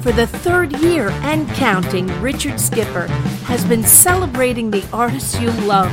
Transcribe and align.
For 0.00 0.12
the 0.12 0.28
third 0.28 0.72
year 0.78 1.08
and 1.22 1.48
counting, 1.50 2.06
Richard 2.22 2.60
Skipper 2.60 3.08
has 3.46 3.64
been 3.64 3.82
celebrating 3.82 4.70
the 4.70 4.86
artists 4.92 5.38
you 5.40 5.50
love. 5.66 5.90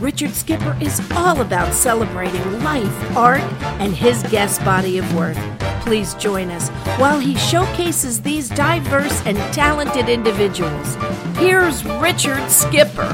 Richard 0.00 0.30
Skipper 0.30 0.78
is 0.80 1.00
all 1.16 1.40
about 1.40 1.74
celebrating 1.74 2.62
life, 2.62 3.16
art, 3.16 3.42
and 3.80 3.92
his 3.92 4.22
guest 4.24 4.64
body 4.64 4.98
of 4.98 5.14
work. 5.16 5.36
Please 5.80 6.14
join 6.14 6.48
us 6.50 6.68
while 7.00 7.18
he 7.18 7.34
showcases 7.36 8.22
these 8.22 8.48
diverse 8.48 9.20
and 9.26 9.36
talented 9.52 10.08
individuals. 10.08 10.94
Here's 11.36 11.84
Richard 11.84 12.48
Skipper. 12.48 13.12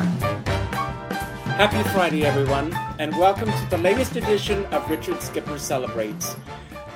Happy 1.56 1.82
Friday, 1.90 2.26
everyone, 2.26 2.74
and 2.98 3.16
welcome 3.16 3.50
to 3.50 3.66
the 3.70 3.78
latest 3.78 4.16
edition 4.16 4.66
of 4.66 4.88
Richard 4.90 5.22
Skipper 5.22 5.58
Celebrates. 5.58 6.36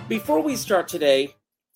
Before 0.08 0.42
we 0.42 0.56
start 0.56 0.88
today, 0.88 1.34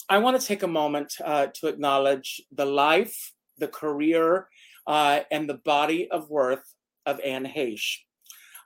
I 0.09 0.19
want 0.19 0.39
to 0.39 0.47
take 0.47 0.63
a 0.63 0.69
moment 0.69 1.15
uh, 1.25 1.47
to 1.55 1.69
acknowledge 1.69 2.43
the 2.53 2.67
life, 2.67 3.33
the 3.59 3.69
career, 3.69 4.49
uh, 4.87 5.21
and 5.31 5.49
the 5.49 5.61
body 5.65 6.11
of 6.11 6.29
worth 6.29 6.75
of 7.07 7.21
Anne 7.21 7.47
Heche. 7.47 7.99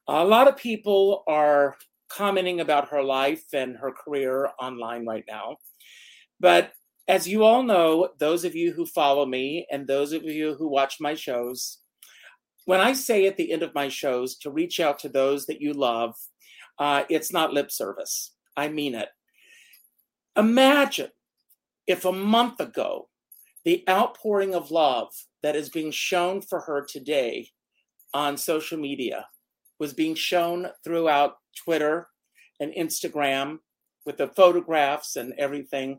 A 0.09 0.25
lot 0.25 0.49
of 0.49 0.57
people 0.57 1.23
are 1.29 1.77
commenting 2.09 2.61
about 2.61 2.89
her 2.89 3.03
life 3.03 3.45
and 3.53 3.77
her 3.77 3.93
career 3.93 4.49
online 4.61 5.07
right 5.07 5.25
now. 5.29 5.59
But 6.41 6.73
as 7.07 7.29
you 7.29 7.45
all 7.45 7.63
know, 7.63 8.11
those 8.19 8.45
of 8.45 8.55
you 8.55 8.73
who 8.73 8.85
follow 8.87 9.25
me 9.25 9.67
and 9.71 9.87
those 9.87 10.13
of 10.13 10.25
you 10.25 10.55
who 10.55 10.69
watch 10.69 10.97
my 11.01 11.15
shows, 11.15 11.79
when 12.65 12.81
I 12.81 12.93
say 12.95 13.27
at 13.27 13.37
the 13.37 13.53
end 13.53 13.63
of 13.63 13.75
my 13.75 13.89
shows 13.89 14.37
to 14.39 14.51
reach 14.51 14.81
out 14.81 14.99
to 15.01 15.09
those 15.09 15.47
that 15.47 15.61
you 15.61 15.73
love, 15.73 16.15
uh, 16.79 17.05
it's 17.09 17.33
not 17.33 17.53
lip 17.53 17.71
service. 17.71 18.35
I 18.57 18.69
mean 18.69 18.95
it. 18.95 19.09
Imagine 20.37 21.11
if 21.89 22.05
a 22.05 22.13
month 22.13 22.61
ago, 22.61 23.09
the 23.65 23.83
outpouring 23.89 24.55
of 24.55 24.71
love 24.71 25.09
that 25.43 25.57
is 25.57 25.71
being 25.71 25.91
shown 25.91 26.41
for 26.43 26.61
her 26.61 26.87
today 26.89 27.49
on 28.15 28.37
social 28.37 28.79
media 28.79 29.27
was 29.81 29.95
being 29.95 30.15
shown 30.15 30.69
throughout 30.85 31.39
Twitter 31.57 32.09
and 32.61 32.73
Instagram 32.75 33.59
with 34.05 34.19
the 34.19 34.29
photographs 34.29 35.17
and 35.17 35.33
everything, 35.39 35.99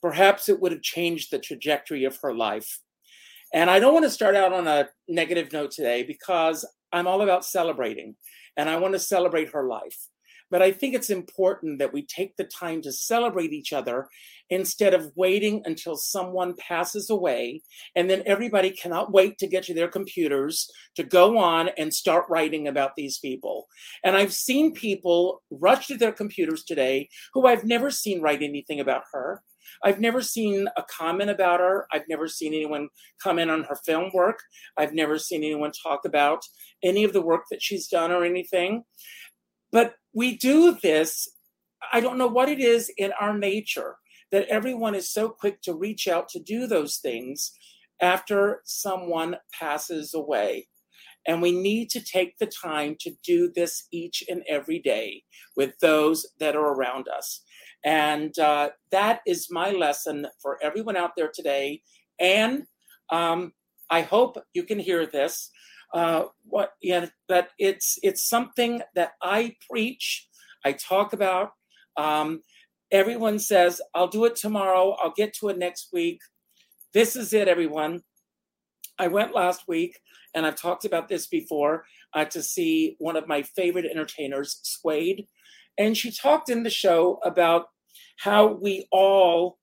perhaps 0.00 0.48
it 0.48 0.60
would 0.60 0.72
have 0.72 0.82
changed 0.82 1.30
the 1.30 1.38
trajectory 1.38 2.04
of 2.04 2.16
her 2.22 2.34
life. 2.34 2.80
And 3.52 3.70
I 3.70 3.78
don't 3.78 3.94
want 3.94 4.04
to 4.04 4.10
start 4.10 4.36
out 4.36 4.52
on 4.52 4.66
a 4.66 4.88
negative 5.08 5.52
note 5.52 5.70
today 5.70 6.02
because 6.02 6.64
I'm 6.92 7.06
all 7.06 7.22
about 7.22 7.44
celebrating 7.44 8.16
and 8.56 8.68
I 8.68 8.76
want 8.76 8.94
to 8.94 8.98
celebrate 8.98 9.52
her 9.52 9.66
life. 9.66 10.08
But 10.50 10.62
I 10.62 10.70
think 10.72 10.94
it's 10.94 11.10
important 11.10 11.78
that 11.80 11.92
we 11.92 12.02
take 12.06 12.36
the 12.36 12.44
time 12.44 12.80
to 12.82 12.92
celebrate 12.92 13.52
each 13.52 13.72
other 13.72 14.08
instead 14.50 14.94
of 14.94 15.12
waiting 15.16 15.62
until 15.64 15.96
someone 15.96 16.54
passes 16.56 17.10
away. 17.10 17.62
And 17.94 18.08
then 18.08 18.22
everybody 18.26 18.70
cannot 18.70 19.12
wait 19.12 19.38
to 19.38 19.46
get 19.46 19.64
to 19.64 19.74
their 19.74 19.88
computers 19.88 20.70
to 20.96 21.02
go 21.02 21.38
on 21.38 21.70
and 21.76 21.92
start 21.92 22.26
writing 22.28 22.68
about 22.68 22.96
these 22.96 23.18
people. 23.18 23.66
And 24.04 24.16
I've 24.16 24.32
seen 24.32 24.72
people 24.72 25.42
rush 25.50 25.88
to 25.88 25.96
their 25.96 26.12
computers 26.12 26.64
today 26.64 27.08
who 27.34 27.46
I've 27.46 27.64
never 27.64 27.90
seen 27.90 28.20
write 28.20 28.42
anything 28.42 28.80
about 28.80 29.02
her. 29.12 29.42
I've 29.82 30.00
never 30.00 30.22
seen 30.22 30.68
a 30.76 30.84
comment 30.84 31.30
about 31.30 31.60
her. 31.60 31.86
I've 31.92 32.08
never 32.08 32.28
seen 32.28 32.54
anyone 32.54 32.88
comment 33.22 33.50
on 33.50 33.64
her 33.64 33.76
film 33.84 34.10
work. 34.14 34.38
I've 34.76 34.94
never 34.94 35.18
seen 35.18 35.44
anyone 35.44 35.72
talk 35.72 36.04
about 36.04 36.44
any 36.82 37.04
of 37.04 37.12
the 37.12 37.20
work 37.20 37.44
that 37.50 37.62
she's 37.62 37.88
done 37.88 38.10
or 38.10 38.24
anything. 38.24 38.84
But 39.72 39.94
we 40.14 40.36
do 40.36 40.78
this, 40.82 41.28
I 41.92 42.00
don't 42.00 42.18
know 42.18 42.28
what 42.28 42.48
it 42.48 42.60
is 42.60 42.90
in 42.96 43.12
our 43.20 43.36
nature 43.36 43.96
that 44.32 44.48
everyone 44.48 44.94
is 44.94 45.10
so 45.12 45.28
quick 45.28 45.62
to 45.62 45.74
reach 45.74 46.08
out 46.08 46.28
to 46.30 46.40
do 46.40 46.66
those 46.66 46.96
things 46.96 47.52
after 48.00 48.60
someone 48.64 49.36
passes 49.58 50.14
away. 50.14 50.68
And 51.26 51.42
we 51.42 51.52
need 51.52 51.90
to 51.90 52.00
take 52.00 52.38
the 52.38 52.46
time 52.46 52.96
to 53.00 53.10
do 53.24 53.50
this 53.54 53.88
each 53.90 54.22
and 54.28 54.42
every 54.48 54.78
day 54.78 55.24
with 55.56 55.78
those 55.80 56.26
that 56.38 56.54
are 56.54 56.72
around 56.74 57.08
us. 57.08 57.42
And 57.84 58.36
uh, 58.38 58.70
that 58.90 59.20
is 59.26 59.48
my 59.50 59.70
lesson 59.70 60.26
for 60.40 60.58
everyone 60.62 60.96
out 60.96 61.12
there 61.16 61.30
today. 61.32 61.82
And 62.20 62.64
um, 63.10 63.52
I 63.90 64.02
hope 64.02 64.38
you 64.54 64.62
can 64.62 64.78
hear 64.78 65.06
this. 65.06 65.50
Uh, 65.94 66.24
what 66.44 66.72
yeah, 66.82 67.06
that 67.28 67.50
it's 67.58 67.98
it's 68.02 68.28
something 68.28 68.82
that 68.96 69.12
I 69.22 69.54
preach, 69.70 70.28
I 70.64 70.72
talk 70.72 71.12
about. 71.12 71.50
Um, 71.96 72.42
everyone 72.90 73.38
says, 73.38 73.80
I'll 73.94 74.08
do 74.08 74.24
it 74.24 74.36
tomorrow, 74.36 74.96
I'll 75.02 75.14
get 75.16 75.34
to 75.34 75.48
it 75.48 75.58
next 75.58 75.88
week. 75.92 76.20
This 76.94 77.16
is 77.16 77.32
it, 77.32 77.48
everyone. 77.48 78.02
I 78.98 79.08
went 79.08 79.34
last 79.34 79.62
week, 79.68 79.98
and 80.34 80.46
I've 80.46 80.60
talked 80.60 80.84
about 80.84 81.08
this 81.08 81.26
before, 81.26 81.84
uh, 82.14 82.24
to 82.26 82.42
see 82.42 82.96
one 82.98 83.16
of 83.16 83.28
my 83.28 83.42
favorite 83.42 83.84
entertainers, 83.84 84.60
Suede. 84.62 85.26
And 85.76 85.96
she 85.96 86.10
talked 86.10 86.48
in 86.48 86.62
the 86.62 86.70
show 86.70 87.18
about 87.24 87.66
how 88.18 88.46
we 88.46 88.86
all 88.90 89.58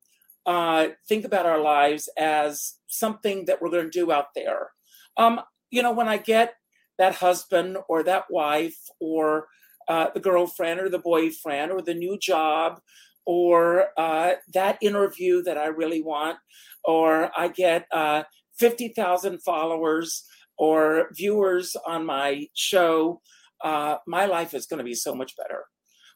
uh, 0.45 0.89
think 1.07 1.25
about 1.25 1.45
our 1.45 1.59
lives 1.59 2.09
as 2.17 2.75
something 2.87 3.45
that 3.45 3.61
we're 3.61 3.71
going 3.71 3.89
to 3.89 3.89
do 3.89 4.11
out 4.11 4.27
there. 4.35 4.71
Um, 5.17 5.41
you 5.71 5.81
know, 5.81 5.91
when 5.91 6.07
I 6.07 6.17
get 6.17 6.53
that 6.99 7.15
husband 7.15 7.77
or 7.89 8.03
that 8.03 8.25
wife 8.29 8.77
or 8.99 9.47
uh, 9.87 10.07
the 10.13 10.19
girlfriend 10.19 10.79
or 10.79 10.89
the 10.89 10.99
boyfriend 10.99 11.71
or 11.71 11.81
the 11.81 11.93
new 11.93 12.17
job 12.19 12.79
or 13.25 13.87
uh, 13.97 14.33
that 14.53 14.77
interview 14.81 15.41
that 15.43 15.57
I 15.57 15.67
really 15.67 16.01
want, 16.01 16.37
or 16.83 17.31
I 17.37 17.47
get 17.47 17.87
uh, 17.91 18.23
50,000 18.59 19.41
followers 19.41 20.23
or 20.57 21.09
viewers 21.13 21.75
on 21.85 22.05
my 22.05 22.47
show, 22.53 23.21
uh, 23.63 23.97
my 24.07 24.25
life 24.25 24.53
is 24.53 24.65
going 24.65 24.79
to 24.79 24.83
be 24.83 24.93
so 24.93 25.15
much 25.15 25.33
better. 25.37 25.63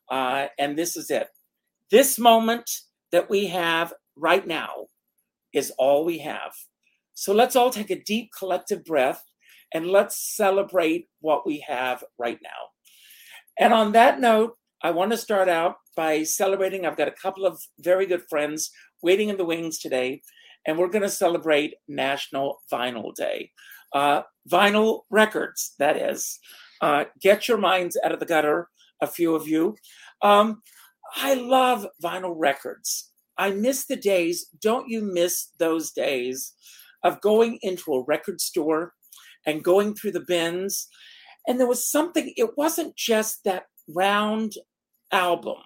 Uh, 0.10 0.48
and 0.60 0.78
this 0.78 0.96
is 0.96 1.10
it. 1.10 1.28
This 1.92 2.20
moment 2.20 2.70
that 3.12 3.30
we 3.30 3.48
have 3.48 3.94
right 4.16 4.46
now 4.46 4.88
is 5.54 5.72
all 5.78 6.06
we 6.06 6.20
have. 6.20 6.52
So 7.14 7.34
let's 7.34 7.56
all 7.56 7.72
take 7.72 7.90
a 7.90 8.04
deep 8.04 8.30
collective 8.38 8.86
breath 8.86 9.24
and 9.74 9.88
let's 9.88 10.36
celebrate 10.36 11.08
what 11.22 11.46
we 11.46 11.64
have 11.68 12.04
right 12.18 12.40
now. 12.44 12.50
And 13.60 13.74
on 13.74 13.94
that 13.94 14.20
note, 14.20 14.56
I 14.84 14.92
want 14.92 15.12
to 15.12 15.18
start 15.18 15.50
out 15.50 15.78
by 15.96 16.22
celebrating. 16.24 16.86
I've 16.86 16.98
got 16.98 17.08
a 17.08 17.12
couple 17.24 17.46
of 17.46 17.60
very 17.80 18.06
good 18.06 18.24
friends 18.30 18.70
waiting 19.02 19.30
in 19.30 19.38
the 19.38 19.46
wings 19.46 19.80
today, 19.80 20.22
and 20.68 20.78
we're 20.78 20.90
going 20.90 21.02
to 21.02 21.10
celebrate 21.10 21.76
National 21.88 22.62
Vinyl 22.72 23.14
Day. 23.16 23.52
Uh, 23.94 24.22
vinyl 24.50 25.02
records, 25.10 25.74
that 25.80 25.98
is. 25.98 26.40
Uh, 26.80 27.06
get 27.20 27.48
your 27.48 27.58
minds 27.58 27.98
out 28.04 28.12
of 28.12 28.20
the 28.20 28.26
gutter, 28.26 28.70
a 29.02 29.08
few 29.08 29.34
of 29.34 29.48
you. 29.48 29.76
Um, 30.22 30.62
I 31.16 31.34
love 31.34 31.88
vinyl 32.04 32.36
records. 32.38 33.12
I 33.38 33.52
miss 33.52 33.86
the 33.86 33.96
days, 33.96 34.48
don't 34.62 34.90
you 34.90 35.02
miss 35.02 35.50
those 35.58 35.92
days 35.92 36.54
of 37.04 37.22
going 37.22 37.58
into 37.62 37.94
a 37.94 38.04
record 38.04 38.42
store 38.42 38.94
and 39.46 39.64
going 39.64 39.96
through 39.96 40.12
the 40.12 40.26
bins? 40.28 40.88
And 41.48 41.60
there 41.60 41.68
was 41.68 41.90
something, 41.90 42.34
it 42.36 42.58
wasn't 42.58 42.96
just 42.96 43.44
that 43.46 43.66
round 43.88 44.54
album. 45.12 45.58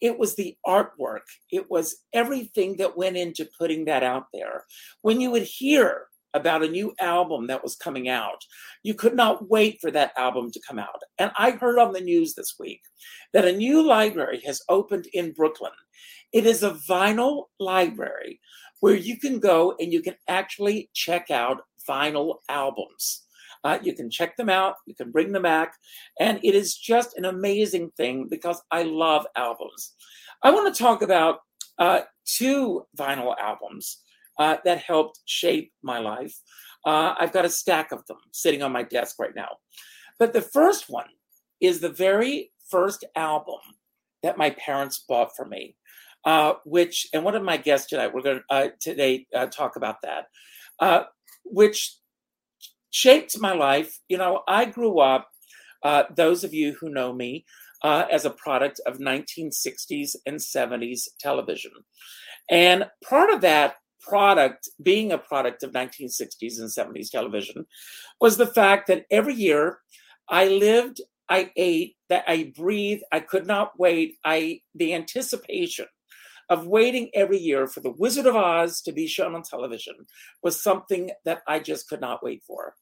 It 0.00 0.18
was 0.18 0.34
the 0.34 0.56
artwork. 0.66 1.26
It 1.50 1.70
was 1.70 1.96
everything 2.12 2.76
that 2.78 2.96
went 2.96 3.16
into 3.16 3.48
putting 3.58 3.84
that 3.84 4.02
out 4.02 4.26
there. 4.32 4.64
When 5.02 5.20
you 5.20 5.30
would 5.30 5.42
hear 5.42 6.06
about 6.32 6.62
a 6.62 6.68
new 6.68 6.94
album 7.00 7.48
that 7.48 7.62
was 7.62 7.76
coming 7.76 8.08
out, 8.08 8.44
you 8.82 8.94
could 8.94 9.14
not 9.14 9.50
wait 9.50 9.78
for 9.80 9.90
that 9.90 10.12
album 10.16 10.50
to 10.52 10.60
come 10.66 10.78
out. 10.78 11.02
And 11.18 11.32
I 11.36 11.52
heard 11.52 11.78
on 11.78 11.92
the 11.92 12.00
news 12.00 12.34
this 12.34 12.54
week 12.58 12.80
that 13.32 13.44
a 13.44 13.56
new 13.56 13.82
library 13.86 14.40
has 14.46 14.62
opened 14.68 15.06
in 15.12 15.32
Brooklyn. 15.32 15.72
It 16.32 16.46
is 16.46 16.62
a 16.62 16.78
vinyl 16.88 17.44
library 17.58 18.40
where 18.80 18.94
you 18.94 19.18
can 19.18 19.40
go 19.40 19.74
and 19.78 19.92
you 19.92 20.00
can 20.00 20.14
actually 20.28 20.88
check 20.94 21.30
out 21.30 21.62
vinyl 21.88 22.36
albums. 22.48 23.26
Uh, 23.64 23.78
you 23.82 23.94
can 23.94 24.10
check 24.10 24.36
them 24.36 24.48
out, 24.48 24.76
you 24.86 24.94
can 24.94 25.10
bring 25.10 25.32
them 25.32 25.42
back, 25.42 25.74
and 26.18 26.40
it 26.42 26.54
is 26.54 26.76
just 26.76 27.16
an 27.16 27.24
amazing 27.24 27.90
thing 27.96 28.26
because 28.28 28.62
I 28.70 28.84
love 28.84 29.26
albums. 29.36 29.94
I 30.42 30.50
want 30.50 30.74
to 30.74 30.82
talk 30.82 31.02
about 31.02 31.40
uh, 31.78 32.00
two 32.24 32.86
vinyl 32.98 33.34
albums 33.38 33.98
uh, 34.38 34.56
that 34.64 34.78
helped 34.78 35.20
shape 35.26 35.72
my 35.82 35.98
life. 35.98 36.34
Uh, 36.86 37.14
I've 37.18 37.32
got 37.32 37.44
a 37.44 37.50
stack 37.50 37.92
of 37.92 38.06
them 38.06 38.16
sitting 38.32 38.62
on 38.62 38.72
my 38.72 38.82
desk 38.82 39.16
right 39.18 39.34
now. 39.34 39.56
But 40.18 40.32
the 40.32 40.42
first 40.42 40.88
one 40.88 41.08
is 41.60 41.80
the 41.80 41.90
very 41.90 42.52
first 42.70 43.04
album 43.16 43.60
that 44.22 44.38
my 44.38 44.50
parents 44.50 45.04
bought 45.06 45.36
for 45.36 45.44
me. 45.44 45.76
Uh, 46.26 46.54
which 46.66 47.06
and 47.14 47.24
one 47.24 47.34
of 47.34 47.42
my 47.42 47.56
guests 47.56 47.88
tonight 47.88 48.12
we're 48.12 48.20
going 48.20 48.36
to 48.36 48.54
uh, 48.54 48.68
today 48.78 49.26
uh, 49.34 49.46
talk 49.46 49.76
about 49.76 50.02
that 50.02 50.26
uh, 50.78 51.04
which 51.46 51.96
shaped 52.90 53.38
my 53.38 53.52
life. 53.52 53.98
You 54.08 54.18
know, 54.18 54.42
I 54.46 54.64
grew 54.64 54.98
up, 55.00 55.28
uh, 55.82 56.04
those 56.14 56.44
of 56.44 56.52
you 56.52 56.76
who 56.80 56.90
know 56.90 57.12
me, 57.12 57.44
uh, 57.82 58.04
as 58.10 58.24
a 58.24 58.30
product 58.30 58.80
of 58.86 58.98
1960s 58.98 60.16
and 60.26 60.38
70s 60.38 61.08
television. 61.18 61.72
And 62.50 62.86
part 63.02 63.30
of 63.30 63.40
that 63.40 63.76
product, 64.00 64.68
being 64.82 65.12
a 65.12 65.18
product 65.18 65.62
of 65.62 65.72
1960s 65.72 66.58
and 66.58 66.68
70s 66.68 67.10
television, 67.10 67.66
was 68.20 68.36
the 68.36 68.46
fact 68.46 68.88
that 68.88 69.06
every 69.10 69.34
year 69.34 69.78
I 70.28 70.48
lived, 70.48 71.00
I 71.28 71.52
ate, 71.56 71.96
that 72.08 72.24
I 72.26 72.52
breathed, 72.56 73.04
I 73.12 73.20
could 73.20 73.46
not 73.46 73.78
wait. 73.78 74.16
I 74.24 74.60
the 74.74 74.94
anticipation 74.94 75.86
of 76.50 76.66
waiting 76.66 77.08
every 77.14 77.38
year 77.38 77.66
for 77.68 77.80
the 77.80 77.92
Wizard 77.92 78.26
of 78.26 78.34
Oz 78.36 78.82
to 78.82 78.92
be 78.92 79.06
shown 79.06 79.34
on 79.34 79.42
television 79.42 79.94
was 80.42 80.60
something 80.60 81.10
that 81.24 81.42
I 81.46 81.60
just 81.60 81.88
could 81.88 82.00
not 82.00 82.22
wait 82.22 82.42
for. 82.46 82.74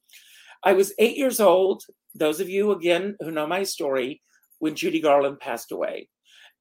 I 0.65 0.73
was 0.73 0.94
eight 0.99 1.17
years 1.17 1.38
old. 1.38 1.85
Those 2.15 2.41
of 2.41 2.49
you 2.49 2.73
again 2.73 3.17
who 3.20 3.31
know 3.31 3.47
my 3.47 3.62
story, 3.62 4.23
when 4.59 4.75
Judy 4.75 5.00
Garland 5.00 5.38
passed 5.38 5.70
away, 5.70 6.09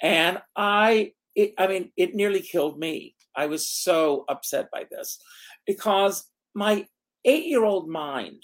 and 0.02 0.40
I, 0.56 1.14
it, 1.34 1.54
I 1.58 1.68
mean, 1.68 1.92
it 1.98 2.14
nearly 2.14 2.42
killed 2.42 2.78
me. 2.78 3.16
I 3.36 3.48
was 3.48 3.68
so 3.68 4.26
upset 4.30 4.70
by 4.72 4.84
this 4.92 5.18
because 5.66 6.26
my 6.54 6.86
eight 7.24 7.46
year 7.46 7.64
old 7.64 7.90
mind 7.90 8.44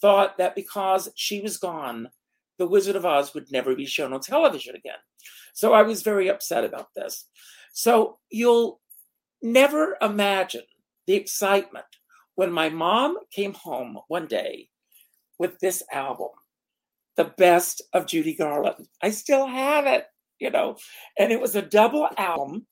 thought 0.00 0.38
that 0.38 0.56
because 0.56 1.08
she 1.14 1.40
was 1.40 1.56
gone, 1.56 2.10
The 2.58 2.66
Wizard 2.66 2.96
of 2.96 3.06
Oz 3.06 3.32
would 3.32 3.50
never 3.52 3.74
be 3.76 3.86
shown 3.86 4.12
on 4.12 4.20
television 4.20 4.74
again. 4.74 4.98
So 5.54 5.72
I 5.72 5.82
was 5.82 6.02
very 6.02 6.28
upset 6.28 6.64
about 6.64 6.88
this. 6.96 7.26
So 7.72 8.18
you'll 8.30 8.80
never 9.42 9.96
imagine 10.00 10.62
the 11.06 11.14
excitement 11.14 11.86
when 12.34 12.52
my 12.52 12.68
mom 12.68 13.18
came 13.30 13.54
home 13.54 13.98
one 14.08 14.26
day 14.26 14.68
with 15.38 15.58
this 15.58 15.82
album, 15.92 16.28
The 17.16 17.24
Best 17.24 17.82
of 17.92 18.06
Judy 18.06 18.34
Garland. 18.34 18.86
I 19.02 19.10
still 19.10 19.46
have 19.46 19.86
it, 19.86 20.06
you 20.38 20.50
know, 20.50 20.76
and 21.18 21.32
it 21.32 21.40
was 21.40 21.56
a 21.56 21.62
double 21.62 22.08
album 22.16 22.66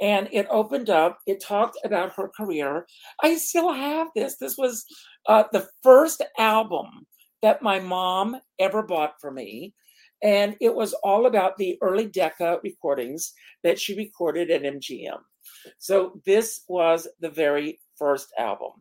and 0.00 0.28
it 0.32 0.46
opened 0.50 0.90
up 0.90 1.18
it 1.26 1.42
talked 1.42 1.78
about 1.84 2.12
her 2.16 2.28
career. 2.28 2.86
I 3.22 3.36
still 3.36 3.72
have 3.72 4.08
this. 4.14 4.36
This 4.36 4.58
was 4.58 4.84
uh, 5.28 5.44
the 5.52 5.66
first 5.82 6.22
album 6.38 7.06
that 7.42 7.62
my 7.62 7.78
mom 7.78 8.36
ever 8.58 8.82
bought 8.82 9.14
for 9.20 9.30
me 9.30 9.74
and 10.22 10.56
it 10.60 10.74
was 10.74 10.94
all 10.94 11.26
about 11.26 11.56
the 11.56 11.78
early 11.82 12.06
decca 12.06 12.58
recordings 12.62 13.32
that 13.62 13.78
she 13.78 13.96
recorded 13.96 14.50
at 14.50 14.62
mgm 14.62 15.18
so 15.78 16.20
this 16.24 16.62
was 16.68 17.08
the 17.20 17.30
very 17.30 17.80
first 17.98 18.32
album. 18.38 18.72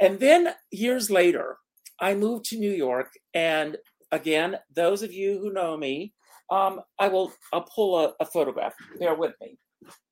And 0.00 0.18
then 0.20 0.54
years 0.70 1.10
later 1.10 1.56
i 2.00 2.14
moved 2.14 2.44
to 2.46 2.58
new 2.58 2.70
york 2.70 3.10
and 3.34 3.76
again 4.12 4.56
those 4.74 5.02
of 5.02 5.12
you 5.12 5.38
who 5.40 5.52
know 5.52 5.76
me 5.76 6.14
um, 6.50 6.80
i 6.98 7.08
will 7.08 7.32
i'll 7.52 7.62
pull 7.74 7.98
a, 7.98 8.14
a 8.20 8.24
photograph. 8.24 8.74
Bear 8.98 9.14
with 9.14 9.34
me. 9.40 9.58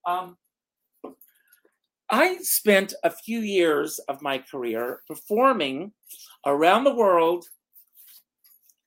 Um, 0.06 0.37
I 2.08 2.38
spent 2.43 2.94
a 3.03 3.11
few 3.11 3.41
years 3.41 3.99
of 4.08 4.23
my 4.23 4.38
career 4.38 5.00
performing 5.08 5.93
around 6.44 6.85
the 6.85 6.94
world 6.94 7.47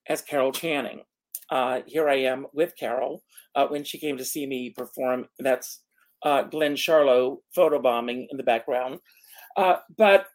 as 0.08 0.22
Carol 0.22 0.54
Channing. 0.54 1.02
Uh, 1.52 1.82
here 1.88 2.08
I 2.10 2.16
am 2.16 2.48
with 2.54 2.76
Carol 2.78 3.24
uh, 3.56 3.68
when 3.68 3.84
she 3.84 4.00
came 4.00 4.18
to 4.18 4.26
see 4.26 4.46
me 4.46 4.70
perform. 4.70 5.26
That's 5.40 5.82
uh, 6.24 6.44
Glenn 6.44 6.76
Charlo 6.76 7.38
photobombing 7.58 8.28
in 8.30 8.38
the 8.38 8.44
background. 8.44 9.00
Uh, 9.58 9.78
but 9.98 10.28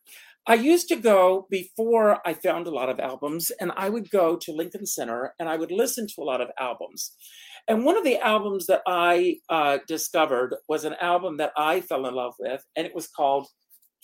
I 0.46 0.55
used 0.55 0.88
to 0.88 0.96
go 0.96 1.46
before 1.50 2.20
I 2.26 2.34
found 2.34 2.66
a 2.66 2.70
lot 2.70 2.90
of 2.90 3.00
albums, 3.00 3.50
and 3.61 3.72
I 3.76 3.88
would 3.88 4.11
go 4.11 4.37
to 4.37 4.52
Lincoln 4.52 4.84
Center 4.84 5.34
and 5.38 5.49
I 5.49 5.56
would 5.56 5.72
listen 5.72 6.06
to 6.08 6.22
a 6.22 6.25
lot 6.25 6.43
of 6.43 6.50
albums. 6.61 7.12
And 7.66 7.84
one 7.84 7.96
of 7.96 8.05
the 8.05 8.19
albums 8.19 8.66
that 8.66 8.82
I 8.87 9.38
uh, 9.49 9.78
discovered 9.88 10.55
was 10.69 10.84
an 10.84 10.96
album 11.00 11.38
that 11.38 11.52
I 11.56 11.81
fell 11.81 12.06
in 12.06 12.14
love 12.14 12.34
with, 12.38 12.62
and 12.76 12.87
it 12.87 12.94
was 12.94 13.08
called 13.08 13.46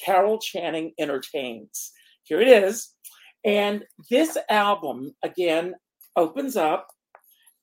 Carol 0.02 0.38
Channing 0.38 0.92
Entertains. 0.98 1.92
Here 2.22 2.40
it 2.40 2.48
is. 2.48 2.94
And 3.44 3.84
this 4.10 4.38
album, 4.48 5.14
again, 5.22 5.74
opens 6.16 6.56
up 6.56 6.88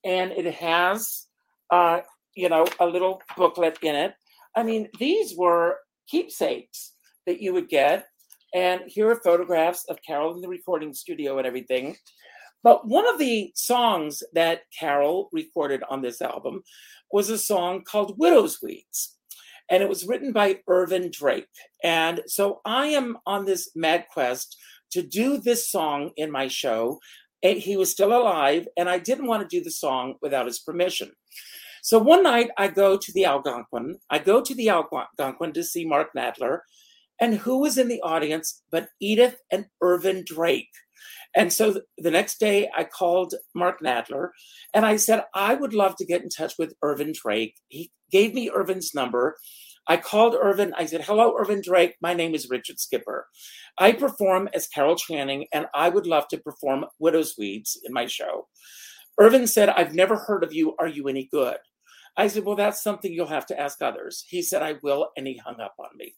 and 0.03 0.31
it 0.31 0.53
has, 0.55 1.25
uh, 1.71 2.01
you 2.35 2.49
know, 2.49 2.67
a 2.79 2.85
little 2.85 3.21
booklet 3.35 3.77
in 3.81 3.95
it. 3.95 4.13
I 4.55 4.63
mean, 4.63 4.89
these 4.99 5.35
were 5.35 5.77
keepsakes 6.07 6.93
that 7.25 7.41
you 7.41 7.53
would 7.53 7.69
get. 7.69 8.05
And 8.53 8.81
here 8.87 9.09
are 9.11 9.21
photographs 9.23 9.85
of 9.89 10.01
Carol 10.01 10.33
in 10.35 10.41
the 10.41 10.47
recording 10.47 10.93
studio 10.93 11.37
and 11.37 11.45
everything. 11.45 11.97
But 12.63 12.87
one 12.87 13.07
of 13.07 13.19
the 13.19 13.51
songs 13.55 14.23
that 14.33 14.61
Carol 14.77 15.29
recorded 15.31 15.83
on 15.89 16.01
this 16.01 16.21
album 16.21 16.63
was 17.11 17.29
a 17.29 17.37
song 17.37 17.83
called 17.83 18.17
Widow's 18.17 18.59
Weeds. 18.61 19.17
And 19.69 19.83
it 19.83 19.89
was 19.89 20.07
written 20.07 20.31
by 20.31 20.59
Ervin 20.67 21.11
Drake. 21.11 21.47
And 21.83 22.21
so 22.25 22.61
I 22.65 22.87
am 22.87 23.17
on 23.25 23.45
this 23.45 23.69
mad 23.75 24.05
quest 24.11 24.57
to 24.91 25.01
do 25.01 25.37
this 25.37 25.69
song 25.69 26.11
in 26.15 26.31
my 26.31 26.47
show. 26.47 26.99
And 27.43 27.59
he 27.59 27.77
was 27.77 27.91
still 27.91 28.15
alive, 28.15 28.67
and 28.75 28.89
I 28.89 28.99
didn't 28.99 29.27
want 29.27 29.47
to 29.47 29.57
do 29.57 29.63
the 29.63 29.71
song 29.71 30.15
without 30.21 30.47
his 30.47 30.59
permission. 30.59 31.11
So 31.83 31.99
one 31.99 32.23
night 32.23 32.49
I 32.57 32.67
go 32.67 32.97
to 32.97 33.11
the 33.13 33.25
Algonquin. 33.25 33.97
I 34.09 34.19
go 34.19 34.41
to 34.41 34.53
the 34.53 34.69
Algonquin 34.69 35.53
to 35.53 35.63
see 35.63 35.85
Mark 35.85 36.09
Nadler. 36.17 36.59
And 37.19 37.35
who 37.35 37.59
was 37.59 37.77
in 37.77 37.87
the 37.87 38.01
audience 38.01 38.61
but 38.71 38.89
Edith 38.99 39.37
and 39.51 39.67
Ervin 39.81 40.23
Drake? 40.25 40.69
And 41.35 41.53
so 41.53 41.81
the 41.97 42.11
next 42.11 42.39
day, 42.39 42.69
I 42.75 42.83
called 42.83 43.35
Mark 43.53 43.79
Nadler 43.81 44.29
and 44.73 44.85
I 44.85 44.97
said, 44.97 45.23
I 45.33 45.53
would 45.53 45.73
love 45.73 45.95
to 45.97 46.05
get 46.05 46.23
in 46.23 46.29
touch 46.29 46.53
with 46.57 46.73
Ervin 46.83 47.13
Drake. 47.13 47.55
He 47.67 47.91
gave 48.11 48.33
me 48.33 48.49
Ervin's 48.49 48.93
number. 48.93 49.37
I 49.89 49.97
called 49.97 50.35
Ervin. 50.35 50.73
I 50.77 50.85
said, 50.85 51.05
Hello, 51.05 51.35
Ervin 51.37 51.61
Drake. 51.61 51.95
My 52.01 52.13
name 52.13 52.35
is 52.35 52.49
Richard 52.49 52.79
Skipper. 52.79 53.27
I 53.77 53.93
perform 53.93 54.49
as 54.53 54.67
Carol 54.67 54.97
Channing, 54.97 55.47
and 55.53 55.67
I 55.73 55.87
would 55.87 56.05
love 56.05 56.27
to 56.29 56.37
perform 56.37 56.85
Widow's 56.99 57.35
Weeds 57.37 57.79
in 57.85 57.93
my 57.93 58.05
show. 58.05 58.47
Ervin 59.19 59.47
said, 59.47 59.69
I've 59.69 59.95
never 59.95 60.17
heard 60.17 60.43
of 60.43 60.53
you. 60.53 60.75
Are 60.77 60.87
you 60.87 61.07
any 61.07 61.29
good? 61.31 61.57
I 62.17 62.27
said, 62.27 62.43
Well, 62.43 62.57
that's 62.57 62.83
something 62.83 63.13
you'll 63.13 63.27
have 63.27 63.45
to 63.45 63.59
ask 63.59 63.81
others. 63.81 64.25
He 64.27 64.41
said, 64.41 64.61
I 64.61 64.75
will. 64.83 65.09
And 65.15 65.25
he 65.25 65.37
hung 65.37 65.61
up 65.61 65.75
on 65.79 65.89
me. 65.95 66.15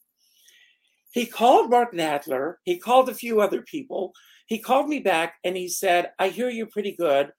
He 1.12 1.26
called 1.26 1.70
Mark 1.70 1.92
Nadler. 1.92 2.54
He 2.64 2.78
called 2.78 3.08
a 3.08 3.14
few 3.14 3.40
other 3.40 3.62
people. 3.62 4.12
He 4.46 4.58
called 4.58 4.88
me 4.88 4.98
back 4.98 5.34
and 5.44 5.56
he 5.56 5.68
said, 5.68 6.10
I 6.18 6.28
hear 6.28 6.48
you're 6.48 6.66
pretty 6.66 6.94
good. 6.96 7.32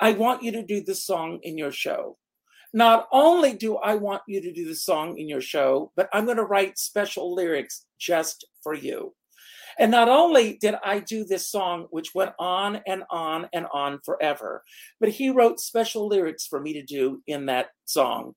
I 0.00 0.12
want 0.12 0.42
you 0.42 0.52
to 0.52 0.62
do 0.62 0.82
the 0.82 0.94
song 0.94 1.38
in 1.42 1.56
your 1.56 1.72
show. 1.72 2.18
Not 2.72 3.06
only 3.12 3.54
do 3.54 3.76
I 3.76 3.96
want 3.96 4.22
you 4.26 4.40
to 4.40 4.52
do 4.52 4.66
the 4.66 4.74
song 4.74 5.18
in 5.18 5.28
your 5.28 5.40
show, 5.40 5.92
but 5.94 6.08
I'm 6.12 6.24
going 6.24 6.38
to 6.38 6.44
write 6.44 6.78
special 6.78 7.34
lyrics 7.34 7.84
just 7.98 8.46
for 8.62 8.74
you. 8.74 9.14
And 9.78 9.90
not 9.90 10.08
only 10.08 10.58
did 10.60 10.74
I 10.84 11.00
do 11.00 11.24
this 11.24 11.48
song, 11.48 11.86
which 11.90 12.14
went 12.14 12.32
on 12.38 12.80
and 12.86 13.04
on 13.10 13.48
and 13.52 13.66
on 13.72 14.00
forever, 14.04 14.62
but 15.00 15.08
he 15.08 15.30
wrote 15.30 15.60
special 15.60 16.08
lyrics 16.08 16.46
for 16.46 16.60
me 16.60 16.74
to 16.74 16.82
do 16.82 17.22
in 17.26 17.46
that 17.46 17.68
song. 17.84 18.34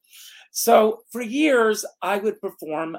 So 0.51 1.01
for 1.12 1.21
years, 1.21 1.86
I 2.01 2.17
would 2.17 2.39
perform 2.39 2.98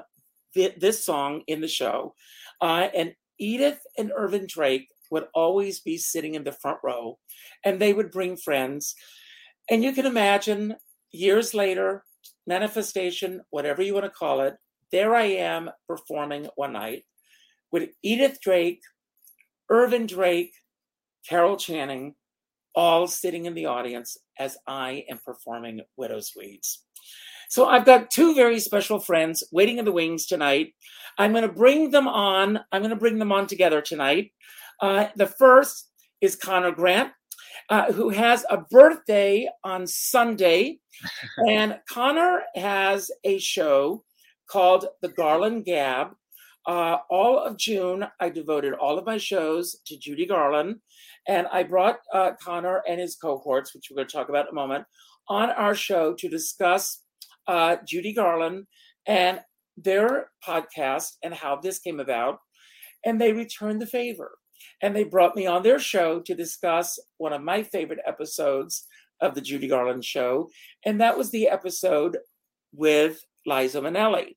this 0.53 1.03
song 1.03 1.41
in 1.47 1.61
the 1.61 1.67
show. 1.67 2.13
Uh, 2.61 2.89
and 2.95 3.13
Edith 3.39 3.79
and 3.97 4.11
Ervin 4.15 4.47
Drake 4.47 4.87
would 5.11 5.27
always 5.33 5.79
be 5.79 5.97
sitting 5.97 6.35
in 6.35 6.43
the 6.43 6.51
front 6.51 6.79
row 6.83 7.17
and 7.63 7.79
they 7.79 7.93
would 7.93 8.11
bring 8.11 8.37
friends. 8.37 8.95
And 9.69 9.83
you 9.83 9.93
can 9.93 10.05
imagine 10.05 10.75
years 11.11 11.53
later, 11.53 12.03
manifestation, 12.45 13.41
whatever 13.49 13.81
you 13.81 13.93
want 13.93 14.05
to 14.05 14.09
call 14.09 14.41
it, 14.41 14.55
there 14.91 15.15
I 15.15 15.23
am 15.23 15.69
performing 15.87 16.47
one 16.55 16.73
night 16.73 17.03
with 17.71 17.89
Edith 18.01 18.39
Drake, 18.41 18.81
Ervin 19.69 20.07
Drake, 20.07 20.53
Carol 21.27 21.57
Channing, 21.57 22.15
all 22.75 23.07
sitting 23.07 23.45
in 23.45 23.53
the 23.53 23.65
audience 23.65 24.17
as 24.39 24.57
I 24.67 25.03
am 25.09 25.19
performing 25.25 25.81
Widow's 25.97 26.33
Weeds. 26.37 26.83
So 27.49 27.65
I've 27.65 27.85
got 27.85 28.11
two 28.11 28.35
very 28.35 28.59
special 28.59 28.99
friends 28.99 29.43
waiting 29.51 29.77
in 29.77 29.85
the 29.85 29.91
wings 29.91 30.25
tonight. 30.25 30.73
I'm 31.17 31.31
going 31.31 31.43
to 31.43 31.51
bring 31.51 31.91
them 31.91 32.07
on. 32.07 32.59
I'm 32.71 32.81
going 32.81 32.91
to 32.91 32.95
bring 32.95 33.19
them 33.19 33.31
on 33.31 33.47
together 33.47 33.81
tonight. 33.81 34.31
Uh, 34.81 35.07
the 35.15 35.27
first 35.27 35.89
is 36.21 36.35
Conor 36.35 36.71
Grant, 36.71 37.11
uh, 37.69 37.91
who 37.91 38.09
has 38.09 38.45
a 38.49 38.57
birthday 38.57 39.47
on 39.63 39.87
Sunday. 39.87 40.79
and 41.47 41.79
Conor 41.89 42.43
has 42.55 43.11
a 43.23 43.37
show 43.37 44.03
called 44.49 44.85
The 45.01 45.09
Garland 45.09 45.65
Gab. 45.65 46.11
Uh, 46.65 46.97
all 47.09 47.39
of 47.39 47.57
June, 47.57 48.05
I 48.19 48.29
devoted 48.29 48.73
all 48.73 48.97
of 48.97 49.05
my 49.05 49.17
shows 49.17 49.77
to 49.85 49.97
Judy 49.97 50.25
Garland. 50.25 50.77
And 51.27 51.47
I 51.47 51.63
brought 51.63 51.99
uh, 52.13 52.31
Conor 52.41 52.83
and 52.87 52.99
his 52.99 53.15
cohorts, 53.15 53.73
which 53.73 53.87
we're 53.89 53.95
going 53.95 54.07
to 54.07 54.15
talk 54.15 54.29
about 54.29 54.45
in 54.45 54.51
a 54.51 54.55
moment, 54.55 54.85
on 55.29 55.49
our 55.51 55.75
show 55.75 56.13
to 56.13 56.29
discuss 56.29 57.03
uh, 57.47 57.77
Judy 57.85 58.13
Garland 58.13 58.67
and 59.05 59.41
their 59.75 60.31
podcast 60.45 61.13
and 61.23 61.33
how 61.33 61.57
this 61.57 61.79
came 61.79 61.99
about. 61.99 62.39
And 63.05 63.19
they 63.19 63.33
returned 63.33 63.81
the 63.81 63.87
favor. 63.87 64.37
And 64.81 64.95
they 64.95 65.03
brought 65.03 65.35
me 65.35 65.45
on 65.47 65.63
their 65.63 65.79
show 65.79 66.19
to 66.21 66.35
discuss 66.35 66.99
one 67.17 67.33
of 67.33 67.41
my 67.41 67.63
favorite 67.63 67.99
episodes 68.05 68.85
of 69.21 69.35
the 69.35 69.41
Judy 69.41 69.67
Garland 69.67 70.05
show. 70.05 70.49
And 70.85 71.01
that 71.01 71.17
was 71.17 71.31
the 71.31 71.47
episode 71.47 72.17
with 72.73 73.23
Liza 73.45 73.81
Minnelli. 73.81 74.35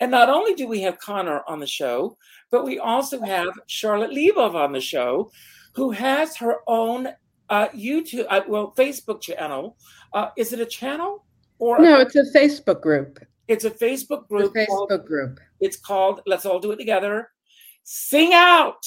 And 0.00 0.10
not 0.10 0.28
only 0.28 0.54
do 0.54 0.66
we 0.66 0.82
have 0.82 0.98
Conor 0.98 1.42
on 1.46 1.60
the 1.60 1.66
show, 1.66 2.16
but 2.50 2.64
we 2.64 2.78
also 2.78 3.20
have 3.22 3.48
Charlotte 3.66 4.10
Libov 4.10 4.54
on 4.54 4.72
the 4.72 4.80
show, 4.80 5.30
who 5.74 5.90
has 5.90 6.36
her 6.36 6.58
own 6.66 7.08
uh, 7.48 7.68
YouTube, 7.68 8.26
uh, 8.28 8.42
well, 8.48 8.74
Facebook 8.76 9.20
channel. 9.20 9.76
Uh, 10.12 10.28
is 10.36 10.52
it 10.52 10.60
a 10.60 10.66
channel 10.66 11.24
or 11.58 11.78
no? 11.78 11.98
A, 11.98 12.00
it's 12.02 12.16
a 12.16 12.24
Facebook 12.34 12.80
group. 12.82 13.18
It's 13.48 13.64
a 13.64 13.70
Facebook 13.70 14.28
group. 14.28 14.54
A 14.54 14.58
Facebook 14.58 14.88
called, 14.88 15.06
group. 15.06 15.40
It's 15.60 15.76
called. 15.76 16.20
Let's 16.26 16.46
all 16.46 16.58
do 16.58 16.72
it 16.72 16.76
together. 16.76 17.30
Sing 17.84 18.32
out, 18.34 18.84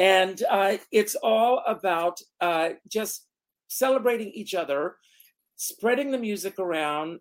and 0.00 0.42
uh, 0.48 0.78
it's 0.90 1.14
all 1.14 1.62
about 1.66 2.22
uh, 2.40 2.70
just 2.88 3.26
celebrating 3.68 4.30
each 4.30 4.54
other, 4.54 4.96
spreading 5.56 6.10
the 6.10 6.16
music 6.16 6.58
around, 6.58 7.20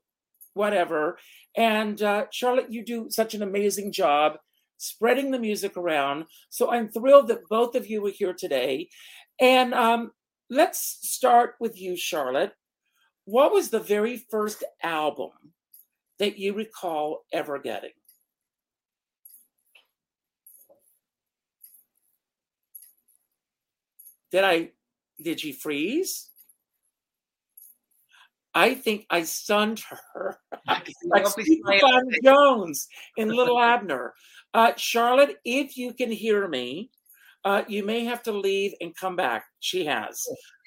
whatever. 0.53 1.19
And 1.57 2.01
uh, 2.01 2.27
Charlotte, 2.31 2.71
you 2.71 2.85
do 2.85 3.07
such 3.09 3.33
an 3.33 3.43
amazing 3.43 3.91
job 3.91 4.37
spreading 4.77 5.29
the 5.29 5.39
music 5.39 5.75
around. 5.75 6.23
So 6.49 6.71
I'm 6.71 6.87
thrilled 6.87 7.27
that 7.27 7.49
both 7.49 7.75
of 7.75 7.87
you 7.87 8.05
are 8.05 8.11
here 8.11 8.33
today. 8.33 8.87
And 9.41 9.73
um, 9.73 10.11
let's 10.49 10.99
start 11.01 11.55
with 11.59 11.77
you, 11.77 11.97
Charlotte. 11.97 12.53
What 13.25 13.51
was 13.51 13.71
the 13.71 13.81
very 13.81 14.23
first 14.31 14.63
album 14.81 15.31
that 16.17 16.39
you 16.39 16.53
recall 16.53 17.25
ever 17.33 17.59
getting? 17.59 17.91
Did 24.31 24.43
I, 24.43 24.71
did 25.21 25.39
she 25.39 25.51
freeze? 25.51 26.29
I 28.53 28.73
think 28.73 29.05
I 29.09 29.23
stunned 29.23 29.81
her. 30.13 30.37
like 30.67 30.87
Stupefyin' 31.25 32.23
Jones 32.23 32.87
in 33.17 33.29
Little 33.29 33.59
Abner. 33.73 34.13
Uh, 34.53 34.73
Charlotte, 34.75 35.37
if 35.45 35.77
you 35.77 35.93
can 35.93 36.11
hear 36.11 36.47
me, 36.47 36.89
uh, 37.45 37.63
you 37.67 37.85
may 37.85 38.03
have 38.05 38.23
to 38.23 38.31
leave 38.31 38.73
and 38.81 38.95
come 38.95 39.15
back. 39.15 39.45
She 39.59 39.85
has. 39.85 40.21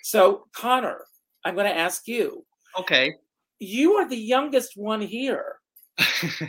So, 0.04 0.46
Conor, 0.54 1.04
I'm 1.44 1.54
going 1.54 1.66
to 1.66 1.76
ask 1.76 2.06
you. 2.06 2.44
Okay. 2.78 3.12
You 3.58 3.94
are 3.94 4.08
the 4.08 4.16
youngest 4.16 4.76
one 4.76 5.00
here. 5.00 5.56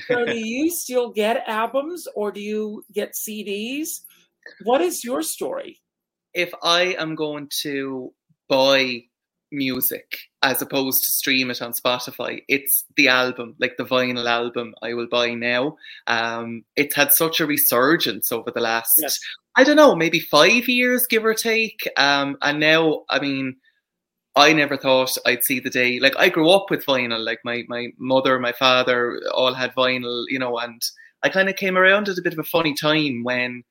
so, 0.07 0.25
do 0.25 0.37
you 0.37 0.69
still 0.69 1.11
get 1.11 1.43
albums 1.47 2.07
or 2.15 2.31
do 2.31 2.39
you 2.39 2.85
get 2.93 3.13
CDs? 3.13 4.01
What 4.63 4.81
is 4.81 5.03
your 5.03 5.21
story? 5.21 5.81
If 6.33 6.51
I 6.61 6.95
am 6.99 7.15
going 7.15 7.49
to 7.61 8.13
buy 8.49 9.03
music 9.53 10.17
as 10.41 10.61
opposed 10.61 11.03
to 11.03 11.11
stream 11.11 11.49
it 11.51 11.61
on 11.61 11.71
Spotify. 11.71 12.41
It's 12.49 12.83
the 12.97 13.07
album, 13.07 13.55
like 13.59 13.77
the 13.77 13.85
vinyl 13.85 14.25
album 14.25 14.73
I 14.81 14.93
will 14.93 15.07
buy 15.07 15.33
now. 15.33 15.77
Um, 16.07 16.63
it's 16.75 16.95
had 16.95 17.13
such 17.13 17.39
a 17.39 17.45
resurgence 17.45 18.31
over 18.31 18.51
the 18.51 18.59
last, 18.59 18.91
yes. 18.99 19.19
I 19.55 19.63
don't 19.63 19.77
know, 19.77 19.95
maybe 19.95 20.19
five 20.19 20.67
years, 20.67 21.05
give 21.07 21.23
or 21.23 21.35
take. 21.35 21.87
Um, 21.95 22.37
and 22.41 22.59
now, 22.59 23.03
I 23.09 23.19
mean, 23.19 23.55
I 24.35 24.51
never 24.51 24.75
thought 24.75 25.15
I'd 25.25 25.43
see 25.43 25.59
the 25.59 25.69
day. 25.69 25.99
Like 25.99 26.17
I 26.17 26.29
grew 26.29 26.49
up 26.49 26.71
with 26.71 26.85
vinyl. 26.85 27.23
Like 27.23 27.39
my 27.45 27.63
my 27.67 27.89
mother, 27.99 28.39
my 28.39 28.51
father, 28.51 29.21
all 29.31 29.53
had 29.53 29.75
vinyl, 29.75 30.23
you 30.27 30.39
know, 30.39 30.57
and 30.57 30.81
I 31.21 31.29
kind 31.29 31.49
of 31.49 31.55
came 31.55 31.77
around 31.77 32.09
at 32.09 32.17
a 32.17 32.21
bit 32.21 32.33
of 32.33 32.39
a 32.39 32.43
funny 32.43 32.73
time 32.73 33.23
when 33.23 33.63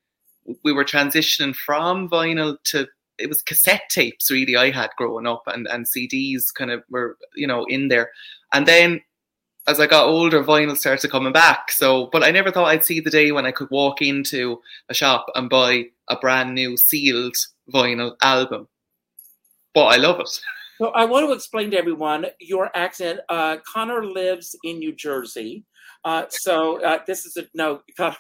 we 0.64 0.72
were 0.72 0.84
transitioning 0.84 1.54
from 1.54 2.08
vinyl 2.08 2.56
to 2.64 2.87
it 3.18 3.28
was 3.28 3.42
cassette 3.42 3.88
tapes 3.90 4.30
really 4.30 4.56
I 4.56 4.70
had 4.70 4.90
growing 4.96 5.26
up 5.26 5.42
and, 5.46 5.68
and 5.68 5.87
CDs 5.87 6.52
kind 6.52 6.70
of 6.70 6.82
were, 6.90 7.16
you 7.34 7.46
know, 7.46 7.64
in 7.66 7.88
there. 7.88 8.11
And 8.52 8.66
then 8.66 9.00
as 9.68 9.78
I 9.78 9.87
got 9.87 10.06
older, 10.06 10.42
vinyl 10.42 10.76
started 10.76 11.11
coming 11.11 11.32
back. 11.32 11.70
So, 11.70 12.08
but 12.11 12.25
I 12.25 12.30
never 12.30 12.50
thought 12.50 12.68
I'd 12.68 12.84
see 12.84 13.00
the 13.00 13.11
day 13.11 13.30
when 13.30 13.46
I 13.46 13.52
could 13.52 13.70
walk 13.70 14.02
into 14.02 14.61
a 14.88 14.94
shop 14.94 15.26
and 15.34 15.49
buy 15.49 15.84
a 16.08 16.16
brand 16.16 16.54
new 16.54 16.76
sealed 16.76 17.37
vinyl 17.72 18.16
album. 18.22 18.66
But 19.75 19.87
I 19.87 19.96
love 19.96 20.20
it. 20.20 20.40
So 20.78 20.88
I 20.88 21.04
want 21.04 21.26
to 21.28 21.32
explain 21.32 21.70
to 21.70 21.78
everyone 21.78 22.26
your 22.40 22.76
accent. 22.76 23.20
Uh, 23.28 23.58
Conor 23.72 24.04
lives 24.04 24.56
in 24.64 24.78
New 24.78 24.92
Jersey. 24.92 25.64
Uh, 26.04 26.25
so 26.28 26.82
uh, 26.82 26.99
this 27.06 27.25
is 27.25 27.37
a 27.37 27.44
no. 27.54 27.82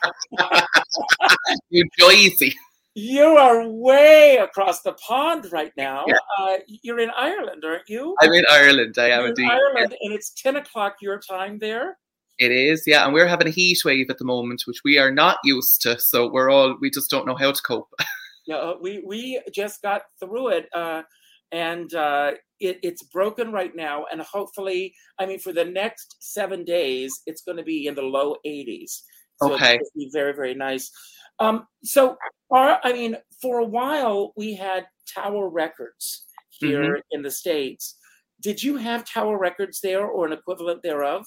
New 1.70 1.84
Jersey. 1.98 2.54
You 2.94 3.24
are 3.24 3.66
way 3.68 4.36
across 4.36 4.82
the 4.82 4.92
pond 4.92 5.50
right 5.50 5.72
now. 5.76 6.04
Yeah. 6.06 6.14
Uh, 6.38 6.56
you're 6.66 7.00
in 7.00 7.10
Ireland, 7.16 7.64
aren't 7.64 7.88
you? 7.88 8.14
I'm 8.20 8.32
in 8.32 8.44
Ireland. 8.50 8.96
I 8.98 9.08
am 9.08 9.24
indeed. 9.24 9.50
Ireland, 9.50 9.96
and 10.00 10.12
it's 10.12 10.30
ten 10.30 10.56
o'clock 10.56 10.96
your 11.00 11.18
time 11.18 11.58
there. 11.58 11.98
It 12.38 12.50
is, 12.50 12.84
yeah, 12.86 13.04
and 13.04 13.14
we're 13.14 13.26
having 13.26 13.46
a 13.46 13.50
heat 13.50 13.78
wave 13.84 14.10
at 14.10 14.18
the 14.18 14.24
moment, 14.24 14.62
which 14.66 14.82
we 14.84 14.98
are 14.98 15.10
not 15.10 15.38
used 15.44 15.80
to. 15.82 15.98
So 15.98 16.30
we're 16.30 16.50
all 16.50 16.76
we 16.80 16.90
just 16.90 17.10
don't 17.10 17.26
know 17.26 17.36
how 17.36 17.52
to 17.52 17.62
cope. 17.62 17.88
yeah, 18.46 18.74
we 18.80 19.02
we 19.06 19.40
just 19.54 19.80
got 19.80 20.02
through 20.20 20.48
it, 20.48 20.68
uh, 20.74 21.02
and 21.50 21.92
uh, 21.94 22.32
it, 22.62 22.78
it's 22.82 23.02
broken 23.02 23.52
right 23.52 23.74
now. 23.74 24.06
And 24.10 24.20
hopefully, 24.22 24.94
I 25.18 25.26
mean, 25.26 25.38
for 25.38 25.52
the 25.52 25.64
next 25.64 26.16
seven 26.20 26.64
days, 26.64 27.12
it's 27.26 27.42
going 27.42 27.58
to 27.58 27.64
be 27.64 27.86
in 27.86 27.94
the 27.94 28.02
low 28.02 28.36
80s. 28.46 29.00
So 29.42 29.54
okay, 29.54 29.76
it's 29.76 29.90
be 29.96 30.08
very 30.12 30.32
very 30.34 30.54
nice. 30.54 30.90
Um, 31.38 31.66
so, 31.82 32.16
our, 32.50 32.78
I 32.84 32.92
mean, 32.92 33.16
for 33.40 33.58
a 33.58 33.64
while 33.64 34.32
we 34.36 34.54
had 34.54 34.86
Tower 35.12 35.48
Records 35.48 36.26
here 36.50 36.82
mm-hmm. 36.82 37.00
in 37.10 37.22
the 37.22 37.30
States. 37.30 37.96
Did 38.40 38.62
you 38.62 38.76
have 38.76 39.04
Tower 39.08 39.38
Records 39.38 39.80
there 39.82 40.06
or 40.06 40.26
an 40.26 40.32
equivalent 40.32 40.82
thereof? 40.82 41.24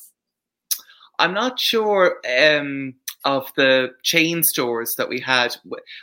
I'm 1.18 1.34
not 1.34 1.60
sure 1.60 2.18
um, 2.40 2.94
of 3.24 3.52
the 3.56 3.92
chain 4.04 4.44
stores 4.44 4.96
that 4.98 5.10
we 5.10 5.20
had. 5.20 5.56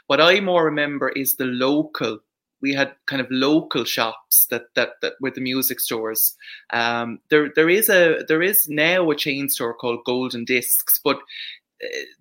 What 0.07 0.21
I 0.21 0.41
more 0.41 0.65
remember 0.65 1.11
is 1.11 1.37
the 1.37 1.45
local. 1.45 2.19
We 2.63 2.73
had 2.73 2.95
kind 3.07 3.21
of 3.21 3.27
local 3.31 3.85
shops 3.85 4.47
that 4.51 4.75
that, 4.75 5.01
that 5.03 5.15
were 5.21 5.31
the 5.31 5.41
music 5.41 5.81
stores. 5.81 6.35
Um, 6.73 7.19
there 7.29 7.51
there 7.55 7.69
is 7.69 7.89
a 7.89 8.25
there 8.29 8.43
is 8.43 8.69
now 8.69 9.11
a 9.11 9.17
chain 9.17 9.49
store 9.49 9.75
called 9.75 10.05
Golden 10.05 10.45
Discs, 10.45 11.01
but 11.03 11.19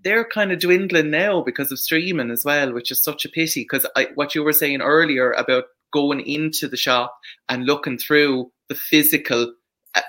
they're 0.03 0.25
kind 0.25 0.51
of 0.51 0.59
dwindling 0.59 1.11
now 1.11 1.41
because 1.41 1.71
of 1.71 1.79
streaming 1.79 2.31
as 2.31 2.43
well, 2.43 2.73
which 2.73 2.91
is 2.91 3.01
such 3.01 3.25
a 3.25 3.29
pity. 3.29 3.61
Because 3.61 3.85
what 4.15 4.33
you 4.33 4.43
were 4.43 4.53
saying 4.53 4.81
earlier 4.81 5.31
about 5.33 5.65
going 5.93 6.21
into 6.21 6.67
the 6.67 6.77
shop 6.77 7.17
and 7.49 7.65
looking 7.65 7.97
through 7.97 8.51
the 8.69 8.75
physical 8.75 9.53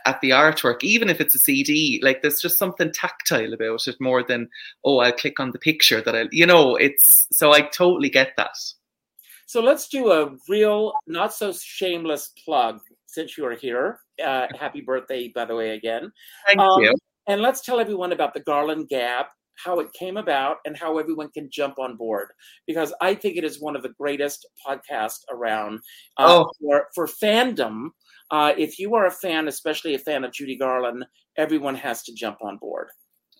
at 0.06 0.20
the 0.20 0.30
artwork, 0.30 0.84
even 0.84 1.08
if 1.08 1.20
it's 1.20 1.34
a 1.34 1.38
CD, 1.38 2.00
like 2.02 2.22
there's 2.22 2.40
just 2.40 2.58
something 2.58 2.92
tactile 2.92 3.52
about 3.52 3.86
it 3.88 3.96
more 4.00 4.22
than 4.22 4.48
oh, 4.84 4.98
I'll 4.98 5.12
click 5.12 5.40
on 5.40 5.50
the 5.50 5.58
picture 5.58 6.00
that 6.00 6.14
I, 6.14 6.24
you 6.30 6.46
know, 6.46 6.76
it's 6.76 7.26
so 7.32 7.52
I 7.52 7.62
totally 7.62 8.08
get 8.08 8.32
that. 8.36 8.56
So 9.52 9.60
let's 9.60 9.86
do 9.86 10.10
a 10.12 10.30
real, 10.48 10.94
not 11.06 11.34
so 11.34 11.52
shameless 11.52 12.32
plug 12.42 12.80
since 13.04 13.36
you're 13.36 13.54
here. 13.54 14.00
Uh, 14.18 14.46
happy 14.58 14.80
birthday, 14.80 15.28
by 15.28 15.44
the 15.44 15.54
way, 15.54 15.76
again. 15.76 16.10
Thank 16.46 16.58
um, 16.58 16.80
you. 16.80 16.94
And 17.28 17.42
let's 17.42 17.60
tell 17.60 17.78
everyone 17.78 18.12
about 18.12 18.32
the 18.32 18.40
Garland 18.40 18.88
Gab 18.88 19.26
how 19.62 19.78
it 19.80 19.92
came 19.92 20.16
about 20.16 20.56
and 20.64 20.74
how 20.74 20.96
everyone 20.96 21.28
can 21.32 21.50
jump 21.52 21.78
on 21.78 21.98
board 21.98 22.28
because 22.66 22.94
I 23.02 23.14
think 23.14 23.36
it 23.36 23.44
is 23.44 23.60
one 23.60 23.76
of 23.76 23.82
the 23.82 23.92
greatest 24.00 24.48
podcasts 24.66 25.20
around 25.30 25.80
uh, 26.16 26.44
oh. 26.44 26.50
for, 26.58 26.86
for 26.94 27.06
fandom. 27.06 27.88
Uh, 28.30 28.54
if 28.56 28.78
you 28.78 28.94
are 28.94 29.04
a 29.04 29.10
fan, 29.10 29.48
especially 29.48 29.94
a 29.94 29.98
fan 29.98 30.24
of 30.24 30.32
Judy 30.32 30.56
Garland, 30.56 31.04
everyone 31.36 31.74
has 31.74 32.02
to 32.04 32.14
jump 32.14 32.38
on 32.40 32.56
board. 32.56 32.88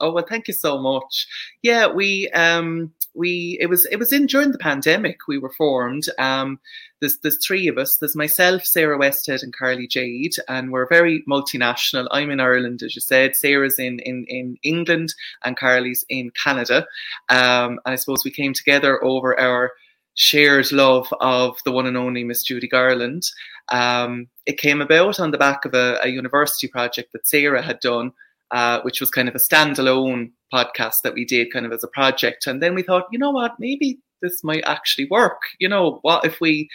Oh 0.03 0.11
well, 0.11 0.27
thank 0.29 0.49
you 0.49 0.55
so 0.55 0.79
much. 0.79 1.29
Yeah, 1.63 1.87
we 1.87 2.29
um 2.31 2.93
we 3.15 3.57
it 3.61 3.67
was 3.67 3.87
it 3.87 3.97
was 3.97 4.13
in 4.13 4.27
during 4.27 4.51
the 4.51 4.59
pandemic 4.59 5.29
we 5.29 5.39
were 5.39 5.53
formed. 5.53 6.03
Um, 6.19 6.59
there's 7.01 7.19
there's 7.23 7.45
three 7.45 7.69
of 7.69 7.79
us. 7.79 7.97
There's 7.99 8.17
myself, 8.17 8.65
Sarah 8.65 8.99
Westhead, 8.99 9.43
and 9.43 9.57
Carly 9.57 9.87
Jade, 9.87 10.35
and 10.49 10.73
we're 10.73 10.89
very 10.89 11.23
multinational. 11.31 12.09
I'm 12.11 12.31
in 12.31 12.41
Ireland, 12.41 12.83
as 12.83 12.97
you 12.97 13.01
said. 13.01 13.37
Sarah's 13.37 13.79
in 13.79 14.01
in 14.01 14.25
in 14.29 14.57
England, 14.65 15.15
and 15.45 15.57
Carly's 15.57 16.05
in 16.09 16.31
Canada. 16.31 16.87
Um, 17.29 17.79
and 17.85 17.93
I 17.93 17.97
suppose 17.97 18.25
we 18.25 18.33
came 18.33 18.55
together 18.55 19.03
over 19.05 19.39
our 19.39 19.71
shared 20.15 20.73
love 20.73 21.09
of 21.21 21.59
the 21.65 21.73
one 21.73 21.87
and 21.87 21.97
only 21.97 22.25
Miss 22.25 22.43
Judy 22.43 22.69
Garland. 22.69 23.23
Um, 23.71 24.27
it 24.47 24.59
came 24.59 24.81
about 24.81 25.21
on 25.21 25.31
the 25.31 25.39
back 25.39 25.65
of 25.65 25.75
a, 25.75 25.99
a 26.03 26.09
university 26.09 26.69
project 26.69 27.13
that 27.13 27.27
Sarah 27.27 27.63
had 27.63 27.81
done 27.81 28.13
uh, 28.53 28.81
which 28.83 29.01
was 29.01 29.11
kind 29.11 29.29
of 29.29 29.35
a 29.35 29.39
standalone 29.39 30.31
podcast 30.53 30.97
that 31.03 31.15
we 31.15 31.25
did 31.25 31.53
kind 31.53 31.65
of 31.65 31.73
as 31.73 31.83
a 31.83 31.89
project. 31.89 32.47
And 32.47 32.63
then 32.63 32.75
we 32.75 32.83
thought, 32.83 33.07
you 33.11 33.19
know 33.19 33.31
what, 33.31 33.59
maybe 33.59 33.99
this 34.21 34.45
might 34.45 34.65
actually 34.65 35.09
work. 35.11 35.41
You 35.59 35.69
know, 35.69 35.99
what 36.03 36.25
if 36.25 36.41
we 36.41 36.69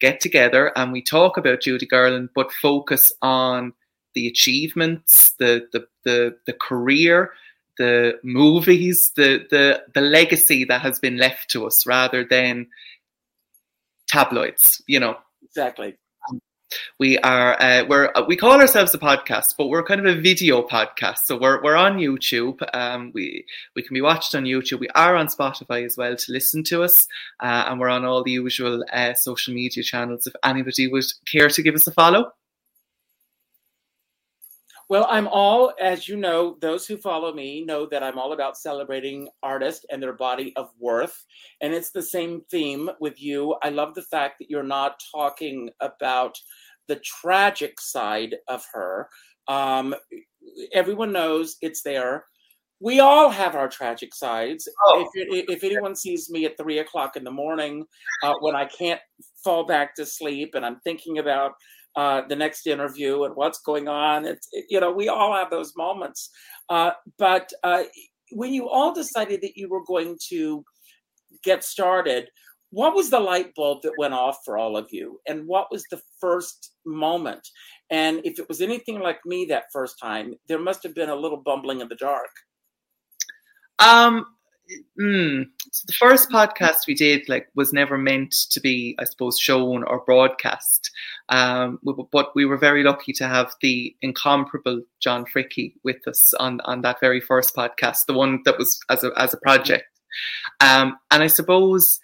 get 0.00 0.20
together 0.20 0.72
and 0.76 0.92
we 0.92 1.02
talk 1.02 1.36
about 1.36 1.60
Judy 1.60 1.86
Garland, 1.86 2.30
but 2.34 2.50
focus 2.52 3.12
on 3.20 3.74
the 4.14 4.26
achievements, 4.26 5.32
the 5.38 5.68
the 5.72 5.86
the, 6.04 6.36
the 6.46 6.54
career, 6.54 7.32
the 7.76 8.18
movies, 8.24 9.12
the 9.14 9.46
the 9.50 9.82
the 9.94 10.00
legacy 10.00 10.64
that 10.64 10.80
has 10.80 10.98
been 10.98 11.18
left 11.18 11.50
to 11.50 11.66
us, 11.66 11.86
rather 11.86 12.24
than 12.24 12.68
tabloids. 14.08 14.82
You 14.86 15.00
know, 15.00 15.18
exactly. 15.42 15.96
We 16.98 17.18
are 17.18 17.60
uh, 17.60 17.84
we're 17.88 18.12
we 18.26 18.36
call 18.36 18.60
ourselves 18.60 18.94
a 18.94 18.98
podcast, 18.98 19.54
but 19.56 19.68
we're 19.68 19.82
kind 19.82 20.00
of 20.00 20.06
a 20.06 20.20
video 20.20 20.62
podcast. 20.62 21.18
So 21.24 21.38
we're 21.38 21.62
we're 21.62 21.76
on 21.76 21.98
YouTube. 21.98 22.62
Um, 22.74 23.12
we 23.14 23.44
we 23.74 23.82
can 23.82 23.94
be 23.94 24.00
watched 24.00 24.34
on 24.34 24.44
YouTube. 24.44 24.80
We 24.80 24.88
are 24.94 25.16
on 25.16 25.28
Spotify 25.28 25.84
as 25.84 25.96
well 25.96 26.16
to 26.16 26.32
listen 26.32 26.62
to 26.64 26.82
us, 26.82 27.06
uh, 27.40 27.64
and 27.68 27.80
we're 27.80 27.88
on 27.88 28.04
all 28.04 28.22
the 28.22 28.32
usual 28.32 28.84
uh, 28.92 29.14
social 29.14 29.54
media 29.54 29.82
channels. 29.82 30.26
If 30.26 30.34
anybody 30.44 30.88
would 30.88 31.04
care 31.30 31.48
to 31.48 31.62
give 31.62 31.74
us 31.74 31.86
a 31.86 31.92
follow. 31.92 32.32
Well, 34.88 35.06
I'm 35.10 35.28
all, 35.28 35.74
as 35.78 36.08
you 36.08 36.16
know, 36.16 36.56
those 36.62 36.86
who 36.86 36.96
follow 36.96 37.32
me 37.34 37.62
know 37.62 37.84
that 37.86 38.02
I'm 38.02 38.18
all 38.18 38.32
about 38.32 38.56
celebrating 38.56 39.28
artists 39.42 39.84
and 39.90 40.02
their 40.02 40.14
body 40.14 40.54
of 40.56 40.70
worth. 40.78 41.26
And 41.60 41.74
it's 41.74 41.90
the 41.90 42.02
same 42.02 42.40
theme 42.50 42.88
with 42.98 43.20
you. 43.20 43.56
I 43.62 43.68
love 43.68 43.94
the 43.94 44.02
fact 44.02 44.36
that 44.38 44.48
you're 44.48 44.62
not 44.62 44.98
talking 45.14 45.68
about 45.80 46.38
the 46.86 46.96
tragic 46.96 47.78
side 47.80 48.36
of 48.48 48.64
her. 48.72 49.08
Um, 49.46 49.94
everyone 50.72 51.12
knows 51.12 51.56
it's 51.60 51.82
there. 51.82 52.24
We 52.80 53.00
all 53.00 53.28
have 53.28 53.56
our 53.56 53.68
tragic 53.68 54.14
sides. 54.14 54.68
Oh. 54.86 55.06
If, 55.14 55.48
if 55.50 55.64
anyone 55.64 55.96
sees 55.96 56.30
me 56.30 56.46
at 56.46 56.56
three 56.56 56.78
o'clock 56.78 57.16
in 57.16 57.24
the 57.24 57.30
morning 57.30 57.84
uh, 58.22 58.34
when 58.40 58.56
I 58.56 58.64
can't 58.64 59.00
fall 59.44 59.66
back 59.66 59.94
to 59.96 60.06
sleep 60.06 60.54
and 60.54 60.64
I'm 60.64 60.80
thinking 60.80 61.18
about 61.18 61.52
uh, 61.98 62.22
the 62.28 62.36
next 62.36 62.68
interview 62.68 63.24
and 63.24 63.34
what's 63.34 63.58
going 63.58 63.88
on. 63.88 64.24
It's 64.24 64.48
it, 64.52 64.66
you 64.70 64.78
know 64.78 64.92
we 64.92 65.08
all 65.08 65.34
have 65.34 65.50
those 65.50 65.72
moments, 65.76 66.30
uh, 66.68 66.92
but 67.18 67.52
uh, 67.64 67.82
when 68.30 68.54
you 68.54 68.68
all 68.68 68.94
decided 68.94 69.40
that 69.42 69.56
you 69.56 69.68
were 69.68 69.84
going 69.84 70.16
to 70.28 70.64
get 71.42 71.64
started, 71.64 72.28
what 72.70 72.94
was 72.94 73.10
the 73.10 73.18
light 73.18 73.52
bulb 73.56 73.82
that 73.82 73.98
went 73.98 74.14
off 74.14 74.38
for 74.44 74.56
all 74.56 74.76
of 74.76 74.86
you, 74.92 75.18
and 75.26 75.44
what 75.48 75.72
was 75.72 75.82
the 75.90 76.00
first 76.20 76.70
moment? 76.86 77.44
And 77.90 78.20
if 78.22 78.38
it 78.38 78.48
was 78.48 78.60
anything 78.60 79.00
like 79.00 79.18
me 79.26 79.46
that 79.46 79.72
first 79.72 79.96
time, 80.00 80.34
there 80.46 80.60
must 80.60 80.84
have 80.84 80.94
been 80.94 81.08
a 81.08 81.16
little 81.16 81.42
bumbling 81.44 81.80
in 81.80 81.88
the 81.88 81.96
dark. 81.96 82.30
Um, 83.80 84.24
Mm, 85.00 85.46
so 85.72 85.84
the 85.86 85.92
first 85.94 86.30
podcast 86.30 86.86
we 86.86 86.94
did 86.94 87.28
like 87.28 87.48
was 87.54 87.72
never 87.72 87.96
meant 87.96 88.34
to 88.50 88.60
be, 88.60 88.96
I 88.98 89.04
suppose, 89.04 89.38
shown 89.38 89.82
or 89.84 90.04
broadcast. 90.04 90.90
Um, 91.28 91.78
but 92.12 92.34
we 92.34 92.44
were 92.44 92.58
very 92.58 92.82
lucky 92.82 93.12
to 93.14 93.28
have 93.28 93.52
the 93.62 93.94
incomparable 94.02 94.82
John 95.00 95.24
Fricke 95.24 95.74
with 95.84 96.06
us 96.06 96.34
on 96.34 96.60
on 96.62 96.82
that 96.82 97.00
very 97.00 97.20
first 97.20 97.54
podcast, 97.54 97.98
the 98.06 98.14
one 98.14 98.40
that 98.44 98.58
was 98.58 98.78
as 98.90 99.04
a 99.04 99.12
as 99.16 99.32
a 99.32 99.38
project. 99.38 99.86
Um, 100.60 100.98
and 101.10 101.22
I 101.22 101.28
suppose 101.28 102.00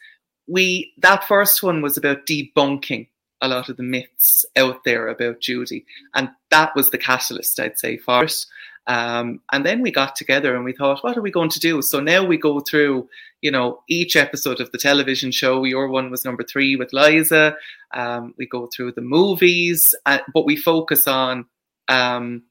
we 0.47 0.92
that 0.99 1.25
first 1.25 1.62
one 1.62 1.83
was 1.83 1.97
about 1.97 2.26
debunking 2.26 3.09
a 3.40 3.49
lot 3.49 3.68
of 3.68 3.76
the 3.76 3.83
myths 3.83 4.44
out 4.56 4.85
there 4.85 5.09
about 5.09 5.40
Judy, 5.40 5.85
and 6.14 6.30
that 6.50 6.75
was 6.75 6.90
the 6.90 6.99
catalyst, 6.99 7.61
I'd 7.61 7.78
say, 7.78 7.99
for 7.99 8.25
it. 8.25 8.47
Um, 8.87 9.41
and 9.53 9.64
then 9.64 9.81
we 9.81 9.91
got 9.91 10.14
together 10.14 10.55
and 10.55 10.64
we 10.64 10.73
thought, 10.73 11.03
what 11.03 11.17
are 11.17 11.23
we 11.23 11.31
going 11.31 11.50
to 11.50 11.61
do? 11.61 11.81
So 11.81 12.00
now 12.00 12.25
we 12.25 12.37
go 12.37 12.61
through, 12.61 13.09
you 13.41 13.50
know, 13.50 13.83
each 13.88 14.14
episode 14.17 14.61
of 14.61 14.71
the 14.73 14.79
television 14.79 15.31
show. 15.31 15.64
Your 15.64 15.88
one 15.88 16.11
was 16.11 16.25
number 16.25 16.43
three 16.43 16.76
with 16.76 16.93
Liza. 16.93 17.57
Um, 17.95 18.35
we 18.37 18.47
go 18.47 18.69
through 18.75 18.93
the 18.93 19.00
movies, 19.00 19.95
uh, 20.05 20.19
but 20.33 20.45
we 20.45 20.57
focus 20.57 21.09
on 21.09 21.47
um, 21.88 22.43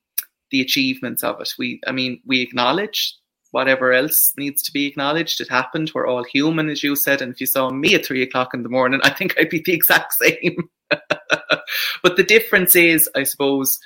the 0.50 0.62
achievements 0.62 1.24
of 1.24 1.40
it. 1.40 1.54
We, 1.58 1.82
I 1.86 1.92
mean, 1.92 2.22
we 2.26 2.42
acknowledge 2.42 3.16
whatever 3.54 3.94
else 3.94 4.34
needs 4.36 4.64
to 4.64 4.72
be 4.72 4.88
acknowledged. 4.88 5.40
It 5.40 5.48
happened. 5.48 5.92
We're 5.94 6.08
all 6.08 6.24
human, 6.24 6.70
as 6.70 6.82
you 6.82 6.96
said. 6.96 7.22
And 7.22 7.32
if 7.32 7.40
you 7.40 7.46
saw 7.46 7.70
me 7.70 7.94
at 7.94 8.04
three 8.04 8.24
o'clock 8.24 8.56
in 8.56 8.64
the 8.64 8.70
morning, 8.70 9.00
I 9.04 9.12
think 9.12 9.36
I'd 9.38 9.50
be 9.50 9.62
the 9.64 9.74
exact 9.74 10.14
same. 10.20 10.70
but 10.90 12.18
the 12.18 12.24
difference 12.24 12.76
is, 12.76 13.08
I 13.16 13.24
suppose, 13.24 13.78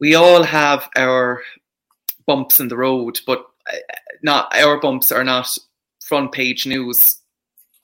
we 0.00 0.14
all 0.14 0.42
have 0.42 0.88
our 0.96 1.42
bumps 2.26 2.60
in 2.60 2.68
the 2.68 2.76
road, 2.76 3.20
but 3.26 3.44
uh, 3.70 3.76
not 4.22 4.54
our 4.54 4.80
bumps 4.80 5.12
are 5.12 5.24
not 5.24 5.48
front 6.04 6.32
page 6.32 6.66
news 6.66 7.18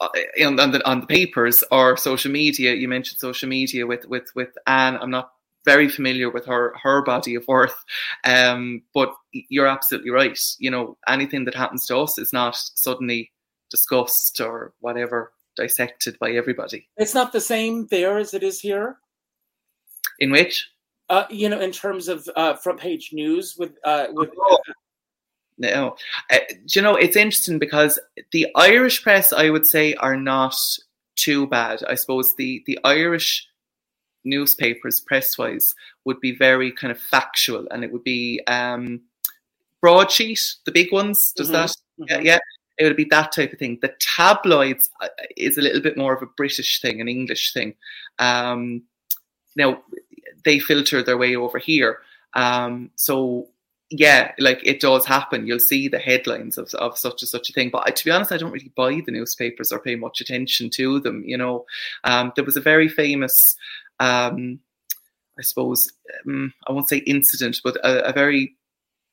uh, 0.01 0.09
on, 0.45 0.59
on, 0.59 0.71
the 0.71 0.89
on 0.89 1.01
the 1.01 1.07
papers 1.07 1.65
or 1.71 1.97
social 1.97 2.31
media. 2.31 2.75
You 2.75 2.89
mentioned 2.89 3.21
social 3.21 3.49
media 3.49 3.87
with 3.87 4.07
with 4.07 4.29
with 4.35 4.51
Anne. 4.67 4.97
I'm 4.97 5.11
not 5.11 5.31
very 5.65 5.89
familiar 5.89 6.31
with 6.31 6.47
her 6.47 6.75
her 6.83 7.03
body 7.03 7.35
of 7.35 7.47
worth, 7.49 7.77
um, 8.25 8.83
but 8.93 9.15
you're 9.33 9.67
absolutely 9.67 10.11
right. 10.11 10.39
You 10.59 10.71
know, 10.71 10.97
anything 11.09 11.45
that 11.47 11.55
happens 11.55 11.87
to 11.87 11.99
us 11.99 12.19
is 12.19 12.33
not 12.33 12.57
suddenly 12.57 13.31
discussed 13.71 14.41
or 14.41 14.73
whatever 14.81 15.33
dissected 15.57 16.19
by 16.19 16.33
everybody. 16.33 16.89
It's 16.97 17.15
not 17.15 17.33
the 17.33 17.41
same 17.41 17.87
there 17.87 18.19
as 18.19 18.35
it 18.35 18.43
is 18.43 18.61
here. 18.61 18.99
In 20.19 20.31
which? 20.31 20.69
Uh, 21.11 21.25
you 21.29 21.49
know, 21.49 21.61
in 21.61 21.71
terms 21.71 22.09
of 22.09 22.29
uh, 22.35 22.55
front 22.55 22.81
page 22.81 23.11
news 23.13 23.57
with 23.59 23.73
uh, 23.85 24.07
with. 24.11 24.31
Oh. 24.39 24.59
No, 25.57 25.95
uh, 26.33 26.39
you 26.67 26.83
know 26.83 26.97
it's 26.97 27.15
interesting 27.15 27.61
because 27.61 28.01
the 28.33 28.49
Irish 28.57 29.03
press, 29.05 29.33
I 29.33 29.51
would 29.51 29.67
say, 29.67 29.95
are 29.95 30.17
not 30.17 30.57
too 31.15 31.47
bad. 31.47 31.85
I 31.89 31.95
suppose 31.95 32.35
the 32.35 32.65
the 32.67 32.79
Irish 32.83 33.47
newspapers, 34.25 35.01
press 35.01 35.39
wise, 35.39 35.75
would 36.05 36.21
be 36.21 36.35
very 36.35 36.73
kind 36.73 36.91
of 36.91 36.99
factual, 36.99 37.69
and 37.71 37.85
it 37.85 37.93
would 37.93 38.03
be 38.03 38.41
um, 38.47 39.03
broadsheet, 39.81 40.41
the 40.65 40.73
big 40.73 40.91
ones. 40.91 41.33
Does 41.37 41.49
mm-hmm. 41.49 41.55
that? 41.55 41.71
Mm-hmm. 41.71 42.25
Yeah, 42.25 42.33
yeah, 42.33 42.39
it 42.79 42.85
would 42.85 42.97
be 42.97 43.07
that 43.11 43.33
type 43.33 43.53
of 43.53 43.59
thing. 43.59 43.79
The 43.81 43.95
tabloids 44.01 44.89
uh, 45.01 45.09
is 45.37 45.59
a 45.59 45.63
little 45.63 45.83
bit 45.83 45.97
more 45.97 46.15
of 46.15 46.23
a 46.23 46.33
British 46.37 46.81
thing, 46.81 47.01
an 47.01 47.09
English 47.09 47.53
thing. 47.53 47.75
Um, 48.19 48.83
now, 49.57 49.83
they 50.45 50.59
filter 50.59 51.03
their 51.03 51.19
way 51.19 51.37
over 51.37 51.59
here. 51.59 51.99
Um, 52.35 52.91
so 52.97 53.49
yeah, 53.91 54.33
like 54.39 54.61
it 54.65 54.81
does 54.81 55.07
happen. 55.07 55.47
You'll 55.47 55.61
see 55.61 55.89
the 55.89 55.99
headlines 55.99 56.59
of, 56.59 56.73
of 56.75 56.99
such 56.99 57.23
and 57.23 57.29
such 57.29 57.51
a 57.51 57.53
thing. 57.53 57.71
But 57.71 57.85
I, 57.87 57.91
to 57.91 58.05
be 58.05 58.11
honest, 58.11 58.33
I 58.33 58.39
don't 58.39 58.53
really 58.53 58.73
buy 58.77 59.01
the 59.05 59.13
newspapers 59.13 59.71
or 59.71 59.79
pay 59.79 59.95
much 59.95 60.21
attention 60.21 60.71
to 60.71 61.01
them. 61.01 61.23
You 61.25 61.37
know, 61.37 61.65
um, 62.03 62.33
there 62.35 62.45
was 62.45 62.57
a 62.57 62.61
very 62.61 62.89
famous, 62.89 63.57
um, 64.01 64.59
I 65.39 65.43
suppose, 65.43 65.81
um, 66.27 66.53
I 66.67 66.73
won't 66.73 66.89
say 66.89 66.99
incident, 66.99 67.61
but 67.63 67.77
a, 67.77 68.09
a, 68.09 68.13
very 68.13 68.57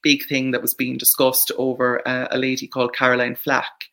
big 0.01 0.25
thing 0.25 0.51
that 0.51 0.61
was 0.61 0.73
being 0.73 0.97
discussed 0.97 1.51
over 1.57 1.97
a, 2.05 2.29
a 2.31 2.37
lady 2.37 2.67
called 2.67 2.95
Caroline 2.95 3.35
Flack, 3.35 3.83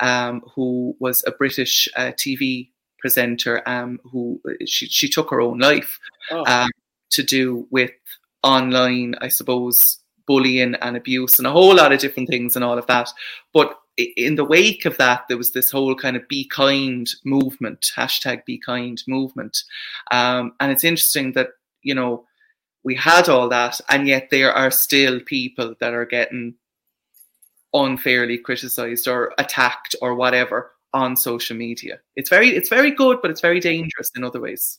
um, 0.00 0.42
who 0.54 0.96
was 0.98 1.22
a 1.26 1.32
British 1.32 1.88
uh, 1.96 2.12
TV 2.12 2.70
presenter 3.00 3.62
um, 3.68 4.00
who 4.10 4.40
she, 4.66 4.86
she 4.86 5.08
took 5.08 5.30
her 5.30 5.40
own 5.40 5.58
life. 5.58 5.98
Oh. 6.30 6.44
Um, 6.46 6.70
to 7.10 7.22
do 7.22 7.66
with 7.70 7.90
online, 8.42 9.14
I 9.20 9.28
suppose, 9.28 9.98
bullying 10.26 10.74
and 10.76 10.96
abuse 10.96 11.38
and 11.38 11.46
a 11.46 11.52
whole 11.52 11.74
lot 11.74 11.92
of 11.92 12.00
different 12.00 12.28
things 12.28 12.54
and 12.54 12.64
all 12.64 12.78
of 12.78 12.86
that. 12.86 13.10
But 13.52 13.76
in 13.96 14.36
the 14.36 14.44
wake 14.44 14.84
of 14.84 14.96
that, 14.98 15.22
there 15.28 15.38
was 15.38 15.52
this 15.52 15.70
whole 15.70 15.94
kind 15.94 16.16
of 16.16 16.28
be 16.28 16.46
kind 16.48 17.08
movement, 17.24 17.86
hashtag 17.96 18.44
be 18.44 18.58
kind 18.58 19.02
movement. 19.08 19.56
Um, 20.10 20.52
and 20.60 20.70
it's 20.70 20.84
interesting 20.84 21.32
that, 21.32 21.48
you 21.82 21.94
know, 21.94 22.24
we 22.84 22.94
had 22.94 23.28
all 23.28 23.48
that, 23.48 23.80
and 23.88 24.06
yet 24.06 24.28
there 24.30 24.52
are 24.52 24.70
still 24.70 25.20
people 25.20 25.74
that 25.80 25.94
are 25.94 26.06
getting 26.06 26.54
unfairly 27.74 28.38
criticized 28.38 29.08
or 29.08 29.34
attacked 29.36 29.94
or 30.00 30.14
whatever 30.14 30.72
on 30.94 31.16
social 31.16 31.56
media. 31.56 31.98
It's 32.16 32.30
very 32.30 32.48
it's 32.48 32.68
very 32.68 32.92
good, 32.92 33.18
but 33.20 33.30
it's 33.30 33.40
very 33.40 33.60
dangerous 33.60 34.10
in 34.16 34.24
other 34.24 34.40
ways. 34.40 34.78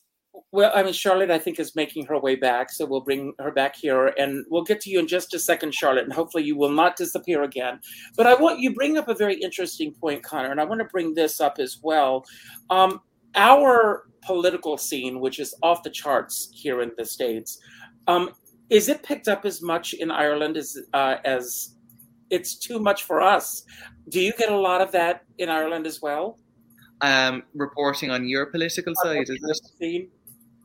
Well, 0.52 0.72
I 0.74 0.82
mean, 0.82 0.94
Charlotte, 0.94 1.30
I 1.30 1.38
think, 1.38 1.60
is 1.60 1.76
making 1.76 2.08
her 2.08 2.20
way 2.20 2.36
back. 2.36 2.72
So 2.72 2.86
we'll 2.86 3.02
bring 3.02 3.34
her 3.40 3.52
back 3.52 3.76
here 3.76 4.08
and 4.18 4.44
we'll 4.50 4.64
get 4.64 4.82
to 4.82 4.90
you 4.90 5.00
in 5.00 5.08
just 5.08 5.34
a 5.36 5.40
second, 5.40 5.76
Charlotte. 5.76 6.06
And 6.06 6.14
hopefully 6.14 6.44
you 6.44 6.58
will 6.58 6.72
not 6.72 6.96
disappear 6.96 7.44
again. 7.44 7.80
But 8.18 8.26
I 8.26 8.34
want 8.34 8.60
you 8.60 8.74
bring 8.74 8.98
up 8.98 9.08
a 9.08 9.14
very 9.14 9.36
interesting 9.36 9.94
point, 9.94 10.24
Conor. 10.24 10.50
And 10.50 10.60
I 10.60 10.64
want 10.64 10.80
to 10.82 10.86
bring 10.86 11.14
this 11.14 11.40
up 11.40 11.58
as 11.60 11.80
well. 11.84 12.26
Um, 12.72 13.02
our 13.36 14.08
political 14.22 14.78
scene, 14.78 15.20
which 15.20 15.40
is 15.40 15.54
off 15.62 15.84
the 15.84 15.92
charts 15.92 16.50
here 16.52 16.82
in 16.82 16.92
the 16.98 17.06
States, 17.06 17.60
um, 18.08 18.32
is 18.72 18.90
it 18.90 19.04
picked 19.04 19.28
up 19.28 19.46
as 19.46 19.62
much 19.62 19.94
in 19.94 20.10
Ireland 20.10 20.58
as, 20.58 20.78
uh, 20.94 21.18
as 21.26 21.76
it's 22.32 22.56
too 22.56 22.80
much 22.80 23.04
for 23.04 23.22
us? 23.22 23.64
Do 24.10 24.20
you 24.20 24.34
get 24.34 24.52
a 24.52 24.58
lot 24.58 24.82
of 24.82 24.92
that 24.94 25.26
in 25.38 25.50
Ireland 25.50 25.86
as 25.86 26.02
well? 26.02 26.40
Um, 27.02 27.44
reporting 27.54 28.10
on 28.10 28.28
your 28.28 28.48
political 28.48 28.94
side, 28.96 29.30
is 29.30 29.62
it? 29.80 30.10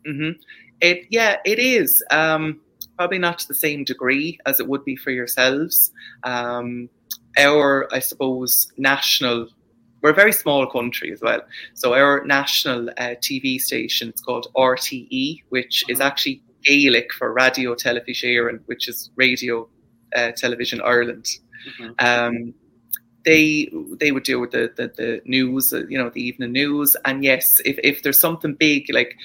Mm-hmm. 0.07 0.41
It 0.81 1.07
yeah, 1.11 1.37
it 1.45 1.59
is. 1.59 2.03
Um, 2.11 2.61
probably 2.97 3.19
not 3.19 3.41
to 3.41 3.49
the 3.49 3.55
same 3.55 3.85
degree 3.85 4.39
as 4.47 4.61
it 4.61 4.69
would 4.69 4.85
be 4.85 4.97
for 4.97 5.11
yourselves. 5.11 5.91
Um, 6.23 6.89
our, 7.37 7.89
I 7.93 7.99
suppose, 7.99 8.71
national. 8.77 9.49
We're 10.01 10.11
a 10.11 10.15
very 10.15 10.33
small 10.33 10.71
country 10.71 11.13
as 11.13 11.23
well, 11.23 11.41
so 11.73 11.95
our 11.95 12.25
national 12.27 12.91
uh, 12.91 13.15
TV 13.23 13.59
station 13.59 14.11
it's 14.11 14.21
called 14.21 14.49
RTE, 14.55 15.43
which 15.49 15.85
is 15.89 15.99
mm-hmm. 15.99 16.07
actually 16.07 16.43
Gaelic 16.63 17.13
for 17.13 17.33
Radio 17.33 17.75
Television, 17.75 18.61
which 18.67 18.87
is 18.87 19.11
Radio 19.17 19.69
uh, 20.15 20.33
Television 20.33 20.83
Ireland. 20.83 21.27
Mm-hmm. 21.81 22.07
Um, 22.07 22.55
they 23.25 23.71
they 23.99 24.13
would 24.13 24.25
deal 24.25 24.41
with 24.41 24.51
the, 24.51 24.73
the, 24.77 24.89
the 24.89 25.23
news, 25.25 25.73
you 25.89 25.97
know, 25.97 26.11
the 26.11 26.23
evening 26.23 26.53
news. 26.53 26.97
And 27.05 27.25
yes, 27.25 27.61
if, 27.65 27.79
if 27.83 28.03
there's 28.03 28.21
something 28.21 28.55
big 28.55 28.93
like 28.93 29.17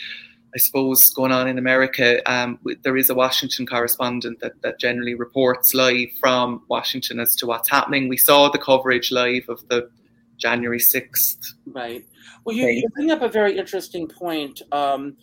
I 0.53 0.57
suppose 0.57 1.09
going 1.11 1.31
on 1.31 1.47
in 1.47 1.57
America, 1.57 2.21
um, 2.31 2.59
there 2.83 2.97
is 2.97 3.09
a 3.09 3.15
Washington 3.15 3.65
correspondent 3.65 4.39
that, 4.39 4.61
that 4.61 4.79
generally 4.79 5.13
reports 5.13 5.73
live 5.73 6.09
from 6.19 6.63
Washington 6.69 7.19
as 7.19 7.35
to 7.35 7.45
what's 7.45 7.69
happening. 7.69 8.07
We 8.09 8.17
saw 8.17 8.49
the 8.49 8.57
coverage 8.57 9.11
live 9.11 9.47
of 9.47 9.67
the 9.69 9.89
January 10.37 10.79
6th. 10.79 11.53
Right. 11.67 12.05
Well, 12.45 12.55
you, 12.55 12.67
you 12.67 12.89
bring 12.95 13.11
up 13.11 13.21
a 13.21 13.29
very 13.29 13.57
interesting 13.57 14.07
point. 14.07 14.61
Um, 14.71 15.17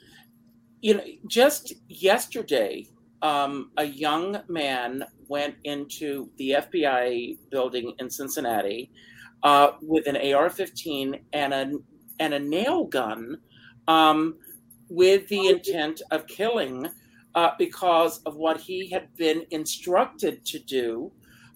you 0.81 0.95
know, 0.95 1.05
just 1.27 1.73
yesterday, 1.89 2.87
um, 3.23 3.71
a 3.77 3.85
young 3.85 4.43
man 4.49 5.05
went 5.29 5.57
into 5.65 6.31
the 6.37 6.51
FBI 6.51 7.39
building 7.51 7.95
in 7.99 8.11
Cincinnati 8.11 8.91
uh, 9.43 9.73
with 9.83 10.07
an 10.07 10.17
AR-15 10.17 11.21
and 11.33 11.55
a 11.55 11.73
and 12.19 12.33
a 12.33 12.39
nail 12.39 12.85
gun, 12.85 13.37
um, 13.89 14.37
with 14.89 15.29
the 15.29 15.49
intent 15.49 16.03
of 16.11 16.27
killing, 16.27 16.89
uh, 17.35 17.51
because 17.59 18.21
of 18.25 18.37
what 18.37 18.59
he 18.59 18.89
had 18.89 19.15
been 19.17 19.45
instructed 19.51 20.45
to 20.47 20.59
do 20.59 21.13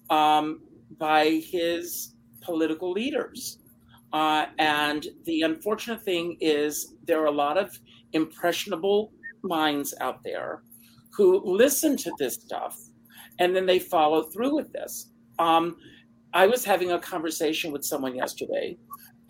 um, 0.09 0.61
by 0.97 1.41
his 1.49 2.13
political 2.41 2.91
leaders. 2.91 3.59
Uh, 4.13 4.45
and 4.59 5.07
the 5.25 5.41
unfortunate 5.41 6.03
thing 6.03 6.37
is, 6.39 6.95
there 7.05 7.21
are 7.21 7.27
a 7.27 7.31
lot 7.31 7.57
of 7.57 7.79
impressionable 8.13 9.11
minds 9.43 9.93
out 10.01 10.23
there 10.23 10.63
who 11.13 11.41
listen 11.45 11.97
to 11.97 12.11
this 12.19 12.35
stuff 12.35 12.77
and 13.39 13.55
then 13.55 13.65
they 13.65 13.79
follow 13.79 14.23
through 14.23 14.55
with 14.55 14.71
this. 14.71 15.09
Um, 15.39 15.77
I 16.33 16.47
was 16.47 16.63
having 16.63 16.91
a 16.91 16.99
conversation 16.99 17.71
with 17.71 17.83
someone 17.83 18.15
yesterday, 18.15 18.77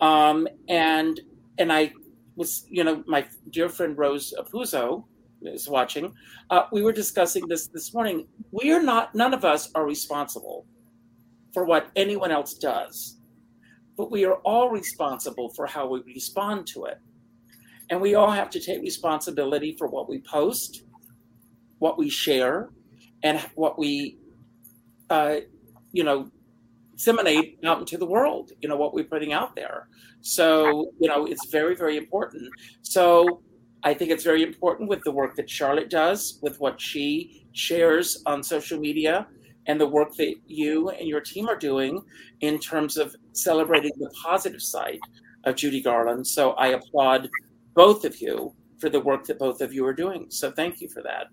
um, 0.00 0.46
and 0.68 1.18
and 1.58 1.72
I 1.72 1.92
was, 2.36 2.66
you 2.68 2.84
know, 2.84 3.02
my 3.06 3.26
dear 3.50 3.68
friend 3.68 3.96
Rose 3.96 4.32
Apuzzo 4.38 5.04
is 5.42 5.68
watching. 5.68 6.14
Uh, 6.50 6.64
we 6.72 6.82
were 6.82 6.92
discussing 6.92 7.46
this 7.48 7.66
this 7.68 7.92
morning. 7.92 8.26
We 8.50 8.72
are 8.72 8.82
not, 8.82 9.14
none 9.14 9.34
of 9.34 9.44
us 9.44 9.70
are 9.74 9.86
responsible 9.86 10.66
for 11.52 11.64
what 11.64 11.90
anyone 11.96 12.30
else 12.30 12.54
does, 12.54 13.18
but 13.96 14.10
we 14.10 14.24
are 14.24 14.36
all 14.44 14.70
responsible 14.70 15.50
for 15.50 15.66
how 15.66 15.86
we 15.88 16.02
respond 16.06 16.66
to 16.68 16.84
it. 16.86 16.98
And 17.90 18.00
we 18.00 18.14
all 18.14 18.30
have 18.30 18.48
to 18.50 18.60
take 18.60 18.80
responsibility 18.80 19.76
for 19.76 19.86
what 19.88 20.08
we 20.08 20.20
post, 20.20 20.84
what 21.78 21.98
we 21.98 22.08
share, 22.08 22.70
and 23.22 23.38
what 23.54 23.78
we, 23.78 24.18
uh, 25.10 25.36
you 25.92 26.04
know, 26.04 26.30
disseminate 26.94 27.58
out 27.64 27.80
into 27.80 27.96
the 27.98 28.06
world. 28.06 28.52
You 28.60 28.68
know 28.68 28.76
what 28.76 28.94
we're 28.94 29.04
putting 29.04 29.32
out 29.32 29.54
there. 29.56 29.88
So 30.20 30.92
you 31.00 31.08
know 31.08 31.26
it's 31.26 31.46
very 31.46 31.74
very 31.74 31.96
important. 31.96 32.48
So 32.82 33.42
I 33.84 33.94
think 33.94 34.10
it's 34.10 34.24
very 34.24 34.42
important 34.42 34.88
with 34.88 35.02
the 35.02 35.10
work 35.10 35.34
that 35.36 35.50
Charlotte 35.50 35.90
does, 35.90 36.38
with 36.40 36.60
what 36.60 36.80
she 36.80 37.46
shares 37.52 38.22
on 38.26 38.42
social 38.42 38.78
media, 38.78 39.26
and 39.66 39.80
the 39.80 39.86
work 39.86 40.14
that 40.16 40.34
you 40.46 40.90
and 40.90 41.08
your 41.08 41.20
team 41.20 41.48
are 41.48 41.56
doing 41.56 42.02
in 42.40 42.58
terms 42.58 42.96
of 42.96 43.14
celebrating 43.32 43.92
the 43.98 44.10
positive 44.22 44.62
side 44.62 44.98
of 45.44 45.56
Judy 45.56 45.80
Garland. 45.80 46.26
So 46.26 46.52
I 46.52 46.68
applaud 46.68 47.28
both 47.74 48.04
of 48.04 48.20
you 48.20 48.54
for 48.78 48.88
the 48.88 49.00
work 49.00 49.24
that 49.26 49.38
both 49.38 49.60
of 49.60 49.72
you 49.72 49.86
are 49.86 49.94
doing. 49.94 50.26
So 50.28 50.50
thank 50.50 50.80
you 50.80 50.88
for 50.88 51.02
that. 51.02 51.26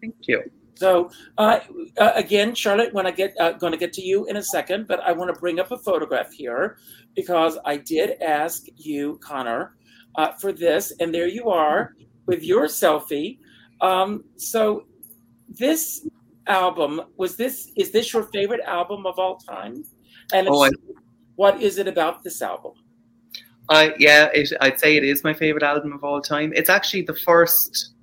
Thank 0.00 0.14
you. 0.22 0.42
So 0.78 1.10
uh, 1.38 1.58
uh, 1.96 2.12
again, 2.14 2.54
Charlotte, 2.54 2.94
when 2.94 3.04
I 3.04 3.10
get 3.10 3.34
uh, 3.40 3.52
going 3.52 3.72
to 3.72 3.78
get 3.78 3.92
to 3.94 4.00
you 4.00 4.26
in 4.26 4.36
a 4.36 4.42
second, 4.42 4.86
but 4.86 5.00
I 5.00 5.10
want 5.10 5.34
to 5.34 5.40
bring 5.40 5.58
up 5.58 5.72
a 5.72 5.78
photograph 5.78 6.32
here 6.32 6.78
because 7.16 7.58
I 7.64 7.78
did 7.78 8.22
ask 8.22 8.62
you, 8.76 9.18
Conor, 9.20 9.74
uh, 10.14 10.34
for 10.40 10.52
this, 10.52 10.92
and 11.00 11.12
there 11.12 11.26
you 11.26 11.50
are 11.50 11.94
with 12.26 12.44
your 12.44 12.66
selfie. 12.66 13.38
Um, 13.80 14.22
so 14.36 14.86
this 15.48 16.06
album 16.46 17.00
was 17.16 17.34
this 17.34 17.72
is 17.76 17.90
this 17.90 18.12
your 18.12 18.22
favorite 18.32 18.60
album 18.60 19.04
of 19.04 19.18
all 19.18 19.36
time? 19.36 19.82
And 20.32 20.46
oh, 20.48 20.62
I- 20.62 20.70
what 21.34 21.60
is 21.60 21.78
it 21.78 21.88
about 21.88 22.22
this 22.22 22.40
album? 22.40 22.74
Uh, 23.68 23.90
yeah, 23.98 24.28
it, 24.32 24.52
I'd 24.60 24.78
say 24.78 24.96
it 24.96 25.02
is 25.02 25.24
my 25.24 25.34
favorite 25.34 25.64
album 25.64 25.92
of 25.92 26.04
all 26.04 26.22
time. 26.22 26.52
It's 26.54 26.70
actually 26.70 27.02
the 27.02 27.16
first 27.16 27.94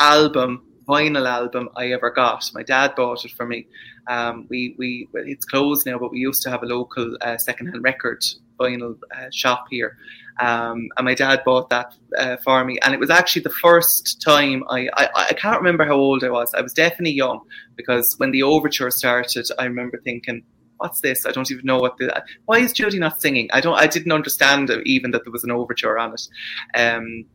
album, 0.00 0.64
vinyl 0.86 1.28
album 1.28 1.68
I 1.76 1.88
ever 1.92 2.10
got. 2.10 2.50
My 2.54 2.62
dad 2.62 2.94
bought 2.96 3.24
it 3.24 3.32
for 3.32 3.46
me. 3.46 3.66
Um, 4.08 4.46
we 4.48 4.74
we 4.78 5.08
well, 5.12 5.24
it's 5.26 5.44
closed 5.44 5.86
now, 5.86 5.98
but 5.98 6.10
we 6.10 6.18
used 6.18 6.42
to 6.42 6.50
have 6.50 6.62
a 6.62 6.66
local 6.66 7.16
uh, 7.20 7.38
secondhand 7.38 7.82
record 7.84 8.24
vinyl 8.58 8.98
uh, 9.16 9.26
shop 9.32 9.66
here, 9.70 9.96
um, 10.40 10.88
and 10.96 11.04
my 11.04 11.14
dad 11.14 11.42
bought 11.44 11.70
that 11.70 11.94
uh, 12.18 12.36
for 12.38 12.64
me. 12.64 12.78
And 12.82 12.94
it 12.94 13.00
was 13.00 13.10
actually 13.10 13.42
the 13.42 13.50
first 13.50 14.20
time 14.22 14.64
I, 14.68 14.88
I 14.94 15.08
I 15.30 15.32
can't 15.34 15.60
remember 15.60 15.84
how 15.84 15.94
old 15.94 16.24
I 16.24 16.30
was. 16.30 16.52
I 16.54 16.60
was 16.62 16.72
definitely 16.72 17.12
young 17.12 17.40
because 17.76 18.14
when 18.18 18.32
the 18.32 18.42
overture 18.42 18.90
started, 18.90 19.46
I 19.58 19.64
remember 19.64 20.00
thinking, 20.02 20.42
what's 20.78 21.00
this? 21.00 21.24
I 21.24 21.30
don't 21.30 21.50
even 21.50 21.64
know 21.64 21.78
what 21.78 21.96
the. 21.98 22.24
Why 22.46 22.58
is 22.58 22.72
Judy 22.72 22.98
not 22.98 23.20
singing? 23.20 23.48
I 23.52 23.60
don't. 23.60 23.78
I 23.78 23.86
didn't 23.86 24.12
understand 24.12 24.70
even 24.84 25.12
that 25.12 25.24
there 25.24 25.32
was 25.32 25.44
an 25.44 25.52
overture 25.52 25.96
on 25.98 26.14
it. 26.14 26.28
Um, 26.76 27.26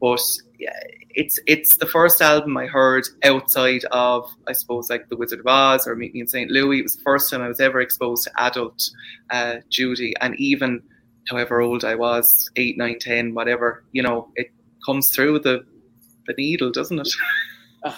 but 0.00 0.20
it's 1.10 1.38
it's 1.46 1.78
the 1.78 1.86
first 1.86 2.20
album 2.20 2.56
I 2.56 2.66
heard 2.66 3.04
outside 3.24 3.84
of 3.90 4.30
I 4.46 4.52
suppose 4.52 4.90
like 4.90 5.08
The 5.08 5.16
Wizard 5.16 5.40
of 5.40 5.46
Oz 5.46 5.86
or 5.86 5.96
Meet 5.96 6.14
Me 6.14 6.20
in 6.20 6.28
St. 6.28 6.50
Louis. 6.50 6.80
It 6.80 6.82
was 6.82 6.96
the 6.96 7.02
first 7.02 7.30
time 7.30 7.42
I 7.42 7.48
was 7.48 7.60
ever 7.60 7.80
exposed 7.80 8.24
to 8.24 8.30
adult 8.40 8.82
uh, 9.30 9.56
Judy, 9.70 10.14
and 10.20 10.36
even 10.38 10.82
however 11.28 11.60
old 11.60 11.84
I 11.84 11.94
was, 11.94 12.50
eight, 12.56 12.76
nine, 12.78 12.98
ten, 13.00 13.34
whatever, 13.34 13.84
you 13.92 14.02
know, 14.02 14.30
it 14.36 14.52
comes 14.84 15.10
through 15.14 15.40
the 15.40 15.64
the 16.26 16.34
needle, 16.34 16.70
doesn't 16.70 16.98
it? 16.98 17.08
Uh, 17.82 17.94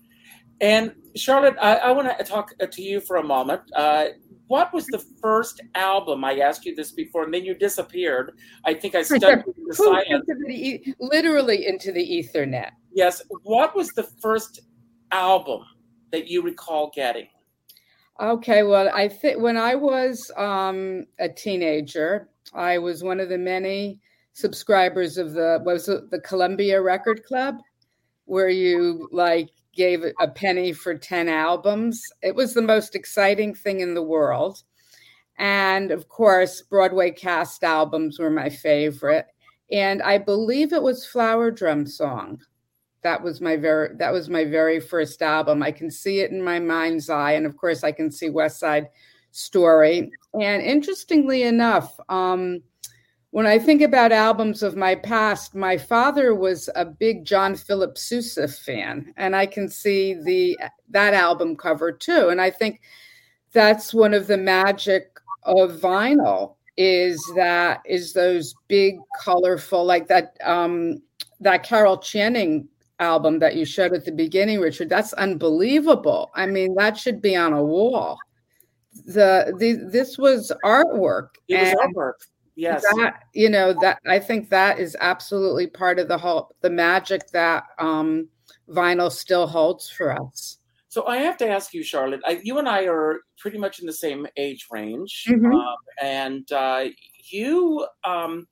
and 0.60 0.94
Charlotte, 1.16 1.56
I, 1.60 1.76
I 1.76 1.92
want 1.92 2.16
to 2.18 2.24
talk 2.24 2.52
to 2.58 2.82
you 2.82 3.00
for 3.00 3.16
a 3.16 3.22
moment. 3.22 3.62
Uh, 3.74 4.06
what 4.48 4.72
was 4.72 4.86
the 4.86 5.02
first 5.20 5.62
album? 5.74 6.24
I 6.24 6.38
asked 6.38 6.64
you 6.64 6.74
this 6.74 6.92
before, 6.92 7.24
and 7.24 7.32
then 7.32 7.44
you 7.44 7.54
disappeared. 7.54 8.32
I 8.64 8.74
think 8.74 8.94
I 8.94 9.02
stuck 9.02 9.46
in 9.46 9.54
the 9.66 9.74
silence. 9.74 10.26
The, 10.26 10.94
literally 11.00 11.66
into 11.66 11.92
the 11.92 12.00
Ethernet. 12.00 12.70
Yes. 12.92 13.22
What 13.42 13.74
was 13.74 13.88
the 13.90 14.04
first 14.20 14.60
album 15.12 15.62
that 16.12 16.28
you 16.28 16.42
recall 16.42 16.90
getting? 16.94 17.28
Okay, 18.20 18.62
well, 18.62 18.88
I 18.94 19.08
think 19.08 19.40
when 19.40 19.56
I 19.56 19.74
was 19.74 20.30
um, 20.36 21.06
a 21.18 21.28
teenager, 21.28 22.28
I 22.52 22.78
was 22.78 23.02
one 23.02 23.18
of 23.18 23.28
the 23.28 23.38
many 23.38 24.00
subscribers 24.34 25.16
of 25.16 25.32
the 25.32 25.60
was 25.64 25.88
it 25.88 26.10
the 26.10 26.20
Columbia 26.20 26.80
Record 26.80 27.24
Club, 27.24 27.56
where 28.26 28.48
you 28.48 29.08
like 29.10 29.50
gave 29.74 30.04
a 30.20 30.28
penny 30.28 30.72
for 30.72 30.96
10 30.96 31.28
albums. 31.28 32.02
It 32.22 32.34
was 32.34 32.54
the 32.54 32.62
most 32.62 32.94
exciting 32.94 33.54
thing 33.54 33.80
in 33.80 33.94
the 33.94 34.02
world. 34.02 34.62
And 35.38 35.90
of 35.90 36.08
course, 36.08 36.62
Broadway 36.62 37.10
cast 37.10 37.64
albums 37.64 38.18
were 38.18 38.30
my 38.30 38.48
favorite. 38.48 39.26
And 39.70 40.02
I 40.02 40.18
believe 40.18 40.72
it 40.72 40.82
was 40.82 41.06
Flower 41.06 41.50
Drum 41.50 41.86
Song. 41.86 42.40
That 43.02 43.22
was 43.22 43.40
my 43.40 43.56
very 43.56 43.94
that 43.98 44.12
was 44.12 44.30
my 44.30 44.44
very 44.44 44.80
first 44.80 45.20
album. 45.20 45.62
I 45.62 45.72
can 45.72 45.90
see 45.90 46.20
it 46.20 46.30
in 46.30 46.40
my 46.40 46.58
mind's 46.58 47.10
eye. 47.10 47.32
And 47.32 47.44
of 47.44 47.56
course 47.56 47.84
I 47.84 47.92
can 47.92 48.10
see 48.10 48.30
West 48.30 48.60
Side 48.60 48.88
Story. 49.32 50.10
And 50.40 50.62
interestingly 50.62 51.42
enough, 51.42 51.98
um, 52.08 52.62
when 53.34 53.48
I 53.48 53.58
think 53.58 53.82
about 53.82 54.12
albums 54.12 54.62
of 54.62 54.76
my 54.76 54.94
past, 54.94 55.56
my 55.56 55.76
father 55.76 56.36
was 56.36 56.70
a 56.76 56.84
big 56.84 57.24
John 57.24 57.56
Philip 57.56 57.98
Sousa 57.98 58.46
fan, 58.46 59.12
and 59.16 59.34
I 59.34 59.44
can 59.44 59.68
see 59.68 60.14
the 60.14 60.56
that 60.90 61.14
album 61.14 61.56
cover 61.56 61.90
too. 61.90 62.28
And 62.28 62.40
I 62.40 62.50
think 62.50 62.80
that's 63.50 63.92
one 63.92 64.14
of 64.14 64.28
the 64.28 64.36
magic 64.36 65.18
of 65.42 65.80
vinyl 65.80 66.54
is 66.76 67.20
that 67.34 67.82
is 67.84 68.12
those 68.12 68.54
big, 68.68 68.98
colorful, 69.20 69.84
like 69.84 70.06
that 70.06 70.36
um, 70.44 71.02
that 71.40 71.64
Carol 71.64 71.98
Channing 71.98 72.68
album 73.00 73.40
that 73.40 73.56
you 73.56 73.64
showed 73.64 73.94
at 73.94 74.04
the 74.04 74.12
beginning, 74.12 74.60
Richard. 74.60 74.88
That's 74.88 75.12
unbelievable. 75.14 76.30
I 76.36 76.46
mean, 76.46 76.76
that 76.76 76.96
should 76.96 77.20
be 77.20 77.34
on 77.34 77.52
a 77.52 77.64
wall. 77.64 78.16
The, 79.06 79.52
the 79.58 79.90
this 79.90 80.18
was 80.18 80.52
artwork. 80.64 81.30
It 81.48 81.58
was 81.58 81.74
artwork 81.74 82.28
yes 82.56 82.82
that 82.96 83.24
you 83.32 83.48
know 83.48 83.72
that 83.80 83.98
i 84.06 84.18
think 84.18 84.48
that 84.48 84.78
is 84.78 84.96
absolutely 85.00 85.66
part 85.66 85.98
of 85.98 86.08
the 86.08 86.16
whole 86.16 86.54
the 86.60 86.70
magic 86.70 87.28
that 87.30 87.64
um 87.78 88.28
vinyl 88.68 89.10
still 89.10 89.46
holds 89.46 89.88
for 89.90 90.12
us 90.12 90.58
so 90.88 91.06
i 91.06 91.16
have 91.16 91.36
to 91.36 91.48
ask 91.48 91.74
you 91.74 91.82
charlotte 91.82 92.20
I, 92.26 92.40
you 92.42 92.58
and 92.58 92.68
i 92.68 92.86
are 92.86 93.20
pretty 93.38 93.58
much 93.58 93.80
in 93.80 93.86
the 93.86 93.92
same 93.92 94.26
age 94.36 94.66
range 94.70 95.24
mm-hmm. 95.28 95.52
um, 95.52 95.76
and 96.00 96.50
uh, 96.52 96.86
you 97.30 97.86
um, 98.04 98.46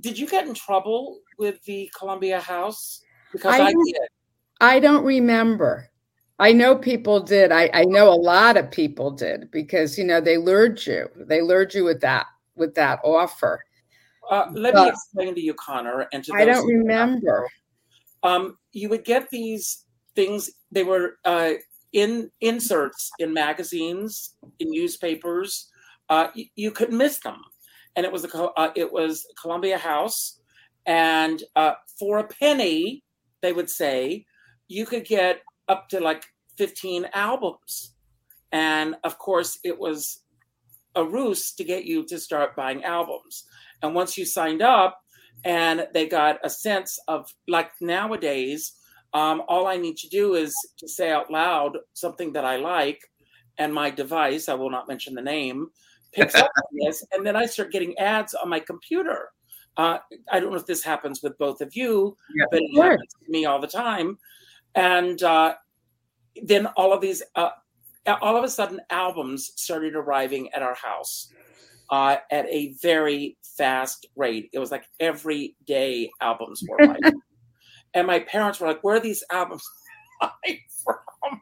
did 0.00 0.18
you 0.18 0.26
get 0.26 0.46
in 0.46 0.54
trouble 0.54 1.20
with 1.38 1.62
the 1.64 1.90
columbia 1.96 2.40
house 2.40 3.02
because 3.32 3.60
i, 3.60 3.66
I 3.66 3.72
did 3.72 4.08
i 4.60 4.80
don't 4.80 5.04
remember 5.04 5.90
I 6.38 6.52
know 6.52 6.76
people 6.76 7.20
did. 7.20 7.50
I, 7.50 7.70
I 7.72 7.84
know 7.84 8.10
a 8.10 8.14
lot 8.14 8.58
of 8.58 8.70
people 8.70 9.10
did 9.10 9.50
because 9.50 9.96
you 9.96 10.04
know 10.04 10.20
they 10.20 10.36
lured 10.36 10.84
you. 10.84 11.08
They 11.16 11.40
lured 11.40 11.72
you 11.72 11.82
with 11.82 12.02
that 12.02 12.26
with 12.56 12.74
that 12.74 13.00
offer. 13.04 13.62
Uh, 14.30 14.46
let 14.52 14.74
but 14.74 14.84
me 14.84 14.88
explain 14.88 15.34
to 15.34 15.40
you, 15.40 15.54
Conor, 15.54 16.08
and 16.12 16.24
to 16.24 16.34
I 16.34 16.44
don't 16.44 16.66
remember. 16.66 17.48
um, 18.22 18.58
you 18.72 18.88
would 18.88 19.04
get 19.04 19.30
these 19.30 19.84
things. 20.16 20.50
They 20.72 20.82
were 20.82 21.18
uh, 21.24 21.52
in 21.92 22.30
inserts 22.40 23.10
in 23.18 23.32
magazines, 23.32 24.36
in 24.58 24.70
newspapers. 24.70 25.70
Uh, 26.08 26.28
you, 26.34 26.46
you 26.56 26.70
could 26.70 26.92
miss 26.92 27.18
them, 27.18 27.40
and 27.94 28.04
it 28.04 28.12
was 28.12 28.24
a 28.24 28.42
uh, 28.58 28.72
it 28.74 28.92
was 28.92 29.26
Columbia 29.40 29.78
House, 29.78 30.40
and 30.86 31.42
uh, 31.54 31.74
for 31.98 32.18
a 32.18 32.26
penny, 32.26 33.04
they 33.42 33.52
would 33.52 33.70
say 33.70 34.26
you 34.66 34.86
could 34.86 35.04
get 35.04 35.42
up 35.68 35.88
to 35.90 36.00
like 36.00 36.24
fifteen 36.58 37.06
albums, 37.14 37.94
and 38.50 38.96
of 39.04 39.18
course 39.18 39.58
it 39.62 39.78
was 39.78 40.24
a 40.96 41.04
ruse 41.04 41.52
to 41.52 41.64
get 41.64 41.84
you 41.84 42.04
to 42.06 42.18
start 42.18 42.56
buying 42.56 42.82
albums. 42.84 43.44
And 43.82 43.94
once 43.94 44.18
you 44.18 44.24
signed 44.24 44.62
up, 44.62 44.98
and 45.44 45.86
they 45.92 46.08
got 46.08 46.38
a 46.44 46.50
sense 46.50 46.98
of 47.08 47.32
like 47.46 47.70
nowadays 47.80 48.72
um, 49.14 49.42
all 49.48 49.66
i 49.66 49.76
need 49.76 49.96
to 49.96 50.08
do 50.08 50.34
is 50.34 50.54
to 50.78 50.88
say 50.88 51.10
out 51.10 51.30
loud 51.30 51.76
something 51.92 52.32
that 52.32 52.44
i 52.44 52.56
like 52.56 53.00
and 53.58 53.72
my 53.72 53.90
device 53.90 54.48
i 54.48 54.54
will 54.54 54.70
not 54.70 54.88
mention 54.88 55.14
the 55.14 55.22
name 55.22 55.68
picks 56.12 56.34
up 56.34 56.50
this 56.72 57.04
and 57.12 57.26
then 57.26 57.36
i 57.36 57.44
start 57.44 57.70
getting 57.70 57.96
ads 57.98 58.32
on 58.32 58.48
my 58.48 58.60
computer. 58.60 59.28
Uh, 59.76 59.98
i 60.32 60.40
don't 60.40 60.50
know 60.50 60.56
if 60.56 60.64
this 60.64 60.82
happens 60.82 61.22
with 61.22 61.36
both 61.36 61.60
of 61.60 61.76
you 61.76 62.16
yeah, 62.34 62.46
but 62.50 62.60
it 62.62 62.82
happens 62.82 63.14
to 63.22 63.30
me 63.30 63.44
all 63.44 63.60
the 63.60 63.66
time. 63.66 64.16
And 64.74 65.22
uh, 65.22 65.54
then 66.42 66.66
all 66.76 66.92
of 66.92 67.00
these 67.00 67.22
uh, 67.34 67.50
all 68.06 68.36
of 68.36 68.44
a 68.44 68.48
sudden 68.48 68.80
albums 68.90 69.52
started 69.56 69.94
arriving 69.94 70.52
at 70.52 70.62
our 70.62 70.74
house 70.74 71.32
uh, 71.90 72.16
at 72.30 72.46
a 72.46 72.74
very 72.82 73.36
fast 73.56 74.06
rate. 74.16 74.50
It 74.52 74.58
was 74.58 74.70
like 74.70 74.84
every 75.00 75.56
day 75.66 76.10
albums 76.20 76.62
were 76.68 76.86
like, 76.86 77.12
and 77.94 78.06
my 78.06 78.20
parents 78.20 78.60
were 78.60 78.68
like, 78.68 78.82
"Where 78.82 78.96
are 78.96 79.00
these 79.00 79.24
albums 79.30 79.64
from?" 80.84 81.40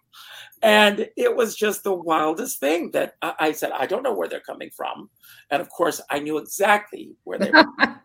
And 0.62 1.08
it 1.16 1.36
was 1.36 1.54
just 1.54 1.84
the 1.84 1.94
wildest 1.94 2.58
thing 2.60 2.90
that 2.92 3.14
I, 3.22 3.34
I 3.38 3.52
said, 3.52 3.72
"I 3.72 3.86
don't 3.86 4.02
know 4.02 4.14
where 4.14 4.28
they're 4.28 4.40
coming 4.40 4.70
from," 4.76 5.10
and 5.50 5.60
of 5.60 5.68
course, 5.70 6.00
I 6.10 6.18
knew 6.18 6.38
exactly 6.38 7.16
where 7.24 7.38
they 7.38 7.50
were. 7.50 7.64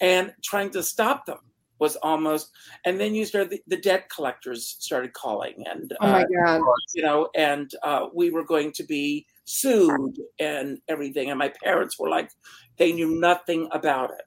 and 0.00 0.32
trying 0.42 0.70
to 0.70 0.82
stop 0.82 1.24
them 1.26 1.38
was 1.80 1.96
almost 1.96 2.50
and 2.84 3.00
then 3.00 3.14
you 3.14 3.24
started 3.24 3.50
the, 3.50 3.60
the 3.66 3.76
debt 3.76 4.08
collectors 4.14 4.76
started 4.78 5.12
calling 5.12 5.54
and 5.66 5.92
oh 6.00 6.06
my 6.06 6.22
uh, 6.22 6.58
god 6.58 6.62
you 6.94 7.02
know 7.02 7.28
and 7.34 7.72
uh, 7.82 8.06
we 8.14 8.30
were 8.30 8.44
going 8.44 8.70
to 8.72 8.84
be 8.84 9.26
sued 9.44 10.18
and 10.38 10.78
everything. 10.88 11.30
And 11.30 11.38
my 11.38 11.52
parents 11.62 11.98
were 11.98 12.08
like, 12.08 12.30
they 12.78 12.92
knew 12.92 13.20
nothing 13.20 13.68
about 13.72 14.10
it. 14.10 14.24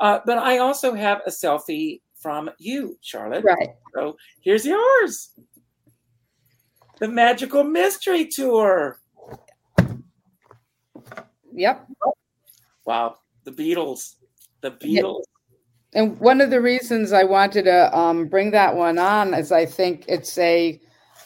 Uh, 0.00 0.20
but 0.24 0.38
I 0.38 0.58
also 0.58 0.94
have 0.94 1.20
a 1.26 1.30
selfie 1.30 2.00
from 2.16 2.50
you, 2.58 2.96
Charlotte. 3.02 3.44
Right. 3.44 3.70
So 3.94 4.16
here's 4.40 4.64
yours. 4.64 5.30
The 6.98 7.08
Magical 7.08 7.64
Mystery 7.64 8.26
Tour. 8.26 8.98
Yep. 11.52 11.88
Wow. 12.84 13.16
The 13.44 13.50
Beatles. 13.50 14.16
The 14.60 14.70
Beatles. 14.70 15.22
And 15.94 16.18
one 16.20 16.40
of 16.40 16.50
the 16.50 16.60
reasons 16.60 17.12
I 17.12 17.24
wanted 17.24 17.64
to 17.64 17.96
um, 17.96 18.26
bring 18.26 18.50
that 18.52 18.74
one 18.74 18.98
on 18.98 19.34
is 19.34 19.52
I 19.52 19.66
think 19.66 20.04
it's 20.08 20.38
a 20.38 20.80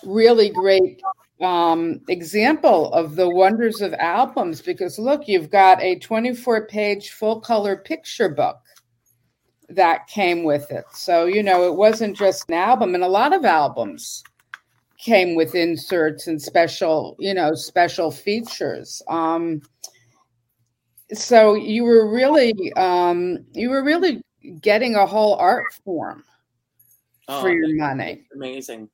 really 0.04 0.50
great 0.50 1.00
um, 1.40 2.00
example 2.08 2.92
of 2.92 3.14
the 3.14 3.28
wonders 3.28 3.80
of 3.80 3.94
albums 3.94 4.60
because 4.62 4.98
look, 4.98 5.28
you've 5.28 5.50
got 5.50 5.80
a 5.82 5.98
24 5.98 6.66
page 6.66 7.10
full 7.10 7.40
color 7.40 7.76
picture 7.76 8.28
book 8.28 8.58
that 9.68 10.06
came 10.08 10.44
with 10.44 10.70
it. 10.70 10.84
So, 10.92 11.26
you 11.26 11.42
know, 11.42 11.66
it 11.66 11.74
wasn't 11.74 12.16
just 12.16 12.48
an 12.48 12.54
album, 12.54 12.94
and 12.94 13.04
a 13.04 13.08
lot 13.08 13.32
of 13.32 13.44
albums 13.44 14.22
came 14.98 15.34
with 15.34 15.54
inserts 15.54 16.26
and 16.26 16.40
special, 16.40 17.16
you 17.18 17.34
know, 17.34 17.54
special 17.54 18.10
features. 18.10 19.02
Um, 19.08 19.60
so 21.12 21.54
you 21.54 21.84
were 21.84 22.10
really, 22.10 22.72
um, 22.74 23.44
you 23.52 23.70
were 23.70 23.84
really 23.84 24.22
getting 24.60 24.94
a 24.94 25.06
whole 25.06 25.34
art 25.34 25.66
form 25.84 26.24
oh, 27.28 27.40
for 27.40 27.50
your 27.50 27.74
money. 27.74 28.26
Amazing. 28.34 28.88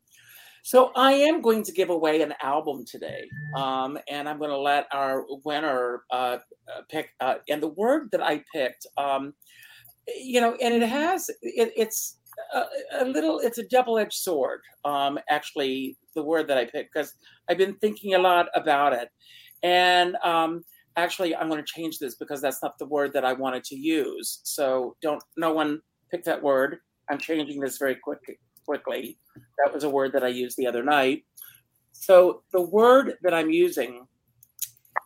So 0.65 0.93
I 0.95 1.13
am 1.13 1.43
going 1.43 1.65
to 1.65 1.73
give 1.73 1.91
away 1.91 2.23
an 2.23 2.35
album 2.41 2.85
today, 2.85 3.29
um, 3.57 3.99
and 4.09 4.29
I'm 4.29 4.39
going 4.39 4.51
to 4.51 4.59
let 4.59 4.87
our 4.93 5.25
winner 5.45 6.05
uh, 6.11 6.39
uh, 6.69 6.83
pick. 6.89 7.11
Uh, 7.21 7.35
and 7.49 7.61
the 7.61 7.69
word 7.69 8.11
that 8.13 8.23
I 8.23 8.45
picked, 8.55 8.87
um, 8.97 9.35
you 10.07 10.41
know, 10.41 10.55
and 10.63 10.75
it 10.75 10.89
has 10.89 11.29
it, 11.43 11.73
it's 11.77 12.19
a, 12.55 12.63
a, 13.01 13.05
little. 13.05 13.41
It's 13.41 13.59
a 13.59 13.67
double-edged 13.67 14.13
sword. 14.13 14.61
Um, 14.85 15.19
actually, 15.29 15.97
the 16.15 16.23
word 16.23 16.47
that 16.47 16.59
I 16.59 16.65
picked 16.65 16.95
because 16.95 17.15
I've 17.49 17.59
been 17.59 17.75
thinking 17.75 18.15
a 18.15 18.21
lot 18.21 18.47
about 18.55 18.93
it, 18.93 19.09
and 19.65 20.15
um, 20.23 20.63
actually, 20.97 21.35
I'm 21.35 21.49
going 21.49 21.63
to 21.63 21.73
change 21.73 21.99
this 21.99 22.17
because 22.17 22.41
that's 22.41 22.63
not 22.63 22.79
the 22.79 22.87
word 22.87 23.13
that 23.15 23.25
I 23.25 23.33
wanted 23.33 23.65
to 23.65 23.77
use. 23.77 24.41
So 24.45 24.97
don't 25.03 25.23
no 25.37 25.53
one 25.53 25.81
pick 26.11 26.25
that 26.25 26.43
word. 26.43 26.79
I'm 27.11 27.19
changing 27.19 27.61
this 27.61 27.79
very 27.79 27.97
quickly 27.97 28.39
quickly. 28.65 29.19
That 29.59 29.75
was 29.75 29.85
a 29.85 29.91
word 29.91 30.13
that 30.13 30.23
I 30.23 30.29
used 30.29 30.57
the 30.57 30.67
other 30.67 30.83
night. 30.83 31.25
So 31.93 32.43
the 32.53 32.63
word 32.63 33.15
that 33.23 33.35
I'm 33.35 33.51
using 33.51 34.07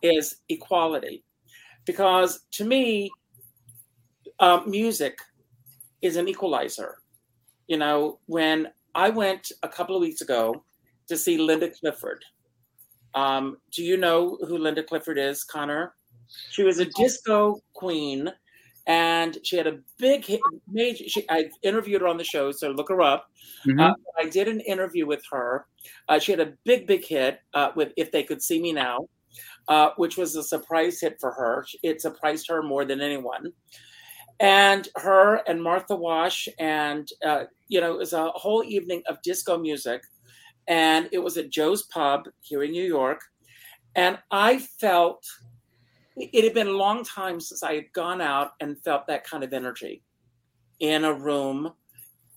is 0.03 0.37
equality, 0.49 1.23
because 1.85 2.41
to 2.51 2.65
me, 2.65 3.09
uh, 4.39 4.61
music 4.65 5.17
is 6.01 6.15
an 6.15 6.27
equalizer. 6.27 6.97
You 7.67 7.77
know, 7.77 8.19
when 8.27 8.67
I 8.95 9.09
went 9.09 9.51
a 9.63 9.67
couple 9.67 9.95
of 9.95 10.01
weeks 10.01 10.21
ago 10.21 10.63
to 11.07 11.17
see 11.17 11.37
Linda 11.37 11.69
Clifford, 11.69 12.23
um, 13.17 13.57
do 13.71 13.83
you 13.83 13.97
know 13.97 14.37
who 14.47 14.57
Linda 14.57 14.83
Clifford 14.83 15.17
is, 15.17 15.43
Conor? 15.43 15.93
She 16.51 16.61
was 16.63 16.79
a 16.79 16.85
disco 16.85 17.59
queen 17.73 18.31
and 18.85 19.37
she 19.43 19.57
had 19.57 19.65
a 19.65 19.79
big 19.97 20.23
hit, 20.23 20.39
major. 20.71 21.03
She, 21.07 21.25
I 21.29 21.49
interviewed 21.63 22.01
her 22.01 22.07
on 22.07 22.17
the 22.17 22.23
show, 22.23 22.51
so 22.51 22.69
look 22.69 22.89
her 22.89 23.01
up. 23.01 23.29
Mm-hmm. 23.65 23.79
Uh, 23.79 23.93
I 24.19 24.29
did 24.29 24.47
an 24.47 24.61
interview 24.61 25.07
with 25.07 25.23
her. 25.31 25.65
Uh, 26.07 26.19
she 26.19 26.31
had 26.31 26.39
a 26.39 26.53
big, 26.63 26.85
big 26.85 27.03
hit 27.03 27.39
uh, 27.55 27.71
with 27.75 27.91
"If 27.97 28.11
They 28.11 28.23
Could 28.23 28.41
See 28.41 28.61
Me 28.61 28.71
Now," 28.71 29.09
uh, 29.67 29.89
which 29.97 30.15
was 30.15 30.35
a 30.35 30.43
surprise 30.43 31.01
hit 31.01 31.17
for 31.19 31.31
her. 31.31 31.65
It 31.83 32.01
surprised 32.01 32.47
her 32.49 32.61
more 32.61 32.85
than 32.85 33.01
anyone. 33.01 33.51
And 34.39 34.87
her 34.95 35.41
and 35.47 35.61
Martha 35.61 35.95
Wash, 35.95 36.47
and 36.59 37.09
uh, 37.25 37.45
you 37.67 37.81
know, 37.81 37.93
it 37.93 37.97
was 37.97 38.13
a 38.13 38.29
whole 38.29 38.63
evening 38.63 39.01
of 39.09 39.21
disco 39.23 39.57
music, 39.57 40.03
and 40.67 41.09
it 41.11 41.19
was 41.19 41.37
at 41.37 41.49
Joe's 41.49 41.83
Pub 41.83 42.27
here 42.41 42.63
in 42.63 42.71
New 42.71 42.83
York, 42.83 43.21
and 43.95 44.17
I 44.31 44.59
felt 44.59 45.23
it 46.15 46.43
had 46.43 46.53
been 46.53 46.67
a 46.67 46.71
long 46.71 47.03
time 47.03 47.39
since 47.39 47.61
I 47.61 47.75
had 47.75 47.93
gone 47.93 48.21
out 48.21 48.51
and 48.59 48.81
felt 48.83 49.07
that 49.07 49.23
kind 49.23 49.43
of 49.43 49.53
energy 49.53 50.03
in 50.79 51.03
a 51.03 51.13
room. 51.13 51.73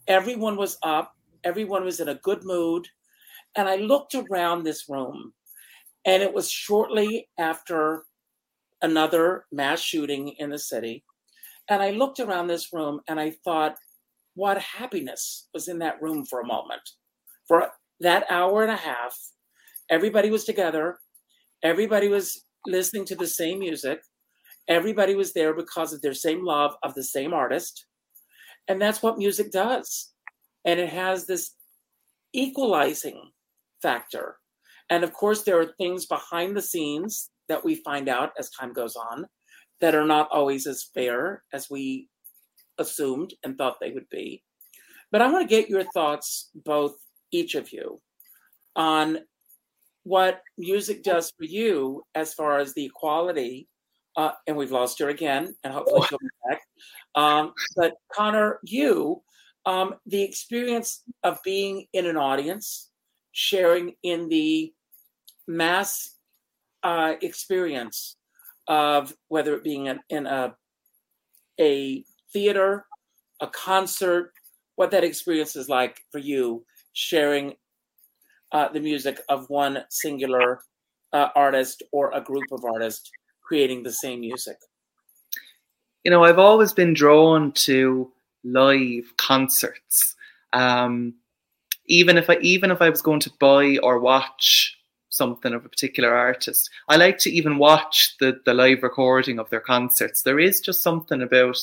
Everyone 0.06 0.56
was 0.56 0.76
up, 0.82 1.14
everyone 1.44 1.84
was 1.84 2.00
in 2.00 2.08
a 2.08 2.14
good 2.16 2.44
mood. 2.44 2.86
And 3.56 3.68
I 3.68 3.76
looked 3.76 4.14
around 4.14 4.62
this 4.62 4.88
room, 4.88 5.32
and 6.04 6.22
it 6.22 6.32
was 6.32 6.50
shortly 6.50 7.28
after 7.38 8.04
another 8.82 9.46
mass 9.50 9.80
shooting 9.80 10.28
in 10.38 10.50
the 10.50 10.58
city. 10.58 11.04
And 11.68 11.82
I 11.82 11.90
looked 11.90 12.20
around 12.20 12.46
this 12.46 12.72
room 12.72 13.00
and 13.08 13.20
I 13.20 13.30
thought, 13.44 13.76
what 14.34 14.58
happiness 14.58 15.48
was 15.52 15.68
in 15.68 15.78
that 15.80 16.00
room 16.00 16.24
for 16.24 16.40
a 16.40 16.46
moment. 16.46 16.82
For 17.46 17.70
that 18.00 18.26
hour 18.30 18.62
and 18.62 18.72
a 18.72 18.76
half, 18.76 19.16
everybody 19.90 20.30
was 20.30 20.44
together, 20.44 20.98
everybody 21.62 22.08
was 22.08 22.44
listening 22.66 23.04
to 23.06 23.14
the 23.14 23.26
same 23.26 23.58
music. 23.58 24.00
Everybody 24.68 25.14
was 25.14 25.32
there 25.32 25.54
because 25.54 25.92
of 25.92 26.02
their 26.02 26.14
same 26.14 26.44
love 26.44 26.74
of 26.82 26.94
the 26.94 27.02
same 27.02 27.32
artist. 27.32 27.86
And 28.68 28.80
that's 28.80 29.02
what 29.02 29.18
music 29.18 29.50
does. 29.50 30.12
And 30.64 30.78
it 30.78 30.90
has 30.90 31.26
this 31.26 31.54
equalizing 32.32 33.30
factor. 33.82 34.36
And 34.90 35.02
of 35.02 35.12
course, 35.12 35.42
there 35.42 35.58
are 35.58 35.72
things 35.78 36.06
behind 36.06 36.56
the 36.56 36.62
scenes 36.62 37.30
that 37.48 37.64
we 37.64 37.76
find 37.76 38.08
out 38.08 38.30
as 38.38 38.50
time 38.50 38.72
goes 38.72 38.96
on 38.96 39.26
that 39.80 39.94
are 39.94 40.06
not 40.06 40.28
always 40.30 40.66
as 40.66 40.90
fair 40.94 41.42
as 41.52 41.68
we 41.70 42.08
assumed 42.78 43.34
and 43.42 43.56
thought 43.56 43.78
they 43.80 43.92
would 43.92 44.08
be. 44.10 44.42
But 45.10 45.22
I 45.22 45.30
want 45.30 45.48
to 45.48 45.56
get 45.56 45.68
your 45.68 45.84
thoughts, 45.84 46.50
both 46.54 46.94
each 47.32 47.54
of 47.54 47.72
you, 47.72 48.00
on 48.76 49.18
what 50.04 50.42
music 50.56 51.02
does 51.02 51.32
for 51.36 51.44
you 51.44 52.02
as 52.14 52.34
far 52.34 52.58
as 52.58 52.74
the 52.74 52.84
equality. 52.84 53.68
Uh, 54.16 54.32
and 54.46 54.56
we've 54.56 54.72
lost 54.72 54.98
her 54.98 55.08
again, 55.08 55.54
and 55.62 55.72
hopefully 55.72 56.04
she'll 56.08 56.18
be 56.18 56.26
back. 56.48 56.60
Um, 57.14 57.52
but 57.76 57.94
Conor, 58.12 58.58
you, 58.64 59.22
um, 59.66 59.94
the 60.06 60.22
experience 60.22 61.04
of 61.22 61.38
being 61.44 61.86
in 61.92 62.06
an 62.06 62.16
audience, 62.16 62.90
sharing 63.32 63.94
in 64.02 64.28
the 64.28 64.72
mass 65.46 66.16
uh, 66.82 67.14
experience 67.22 68.16
of 68.66 69.14
whether 69.28 69.54
it 69.54 69.64
being 69.64 69.86
in, 69.86 70.00
in 70.10 70.26
a 70.26 70.54
a 71.60 72.04
theater, 72.32 72.86
a 73.40 73.46
concert, 73.46 74.32
what 74.76 74.90
that 74.92 75.04
experience 75.04 75.56
is 75.56 75.68
like 75.68 76.00
for 76.10 76.18
you 76.18 76.64
sharing 77.00 77.54
uh, 78.52 78.68
the 78.68 78.80
music 78.80 79.20
of 79.28 79.48
one 79.48 79.84
singular 79.88 80.60
uh, 81.12 81.28
artist 81.34 81.82
or 81.92 82.12
a 82.12 82.20
group 82.20 82.44
of 82.52 82.64
artists 82.64 83.10
creating 83.42 83.82
the 83.82 83.92
same 83.92 84.20
music? 84.20 84.56
You 86.04 86.10
know, 86.10 86.24
I've 86.24 86.38
always 86.38 86.72
been 86.72 86.94
drawn 86.94 87.52
to 87.52 88.12
live 88.44 89.16
concerts. 89.16 90.14
Um, 90.52 91.14
even 91.86 92.18
if 92.18 92.28
I 92.28 92.36
even 92.40 92.70
if 92.70 92.82
I 92.82 92.90
was 92.90 93.02
going 93.02 93.20
to 93.20 93.32
buy 93.40 93.78
or 93.82 93.98
watch 93.98 94.76
something 95.08 95.52
of 95.52 95.64
a 95.64 95.68
particular 95.68 96.14
artist, 96.14 96.70
I 96.88 96.96
like 96.96 97.18
to 97.18 97.30
even 97.30 97.58
watch 97.58 98.16
the 98.20 98.40
the 98.44 98.54
live 98.54 98.82
recording 98.82 99.38
of 99.38 99.48
their 99.50 99.60
concerts. 99.60 100.22
There 100.22 100.38
is 100.38 100.60
just 100.60 100.82
something 100.82 101.22
about 101.22 101.58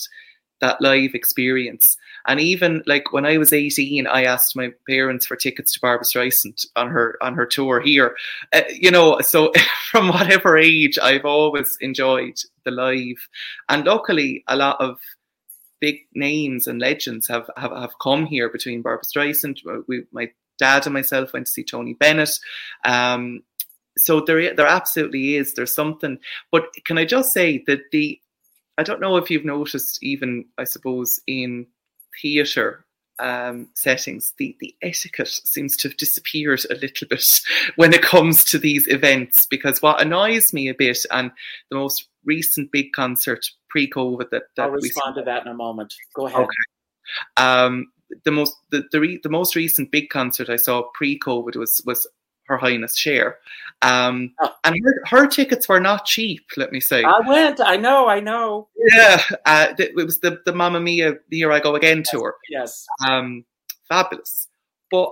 that 0.61 0.81
live 0.81 1.13
experience. 1.13 1.97
And 2.27 2.39
even 2.39 2.83
like 2.85 3.13
when 3.13 3.25
I 3.25 3.37
was 3.37 3.53
18, 3.53 4.07
I 4.07 4.25
asked 4.25 4.55
my 4.55 4.71
parents 4.87 5.25
for 5.25 5.35
tickets 5.35 5.73
to 5.73 5.79
Barbra 5.79 6.05
Streisand 6.05 6.65
on 6.75 6.89
her 6.89 7.17
on 7.21 7.35
her 7.35 7.45
tour 7.45 7.79
here. 7.79 8.15
Uh, 8.53 8.61
you 8.69 8.91
know, 8.91 9.19
so 9.21 9.51
from 9.91 10.09
whatever 10.09 10.57
age, 10.57 10.97
I've 11.01 11.25
always 11.25 11.77
enjoyed 11.81 12.37
the 12.65 12.71
live. 12.71 13.27
And 13.69 13.85
luckily, 13.85 14.43
a 14.47 14.55
lot 14.55 14.77
of 14.79 14.97
big 15.79 15.99
names 16.13 16.67
and 16.67 16.79
legends 16.79 17.27
have 17.27 17.49
have, 17.55 17.71
have 17.71 17.99
come 18.01 18.25
here 18.25 18.49
between 18.49 18.81
Barbra 18.81 19.05
Streisand. 19.05 19.59
We, 19.87 20.03
my 20.11 20.31
dad 20.57 20.85
and 20.85 20.93
myself 20.93 21.33
went 21.33 21.45
to 21.47 21.51
see 21.51 21.63
Tony 21.63 21.93
Bennett. 21.93 22.31
Um, 22.83 23.43
so 23.97 24.21
there, 24.21 24.53
there 24.53 24.67
absolutely 24.67 25.35
is. 25.35 25.53
There's 25.53 25.73
something. 25.73 26.19
But 26.51 26.65
can 26.85 26.97
I 26.97 27.05
just 27.05 27.33
say 27.33 27.63
that 27.67 27.79
the 27.91 28.19
I 28.77 28.83
don't 28.83 29.01
know 29.01 29.17
if 29.17 29.29
you've 29.31 29.45
noticed, 29.45 29.99
even 30.03 30.45
I 30.57 30.63
suppose 30.65 31.19
in 31.27 31.67
theatre 32.21 32.85
um, 33.19 33.69
settings, 33.73 34.33
the, 34.37 34.55
the 34.59 34.75
etiquette 34.81 35.27
seems 35.27 35.75
to 35.77 35.89
have 35.89 35.97
disappeared 35.97 36.63
a 36.69 36.75
little 36.75 37.07
bit 37.07 37.25
when 37.75 37.93
it 37.93 38.01
comes 38.01 38.43
to 38.45 38.59
these 38.59 38.87
events. 38.87 39.45
Because 39.47 39.81
what 39.81 40.01
annoys 40.01 40.53
me 40.53 40.67
a 40.69 40.75
bit, 40.75 40.99
and 41.11 41.31
the 41.69 41.77
most 41.77 42.07
recent 42.25 42.71
big 42.71 42.91
concert 42.93 43.45
pre-COVID 43.69 44.29
that, 44.29 44.43
that 44.55 44.63
I'll 44.63 44.71
respond 44.71 45.15
to 45.15 45.23
that 45.23 45.45
in 45.45 45.51
a 45.51 45.55
moment. 45.55 45.93
Go 46.15 46.27
ahead. 46.27 46.41
Okay. 46.41 46.47
Um, 47.37 47.87
the 48.23 48.31
most 48.31 48.55
the, 48.71 48.83
the, 48.91 48.99
re, 48.99 49.19
the 49.21 49.29
most 49.29 49.55
recent 49.55 49.91
big 49.91 50.09
concert 50.09 50.49
I 50.49 50.55
saw 50.55 50.83
pre-COVID 50.93 51.55
was 51.55 51.81
was 51.85 52.07
her 52.47 52.57
Highness 52.57 52.97
Cher. 52.97 53.37
Um, 53.81 54.33
oh. 54.41 54.49
And 54.63 54.75
her, 54.83 55.05
her, 55.05 55.27
tickets 55.27 55.69
were 55.69 55.79
not 55.79 56.05
cheap, 56.05 56.45
let 56.57 56.71
me 56.71 56.79
say. 56.79 57.03
I 57.03 57.19
went, 57.27 57.59
I 57.59 57.77
know, 57.77 58.07
I 58.07 58.19
know. 58.19 58.69
Yeah, 58.75 59.21
uh, 59.45 59.73
it 59.77 59.95
was 59.95 60.19
the, 60.19 60.41
the 60.45 60.53
Mamma 60.53 60.79
Mia, 60.79 61.13
the 61.29 61.37
Here 61.37 61.51
I 61.51 61.59
Go 61.59 61.75
Again 61.75 61.99
yes, 61.99 62.09
tour. 62.09 62.35
Yes. 62.49 62.87
Um, 63.07 63.45
fabulous. 63.87 64.47
But 64.89 65.11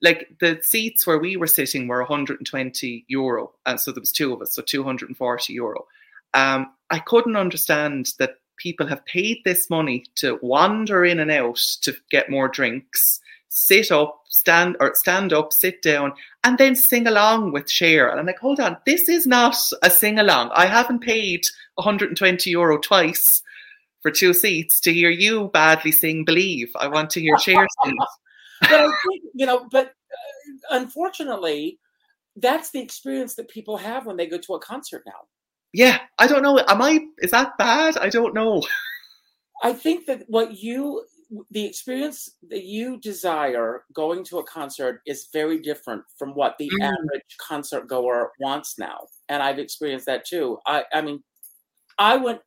like 0.00 0.36
the 0.40 0.58
seats 0.62 1.06
where 1.06 1.18
we 1.18 1.36
were 1.36 1.46
sitting 1.46 1.86
were 1.86 2.00
120 2.00 3.04
euro. 3.08 3.52
And 3.66 3.78
so 3.78 3.92
there 3.92 4.00
was 4.00 4.12
two 4.12 4.32
of 4.32 4.42
us, 4.42 4.54
so 4.54 4.62
240 4.62 5.52
euro. 5.52 5.86
Um, 6.34 6.72
I 6.90 6.98
couldn't 6.98 7.36
understand 7.36 8.12
that 8.18 8.36
people 8.58 8.86
have 8.86 9.04
paid 9.06 9.38
this 9.44 9.70
money 9.70 10.04
to 10.16 10.38
wander 10.42 11.04
in 11.04 11.20
and 11.20 11.30
out 11.30 11.58
to 11.82 11.94
get 12.10 12.30
more 12.30 12.48
drinks 12.48 13.20
sit 13.54 13.92
up, 13.92 14.22
stand 14.28 14.76
or 14.80 14.92
stand 14.94 15.30
up, 15.30 15.52
sit 15.52 15.82
down, 15.82 16.14
and 16.42 16.56
then 16.56 16.74
sing 16.74 17.06
along 17.06 17.52
with 17.52 17.70
Cher. 17.70 18.08
And 18.08 18.18
I'm 18.18 18.24
like, 18.24 18.38
hold 18.38 18.58
on, 18.58 18.78
this 18.86 19.10
is 19.10 19.26
not 19.26 19.54
a 19.82 19.90
sing 19.90 20.18
along. 20.18 20.50
I 20.54 20.64
haven't 20.64 21.00
paid 21.00 21.44
120 21.74 22.48
euro 22.48 22.78
twice 22.78 23.42
for 24.00 24.10
two 24.10 24.32
seats 24.32 24.80
to 24.80 24.92
hear 24.92 25.10
you 25.10 25.50
badly 25.52 25.92
sing 25.92 26.24
Believe. 26.24 26.70
I 26.76 26.88
want 26.88 27.10
to 27.10 27.20
hear 27.20 27.38
Cher 27.38 27.66
sing. 27.84 27.96
but 28.62 28.72
I 28.72 28.86
think, 28.86 29.22
you 29.34 29.44
know, 29.44 29.68
but 29.70 29.88
uh, 29.88 30.70
unfortunately, 30.70 31.78
that's 32.36 32.70
the 32.70 32.80
experience 32.80 33.34
that 33.34 33.48
people 33.48 33.76
have 33.76 34.06
when 34.06 34.16
they 34.16 34.26
go 34.26 34.38
to 34.38 34.54
a 34.54 34.60
concert 34.60 35.02
now. 35.04 35.28
Yeah, 35.74 35.98
I 36.18 36.26
don't 36.26 36.42
know. 36.42 36.58
Am 36.68 36.80
I, 36.80 37.00
is 37.18 37.32
that 37.32 37.58
bad? 37.58 37.98
I 37.98 38.08
don't 38.08 38.34
know. 38.34 38.62
I 39.62 39.74
think 39.74 40.06
that 40.06 40.24
what 40.26 40.56
you 40.62 41.04
the 41.50 41.64
experience 41.64 42.36
that 42.50 42.64
you 42.64 42.98
desire 42.98 43.84
going 43.94 44.24
to 44.24 44.38
a 44.38 44.44
concert 44.44 45.00
is 45.06 45.28
very 45.32 45.58
different 45.58 46.02
from 46.18 46.30
what 46.30 46.56
the 46.58 46.70
mm. 46.70 46.84
average 46.84 47.36
concert 47.38 47.88
goer 47.88 48.32
wants 48.40 48.78
now 48.78 48.98
and 49.28 49.42
i've 49.42 49.58
experienced 49.58 50.06
that 50.06 50.26
too 50.26 50.58
i 50.66 50.84
i 50.92 51.00
mean 51.00 51.22
i 51.98 52.16
went 52.16 52.40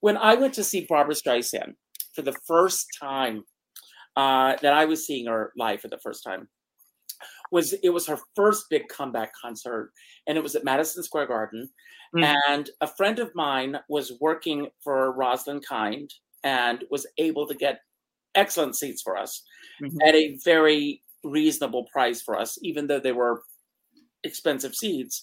when 0.00 0.16
i 0.16 0.34
went 0.34 0.54
to 0.54 0.64
see 0.64 0.86
Barbra 0.88 1.14
streisand 1.14 1.74
for 2.14 2.22
the 2.22 2.36
first 2.46 2.86
time 3.00 3.44
uh, 4.16 4.56
that 4.60 4.74
i 4.74 4.84
was 4.84 5.06
seeing 5.06 5.26
her 5.26 5.52
live 5.56 5.80
for 5.80 5.88
the 5.88 5.98
first 5.98 6.24
time 6.24 6.48
was 7.52 7.72
it 7.74 7.90
was 7.90 8.06
her 8.06 8.18
first 8.34 8.66
big 8.70 8.88
comeback 8.88 9.32
concert 9.40 9.92
and 10.26 10.36
it 10.36 10.42
was 10.42 10.56
at 10.56 10.64
madison 10.64 11.02
square 11.02 11.26
garden 11.26 11.68
mm. 12.16 12.36
and 12.48 12.70
a 12.80 12.86
friend 12.86 13.18
of 13.18 13.34
mine 13.34 13.78
was 13.88 14.12
working 14.20 14.68
for 14.82 15.12
Roslyn 15.12 15.60
Kind 15.60 16.12
and 16.44 16.84
was 16.90 17.06
able 17.18 17.46
to 17.46 17.54
get 17.54 17.80
excellent 18.34 18.76
seats 18.76 19.02
for 19.02 19.16
us 19.16 19.42
mm-hmm. 19.82 19.96
at 20.06 20.14
a 20.14 20.38
very 20.44 21.02
reasonable 21.24 21.86
price 21.92 22.20
for 22.22 22.38
us, 22.38 22.58
even 22.62 22.86
though 22.86 23.00
they 23.00 23.12
were 23.12 23.42
expensive 24.24 24.74
seats. 24.74 25.22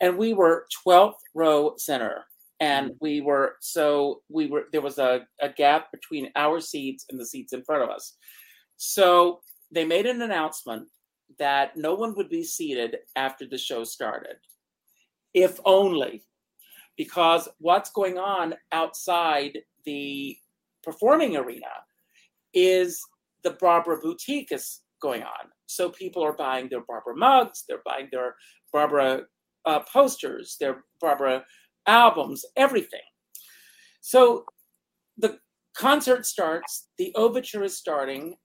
And 0.00 0.16
we 0.16 0.32
were 0.32 0.66
12th 0.86 1.14
row 1.34 1.74
center. 1.76 2.24
And 2.60 2.90
mm-hmm. 2.90 2.96
we 3.00 3.20
were 3.20 3.54
so 3.60 4.22
we 4.28 4.46
were 4.46 4.64
there 4.72 4.80
was 4.80 4.98
a, 4.98 5.26
a 5.40 5.48
gap 5.48 5.92
between 5.92 6.30
our 6.34 6.60
seats 6.60 7.06
and 7.08 7.18
the 7.20 7.26
seats 7.26 7.52
in 7.52 7.62
front 7.62 7.84
of 7.84 7.90
us. 7.90 8.16
So 8.76 9.40
they 9.70 9.84
made 9.84 10.06
an 10.06 10.22
announcement 10.22 10.88
that 11.38 11.76
no 11.76 11.94
one 11.94 12.14
would 12.16 12.28
be 12.28 12.42
seated 12.42 12.96
after 13.14 13.46
the 13.46 13.58
show 13.58 13.84
started, 13.84 14.36
if 15.34 15.60
only 15.64 16.24
because 16.96 17.48
what's 17.58 17.90
going 17.90 18.18
on 18.18 18.54
outside 18.72 19.58
the 19.84 20.36
performing 20.82 21.36
arena 21.36 21.66
is 22.54 23.00
the 23.44 23.50
Barbra 23.52 23.98
boutique 24.00 24.52
is 24.52 24.80
going 25.00 25.22
on. 25.22 25.50
So 25.66 25.90
people 25.90 26.24
are 26.24 26.32
buying 26.32 26.68
their 26.68 26.82
Barbra 26.86 27.16
mugs, 27.16 27.64
they're 27.68 27.82
buying 27.84 28.08
their 28.10 28.34
Barbra 28.72 29.22
uh, 29.64 29.80
posters, 29.80 30.56
their 30.60 30.84
Barbra 31.00 31.44
albums, 31.86 32.44
everything. 32.56 33.00
So 34.00 34.44
the 35.16 35.38
concert 35.76 36.26
starts, 36.26 36.88
the 36.98 37.12
overture 37.14 37.64
is 37.64 37.76
starting, 37.76 38.36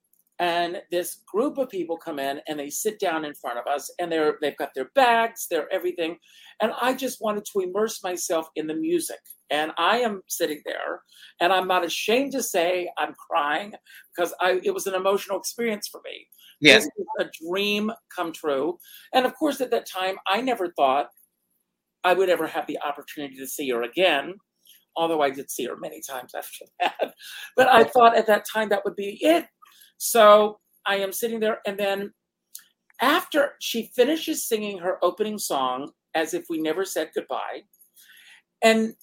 and 0.43 0.81
this 0.91 1.21
group 1.25 1.57
of 1.57 1.69
people 1.69 1.95
come 1.95 2.19
in 2.19 2.41
and 2.49 2.59
they 2.59 2.69
sit 2.69 2.99
down 2.99 3.23
in 3.23 3.33
front 3.33 3.57
of 3.57 3.65
us 3.65 3.89
and 3.97 4.11
they're 4.11 4.37
they've 4.41 4.57
got 4.57 4.73
their 4.75 4.89
bags 4.93 5.47
they're 5.49 5.71
everything. 5.71 6.17
And 6.61 6.73
i 6.81 6.93
just 6.93 7.21
wanted 7.21 7.45
to 7.45 7.61
immerse 7.61 8.03
myself 8.03 8.49
in 8.57 8.67
the 8.67 8.75
music. 8.75 9.19
And 9.51 9.71
i 9.77 9.99
am 9.99 10.21
sitting 10.27 10.61
there 10.65 11.01
and 11.39 11.53
i'm 11.53 11.67
not 11.67 11.85
ashamed 11.85 12.33
to 12.33 12.43
say 12.43 12.89
i'm 12.97 13.13
crying 13.13 13.73
because 14.13 14.33
i 14.41 14.59
it 14.63 14.73
was 14.73 14.85
an 14.85 14.95
emotional 14.95 15.39
experience 15.39 15.87
for 15.87 16.01
me. 16.03 16.27
Yes 16.59 16.85
a 17.19 17.25
dream 17.47 17.91
come 18.13 18.33
true. 18.33 18.77
And 19.13 19.25
of 19.25 19.33
course 19.35 19.61
at 19.61 19.71
that 19.71 19.87
time 19.89 20.17
i 20.27 20.41
never 20.41 20.73
thought 20.73 21.07
i 22.03 22.13
would 22.13 22.29
ever 22.29 22.47
have 22.47 22.67
the 22.67 22.79
opportunity 22.85 23.37
to 23.37 23.47
see 23.47 23.69
her 23.69 23.83
again 23.83 24.33
although 24.97 25.21
i 25.21 25.29
did 25.29 25.49
see 25.49 25.65
her 25.65 25.77
many 25.77 26.01
times 26.01 26.35
after 26.41 26.65
that. 26.81 27.13
But 27.55 27.69
i 27.69 27.85
thought 27.85 28.17
at 28.17 28.27
that 28.27 28.43
time 28.53 28.67
that 28.69 28.83
would 28.83 28.97
be 28.97 29.17
it 29.21 29.45
so 30.03 30.59
I 30.85 30.97
am 30.97 31.13
sitting 31.13 31.39
there, 31.39 31.59
and 31.65 31.79
then 31.79 32.11
after 33.01 33.53
she 33.61 33.89
finishes 33.95 34.45
singing 34.45 34.79
her 34.79 34.97
opening 35.01 35.37
song, 35.37 35.91
as 36.13 36.33
if 36.33 36.43
we 36.49 36.59
never 36.59 36.83
said 36.83 37.11
goodbye, 37.15 37.61
and 38.61 38.95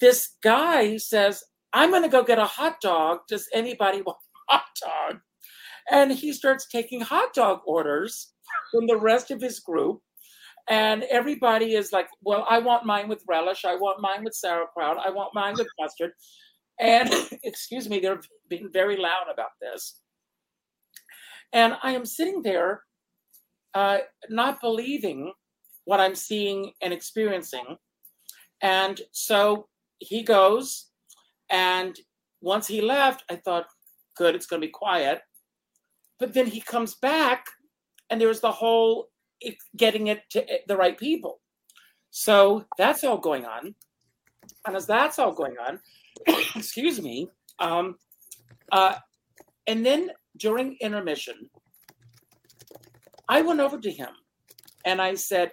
this 0.00 0.34
guy 0.42 0.96
says, 0.96 1.44
I'm 1.72 1.90
going 1.90 2.02
to 2.02 2.08
go 2.08 2.24
get 2.24 2.40
a 2.40 2.44
hot 2.44 2.80
dog. 2.80 3.20
Does 3.28 3.48
anybody 3.54 4.02
want 4.06 4.18
a 4.48 4.52
hot 4.52 4.66
dog? 4.82 5.20
And 5.92 6.10
he 6.10 6.32
starts 6.32 6.66
taking 6.66 7.00
hot 7.00 7.34
dog 7.34 7.60
orders 7.64 8.32
from 8.72 8.88
the 8.88 8.98
rest 8.98 9.30
of 9.30 9.40
his 9.40 9.60
group. 9.60 10.00
And 10.68 11.04
everybody 11.04 11.76
is 11.76 11.92
like, 11.92 12.08
well, 12.20 12.46
I 12.50 12.58
want 12.58 12.84
mine 12.84 13.08
with 13.08 13.22
relish. 13.28 13.64
I 13.64 13.76
want 13.76 14.00
mine 14.00 14.24
with 14.24 14.34
sauerkraut. 14.34 14.98
I 15.04 15.10
want 15.10 15.34
mine 15.34 15.54
with 15.56 15.68
mustard. 15.78 16.10
And 16.80 17.08
excuse 17.44 17.88
me, 17.88 18.00
they're 18.00 18.20
being 18.48 18.70
very 18.72 18.96
loud 18.96 19.26
about 19.32 19.52
this. 19.60 20.00
And 21.52 21.76
I 21.82 21.92
am 21.92 22.04
sitting 22.04 22.42
there 22.42 22.82
uh, 23.74 23.98
not 24.28 24.60
believing 24.60 25.32
what 25.84 26.00
I'm 26.00 26.14
seeing 26.14 26.72
and 26.82 26.92
experiencing. 26.92 27.76
And 28.60 29.00
so 29.12 29.68
he 29.98 30.22
goes, 30.22 30.86
and 31.50 31.98
once 32.40 32.66
he 32.66 32.80
left, 32.80 33.24
I 33.30 33.36
thought, 33.36 33.66
good, 34.16 34.34
it's 34.34 34.46
going 34.46 34.60
to 34.60 34.66
be 34.66 34.72
quiet. 34.72 35.20
But 36.18 36.34
then 36.34 36.46
he 36.46 36.60
comes 36.60 36.94
back, 36.94 37.46
and 38.10 38.20
there's 38.20 38.40
the 38.40 38.52
whole 38.52 39.08
getting 39.76 40.08
it 40.08 40.22
to 40.30 40.44
the 40.66 40.76
right 40.76 40.98
people. 40.98 41.40
So 42.10 42.64
that's 42.76 43.04
all 43.04 43.18
going 43.18 43.44
on. 43.44 43.74
And 44.66 44.76
as 44.76 44.86
that's 44.86 45.18
all 45.18 45.32
going 45.32 45.54
on, 45.58 45.80
excuse 46.56 47.00
me, 47.00 47.28
um, 47.58 47.96
uh, 48.72 48.96
and 49.66 49.84
then 49.84 50.10
during 50.38 50.76
intermission, 50.80 51.50
I 53.28 53.42
went 53.42 53.60
over 53.60 53.78
to 53.78 53.90
him 53.90 54.10
and 54.84 55.00
I 55.02 55.14
said, 55.14 55.52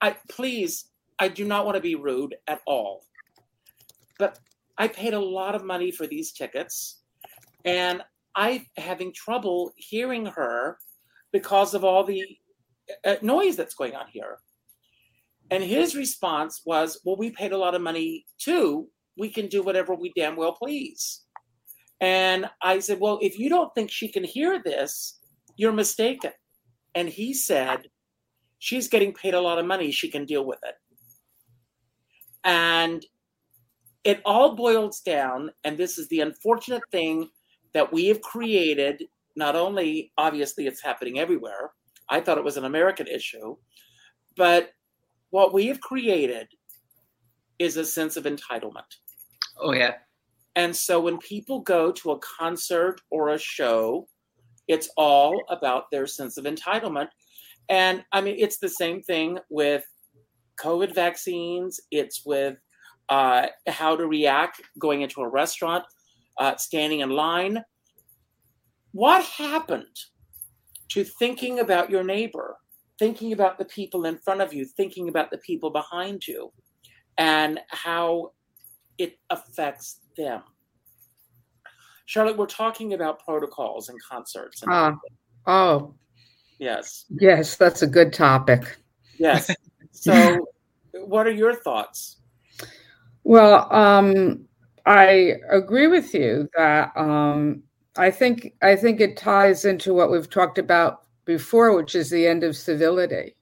I 0.00 0.16
please, 0.28 0.86
I 1.18 1.28
do 1.28 1.44
not 1.44 1.64
want 1.64 1.76
to 1.76 1.82
be 1.82 1.94
rude 1.94 2.36
at 2.46 2.60
all. 2.66 3.04
But 4.18 4.38
I 4.76 4.88
paid 4.88 5.14
a 5.14 5.20
lot 5.20 5.54
of 5.54 5.64
money 5.64 5.90
for 5.90 6.06
these 6.06 6.32
tickets 6.32 7.02
and 7.64 8.02
I'm 8.34 8.66
having 8.76 9.12
trouble 9.12 9.72
hearing 9.76 10.26
her 10.26 10.78
because 11.32 11.74
of 11.74 11.84
all 11.84 12.04
the 12.04 12.24
uh, 13.04 13.16
noise 13.22 13.56
that's 13.56 13.74
going 13.74 13.94
on 13.94 14.06
here. 14.10 14.38
And 15.50 15.62
his 15.62 15.96
response 15.96 16.62
was, 16.64 17.00
Well, 17.04 17.16
we 17.16 17.30
paid 17.30 17.52
a 17.52 17.58
lot 17.58 17.74
of 17.74 17.82
money 17.82 18.24
too. 18.38 18.88
We 19.18 19.30
can 19.30 19.48
do 19.48 19.62
whatever 19.62 19.94
we 19.94 20.12
damn 20.16 20.36
well 20.36 20.52
please. 20.52 21.22
And 22.00 22.46
I 22.62 22.78
said, 22.78 22.98
Well, 23.00 23.18
if 23.22 23.38
you 23.38 23.48
don't 23.48 23.74
think 23.74 23.90
she 23.90 24.08
can 24.08 24.24
hear 24.24 24.60
this, 24.62 25.18
you're 25.56 25.72
mistaken. 25.72 26.32
And 26.94 27.08
he 27.08 27.34
said, 27.34 27.88
She's 28.58 28.88
getting 28.88 29.12
paid 29.12 29.34
a 29.34 29.40
lot 29.40 29.58
of 29.58 29.66
money. 29.66 29.90
She 29.90 30.10
can 30.10 30.24
deal 30.24 30.44
with 30.44 30.58
it. 30.64 30.74
And 32.44 33.04
it 34.04 34.22
all 34.24 34.56
boils 34.56 35.00
down, 35.00 35.50
and 35.64 35.76
this 35.76 35.98
is 35.98 36.08
the 36.08 36.20
unfortunate 36.20 36.82
thing 36.90 37.28
that 37.74 37.92
we 37.92 38.06
have 38.06 38.22
created. 38.22 39.04
Not 39.36 39.56
only, 39.56 40.12
obviously, 40.16 40.66
it's 40.66 40.82
happening 40.82 41.18
everywhere. 41.18 41.72
I 42.08 42.20
thought 42.20 42.38
it 42.38 42.44
was 42.44 42.56
an 42.56 42.64
American 42.64 43.06
issue, 43.06 43.56
but 44.36 44.70
what 45.30 45.52
we 45.52 45.66
have 45.66 45.80
created 45.80 46.48
is 47.58 47.76
a 47.76 47.84
sense 47.84 48.16
of 48.16 48.24
entitlement. 48.24 48.96
Oh, 49.58 49.72
yeah. 49.72 49.94
And 50.56 50.74
so 50.74 51.00
when 51.00 51.18
people 51.18 51.60
go 51.60 51.92
to 51.92 52.12
a 52.12 52.18
concert 52.18 53.00
or 53.10 53.30
a 53.30 53.38
show, 53.38 54.08
it's 54.68 54.90
all 54.96 55.42
about 55.48 55.90
their 55.90 56.06
sense 56.06 56.36
of 56.36 56.44
entitlement. 56.44 57.08
And 57.68 58.04
I 58.12 58.20
mean, 58.20 58.36
it's 58.38 58.58
the 58.58 58.68
same 58.68 59.02
thing 59.02 59.38
with 59.48 59.84
COVID 60.60 60.94
vaccines, 60.94 61.80
it's 61.90 62.24
with 62.26 62.56
uh, 63.08 63.46
how 63.66 63.96
to 63.96 64.06
react 64.06 64.60
going 64.78 65.02
into 65.02 65.20
a 65.22 65.28
restaurant, 65.28 65.84
uh, 66.38 66.56
standing 66.56 67.00
in 67.00 67.10
line. 67.10 67.64
What 68.92 69.24
happened 69.24 69.96
to 70.90 71.04
thinking 71.04 71.60
about 71.60 71.90
your 71.90 72.02
neighbor 72.02 72.56
thinking 73.00 73.32
about 73.32 73.58
the 73.58 73.64
people 73.64 74.04
in 74.04 74.18
front 74.18 74.42
of 74.42 74.52
you, 74.52 74.66
thinking 74.66 75.08
about 75.08 75.30
the 75.30 75.38
people 75.38 75.70
behind 75.70 76.28
you, 76.28 76.52
and 77.16 77.58
how 77.70 78.30
it 78.98 79.18
affects 79.30 79.99
them. 80.16 80.42
Charlotte, 82.06 82.36
we're 82.36 82.46
talking 82.46 82.94
about 82.94 83.24
protocols 83.24 83.88
and 83.88 83.98
concerts. 84.02 84.62
And 84.62 84.72
uh, 84.72 84.92
oh, 85.46 85.94
yes. 86.58 87.04
Yes, 87.08 87.56
that's 87.56 87.82
a 87.82 87.86
good 87.86 88.12
topic. 88.12 88.76
Yes. 89.18 89.50
So, 89.92 90.46
what 90.92 91.26
are 91.26 91.32
your 91.32 91.54
thoughts? 91.54 92.20
Well, 93.24 93.70
um, 93.70 94.46
I 94.86 95.34
agree 95.50 95.88
with 95.88 96.14
you 96.14 96.48
that 96.56 96.90
um, 96.96 97.62
I 97.96 98.10
think 98.10 98.54
I 98.62 98.76
think 98.76 99.00
it 99.00 99.16
ties 99.16 99.64
into 99.64 99.92
what 99.92 100.10
we've 100.10 100.30
talked 100.30 100.58
about 100.58 101.02
before, 101.24 101.76
which 101.76 101.94
is 101.94 102.08
the 102.08 102.26
end 102.26 102.44
of 102.44 102.56
civility. 102.56 103.36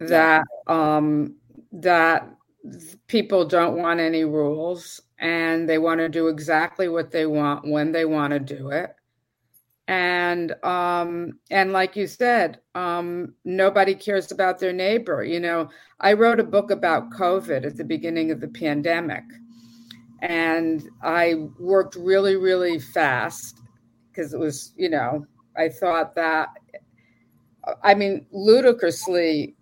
That 0.00 0.44
um, 0.66 1.36
that 1.72 2.28
people 3.06 3.44
don't 3.44 3.76
want 3.76 4.00
any 4.00 4.24
rules 4.24 5.00
and 5.18 5.68
they 5.68 5.78
want 5.78 6.00
to 6.00 6.08
do 6.08 6.28
exactly 6.28 6.88
what 6.88 7.10
they 7.10 7.26
want 7.26 7.66
when 7.68 7.92
they 7.92 8.04
want 8.04 8.32
to 8.32 8.40
do 8.40 8.70
it. 8.70 8.94
And 9.86 10.54
um 10.64 11.38
and 11.50 11.72
like 11.72 11.94
you 11.94 12.06
said 12.06 12.60
um 12.74 13.34
nobody 13.44 13.94
cares 13.94 14.32
about 14.32 14.58
their 14.58 14.72
neighbor. 14.72 15.22
You 15.22 15.40
know 15.40 15.68
i 16.00 16.14
wrote 16.14 16.40
a 16.40 16.44
book 16.44 16.70
about 16.70 17.10
covid 17.10 17.66
at 17.66 17.76
the 17.76 17.84
beginning 17.84 18.30
of 18.30 18.40
the 18.40 18.48
pandemic 18.48 19.24
and 20.22 20.88
i 21.02 21.34
worked 21.58 21.96
really 21.96 22.36
really 22.36 22.78
fast 22.78 23.60
because 24.14 24.32
it 24.32 24.38
was, 24.38 24.72
you 24.76 24.88
know, 24.88 25.26
I 25.56 25.68
thought 25.68 26.14
that, 26.14 26.50
I 27.82 27.94
mean, 27.94 28.26
ludicrously, 28.30 29.56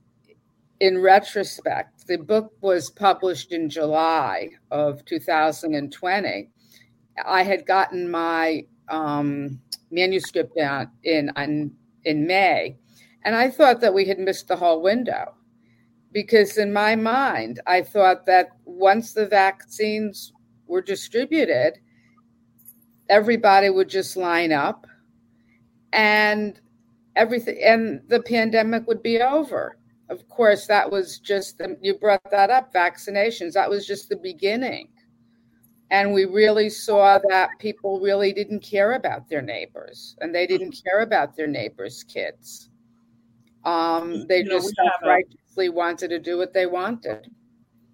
in 0.80 0.98
retrospect, 0.98 1.91
the 2.02 2.18
book 2.18 2.52
was 2.60 2.90
published 2.90 3.52
in 3.52 3.68
July 3.68 4.50
of 4.70 5.04
2020. 5.04 6.48
I 7.24 7.42
had 7.42 7.66
gotten 7.66 8.10
my 8.10 8.64
um, 8.88 9.60
manuscript 9.90 10.58
out 10.58 10.88
in, 11.04 11.30
in 11.36 11.72
in 12.04 12.26
May, 12.26 12.76
and 13.24 13.36
I 13.36 13.48
thought 13.48 13.80
that 13.80 13.94
we 13.94 14.04
had 14.04 14.18
missed 14.18 14.48
the 14.48 14.56
whole 14.56 14.82
window 14.82 15.34
because 16.12 16.58
in 16.58 16.72
my 16.72 16.94
mind, 16.96 17.60
I 17.66 17.82
thought 17.82 18.26
that 18.26 18.50
once 18.64 19.12
the 19.12 19.26
vaccines 19.26 20.32
were 20.66 20.82
distributed, 20.82 21.78
everybody 23.08 23.70
would 23.70 23.88
just 23.88 24.16
line 24.16 24.52
up 24.52 24.86
and 25.92 26.60
everything 27.16 27.58
and 27.62 28.00
the 28.08 28.20
pandemic 28.22 28.86
would 28.86 29.02
be 29.02 29.20
over 29.20 29.76
of 30.08 30.28
course 30.28 30.66
that 30.66 30.90
was 30.90 31.18
just 31.18 31.58
the, 31.58 31.76
you 31.80 31.94
brought 31.94 32.30
that 32.30 32.50
up 32.50 32.72
vaccinations 32.72 33.52
that 33.52 33.68
was 33.68 33.86
just 33.86 34.08
the 34.08 34.16
beginning 34.16 34.88
and 35.90 36.12
we 36.12 36.24
really 36.24 36.70
saw 36.70 37.18
that 37.28 37.50
people 37.58 38.00
really 38.00 38.32
didn't 38.32 38.60
care 38.60 38.92
about 38.92 39.28
their 39.28 39.42
neighbors 39.42 40.16
and 40.20 40.34
they 40.34 40.46
didn't 40.46 40.74
care 40.84 41.00
about 41.00 41.36
their 41.36 41.46
neighbors 41.46 42.04
kids 42.04 42.68
um, 43.64 44.26
they 44.26 44.38
you 44.38 44.44
know, 44.44 44.58
just 44.58 44.74
righteously 45.04 45.66
a... 45.66 45.72
wanted 45.72 46.08
to 46.08 46.18
do 46.18 46.36
what 46.36 46.52
they 46.52 46.66
wanted 46.66 47.30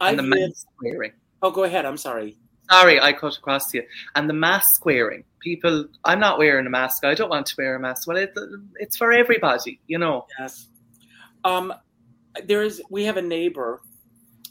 I 0.00 0.14
the 0.14 0.22
mask 0.22 0.66
wearing. 0.82 1.12
Oh, 1.42 1.50
go 1.50 1.64
ahead. 1.64 1.84
I'm 1.84 1.96
sorry. 1.96 2.36
Sorry, 2.70 3.00
I 3.00 3.12
cut 3.12 3.36
across 3.36 3.70
to 3.70 3.78
you. 3.78 3.84
And 4.14 4.28
the 4.28 4.34
mask 4.34 4.84
wearing. 4.84 5.24
People, 5.40 5.86
I'm 6.04 6.20
not 6.20 6.38
wearing 6.38 6.66
a 6.66 6.70
mask. 6.70 7.04
I 7.04 7.14
don't 7.14 7.30
want 7.30 7.46
to 7.46 7.54
wear 7.56 7.76
a 7.76 7.80
mask. 7.80 8.06
Well, 8.06 8.16
it, 8.16 8.32
it's 8.76 8.96
for 8.96 9.12
everybody, 9.12 9.80
you 9.86 9.98
know. 9.98 10.26
Yes. 10.38 10.68
Um, 11.44 11.72
there 12.46 12.62
is. 12.62 12.82
We 12.90 13.04
have 13.04 13.16
a 13.16 13.22
neighbor 13.22 13.80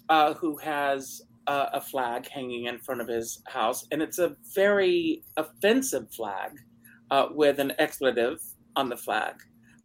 uh, 0.09 0.33
who 0.33 0.57
has 0.57 1.21
uh, 1.47 1.67
a 1.73 1.81
flag 1.81 2.27
hanging 2.29 2.65
in 2.65 2.79
front 2.79 3.01
of 3.01 3.07
his 3.07 3.41
house, 3.47 3.85
and 3.91 4.01
it's 4.01 4.19
a 4.19 4.35
very 4.53 5.23
offensive 5.37 6.11
flag 6.11 6.51
uh, 7.11 7.27
with 7.31 7.59
an 7.59 7.73
expletive 7.79 8.39
on 8.75 8.89
the 8.89 8.97
flag 8.97 9.35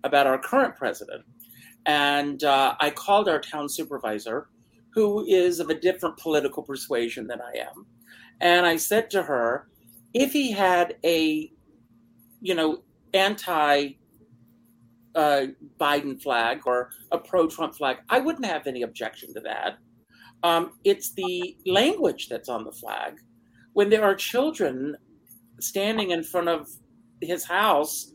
about 0.05 0.27
our 0.27 0.39
current 0.39 0.77
president. 0.77 1.25
And 1.87 2.43
uh, 2.45 2.75
I 2.81 2.91
called 2.91 3.29
our 3.29 3.41
town 3.41 3.69
supervisor, 3.69 4.49
who 4.95 5.25
is 5.27 5.61
of 5.61 5.71
a 5.71 5.75
different 5.75 6.17
political 6.17 6.63
persuasion 6.63 7.27
than 7.27 7.41
I 7.41 7.59
am 7.59 7.87
and 8.43 8.67
I 8.67 8.77
said 8.77 9.09
to 9.13 9.23
her, 9.23 9.69
if 10.13 10.33
he 10.33 10.51
had 10.51 10.97
a, 11.05 11.51
you 12.41 12.55
know, 12.55 12.83
anti 13.15 13.91
uh, 15.15 15.47
Biden 15.81 16.21
flag 16.21 16.63
or 16.67 16.91
a 17.11 17.19
pro 17.19 17.47
Trump 17.47 17.75
flag, 17.75 17.99
I 18.09 18.19
wouldn't 18.19 18.47
have 18.47 18.67
any 18.67 18.83
objection 18.83 19.33
to 19.35 19.41
that. 19.41 19.79
Um, 20.43 20.73
it's 20.85 21.13
the 21.15 21.57
language 21.67 22.29
that's 22.29 22.49
on 22.49 22.65
the 22.65 22.73
flag. 22.73 23.19
When 23.75 23.91
there 23.91 24.05
are 24.05 24.15
children 24.15 24.97
standing 25.61 26.11
in 26.11 26.23
front 26.23 26.49
of 26.49 26.69
his 27.21 27.45
house 27.45 28.13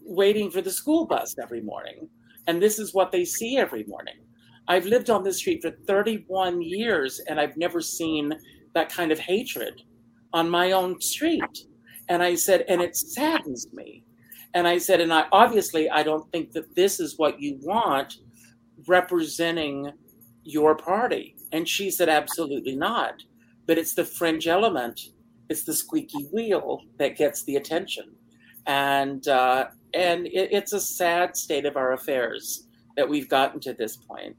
waiting 0.00 0.50
for 0.50 0.60
the 0.60 0.70
school 0.70 1.06
bus 1.06 1.36
every 1.40 1.60
morning, 1.60 2.08
and 2.46 2.60
this 2.60 2.78
is 2.78 2.92
what 2.92 3.12
they 3.12 3.24
see 3.24 3.56
every 3.56 3.84
morning. 3.84 4.16
I've 4.68 4.86
lived 4.86 5.10
on 5.10 5.22
this 5.22 5.38
street 5.38 5.62
for 5.62 5.70
31 5.86 6.62
years 6.62 7.20
and 7.28 7.40
I've 7.40 7.56
never 7.56 7.80
seen 7.80 8.32
that 8.74 8.88
kind 8.88 9.12
of 9.12 9.18
hatred 9.18 9.82
on 10.32 10.48
my 10.48 10.72
own 10.72 11.00
street. 11.00 11.66
And 12.08 12.22
I 12.22 12.34
said, 12.34 12.64
and 12.68 12.80
it 12.80 12.96
saddens 12.96 13.66
me. 13.72 14.04
And 14.54 14.68
I 14.68 14.78
said, 14.78 15.00
and 15.00 15.12
I 15.12 15.26
obviously 15.32 15.88
I 15.88 16.02
don't 16.02 16.30
think 16.30 16.52
that 16.52 16.74
this 16.74 17.00
is 17.00 17.18
what 17.18 17.40
you 17.40 17.58
want 17.62 18.16
representing 18.86 19.92
your 20.44 20.76
party. 20.76 21.36
And 21.52 21.68
she 21.68 21.90
said, 21.90 22.08
absolutely 22.08 22.76
not. 22.76 23.22
But 23.66 23.78
it's 23.78 23.94
the 23.94 24.04
fringe 24.04 24.48
element, 24.48 25.00
it's 25.48 25.64
the 25.64 25.74
squeaky 25.74 26.24
wheel 26.32 26.80
that 26.98 27.16
gets 27.16 27.44
the 27.44 27.56
attention. 27.56 28.14
And 28.66 29.26
uh, 29.28 29.66
and 29.94 30.26
it, 30.26 30.48
it's 30.52 30.72
a 30.72 30.80
sad 30.80 31.36
state 31.36 31.66
of 31.66 31.76
our 31.76 31.92
affairs 31.92 32.66
that 32.96 33.08
we've 33.08 33.28
gotten 33.28 33.60
to 33.60 33.72
this 33.72 33.96
point. 33.96 34.36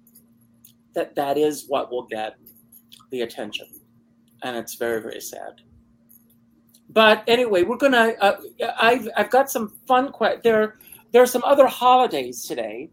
That 0.96 1.16
that 1.16 1.38
is 1.38 1.66
what 1.68 1.92
will 1.92 2.08
get 2.08 2.36
the 3.10 3.22
attention 3.22 3.68
and 4.44 4.58
it's 4.58 4.76
very 4.76 5.02
very 5.02 5.22
sad. 5.22 5.62
But 6.94 7.24
anyway, 7.28 7.64
we're 7.64 7.78
gonna. 7.78 8.14
Uh, 8.22 8.38
I've 8.80 9.08
I've 9.18 9.30
got 9.30 9.50
some 9.50 9.70
fun. 9.88 10.12
Que- 10.14 10.40
there 10.44 10.78
there 11.12 11.22
are 11.22 11.28
some 11.28 11.44
other 11.44 11.68
holidays 11.68 12.44
today, 12.46 12.90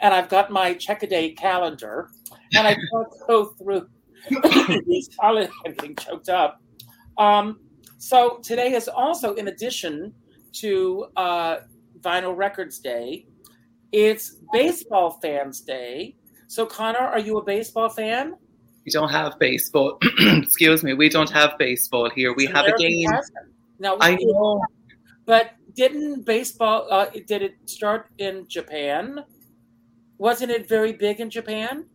and 0.00 0.12
I've 0.12 0.28
got 0.28 0.50
my 0.50 0.74
check 0.74 1.02
a 1.02 1.06
day 1.06 1.30
calendar, 1.32 2.10
and 2.54 2.66
I 2.66 2.74
can't 2.92 3.08
go 3.28 3.46
through 3.58 3.88
these 4.86 5.08
holidays. 5.18 5.50
I'm 5.66 5.72
getting 5.74 5.96
choked 5.96 6.28
up. 6.28 6.60
Um, 7.18 7.60
So 7.98 8.40
today 8.42 8.74
is 8.74 8.88
also, 8.88 9.34
in 9.34 9.48
addition 9.48 10.12
to 10.60 11.06
uh, 11.16 11.56
Vinyl 12.00 12.36
Records 12.36 12.78
Day, 12.80 13.26
it's 13.92 14.36
Baseball 14.52 15.18
Fans 15.22 15.60
Day. 15.60 16.16
So, 16.48 16.66
Conor, 16.66 16.98
are 16.98 17.18
you 17.18 17.38
a 17.38 17.44
baseball 17.44 17.88
fan? 17.88 18.34
We 18.84 18.92
don't 18.92 19.10
have 19.10 19.38
baseball. 19.38 19.98
Excuse 20.20 20.82
me, 20.82 20.94
we 20.94 21.08
don't 21.08 21.30
have 21.30 21.56
baseball 21.58 22.10
here. 22.10 22.34
We 22.34 22.46
have 22.46 22.66
a 22.66 22.76
game. 22.76 23.10
Now, 23.78 23.96
I 24.00 24.16
know. 24.20 24.60
but 25.24 25.52
didn't 25.74 26.24
baseball? 26.24 26.86
Uh, 26.90 27.06
did 27.26 27.42
it 27.42 27.54
start 27.66 28.08
in 28.18 28.46
Japan? 28.48 29.24
Wasn't 30.18 30.50
it 30.50 30.68
very 30.68 30.92
big 30.92 31.20
in 31.20 31.30
Japan? 31.30 31.86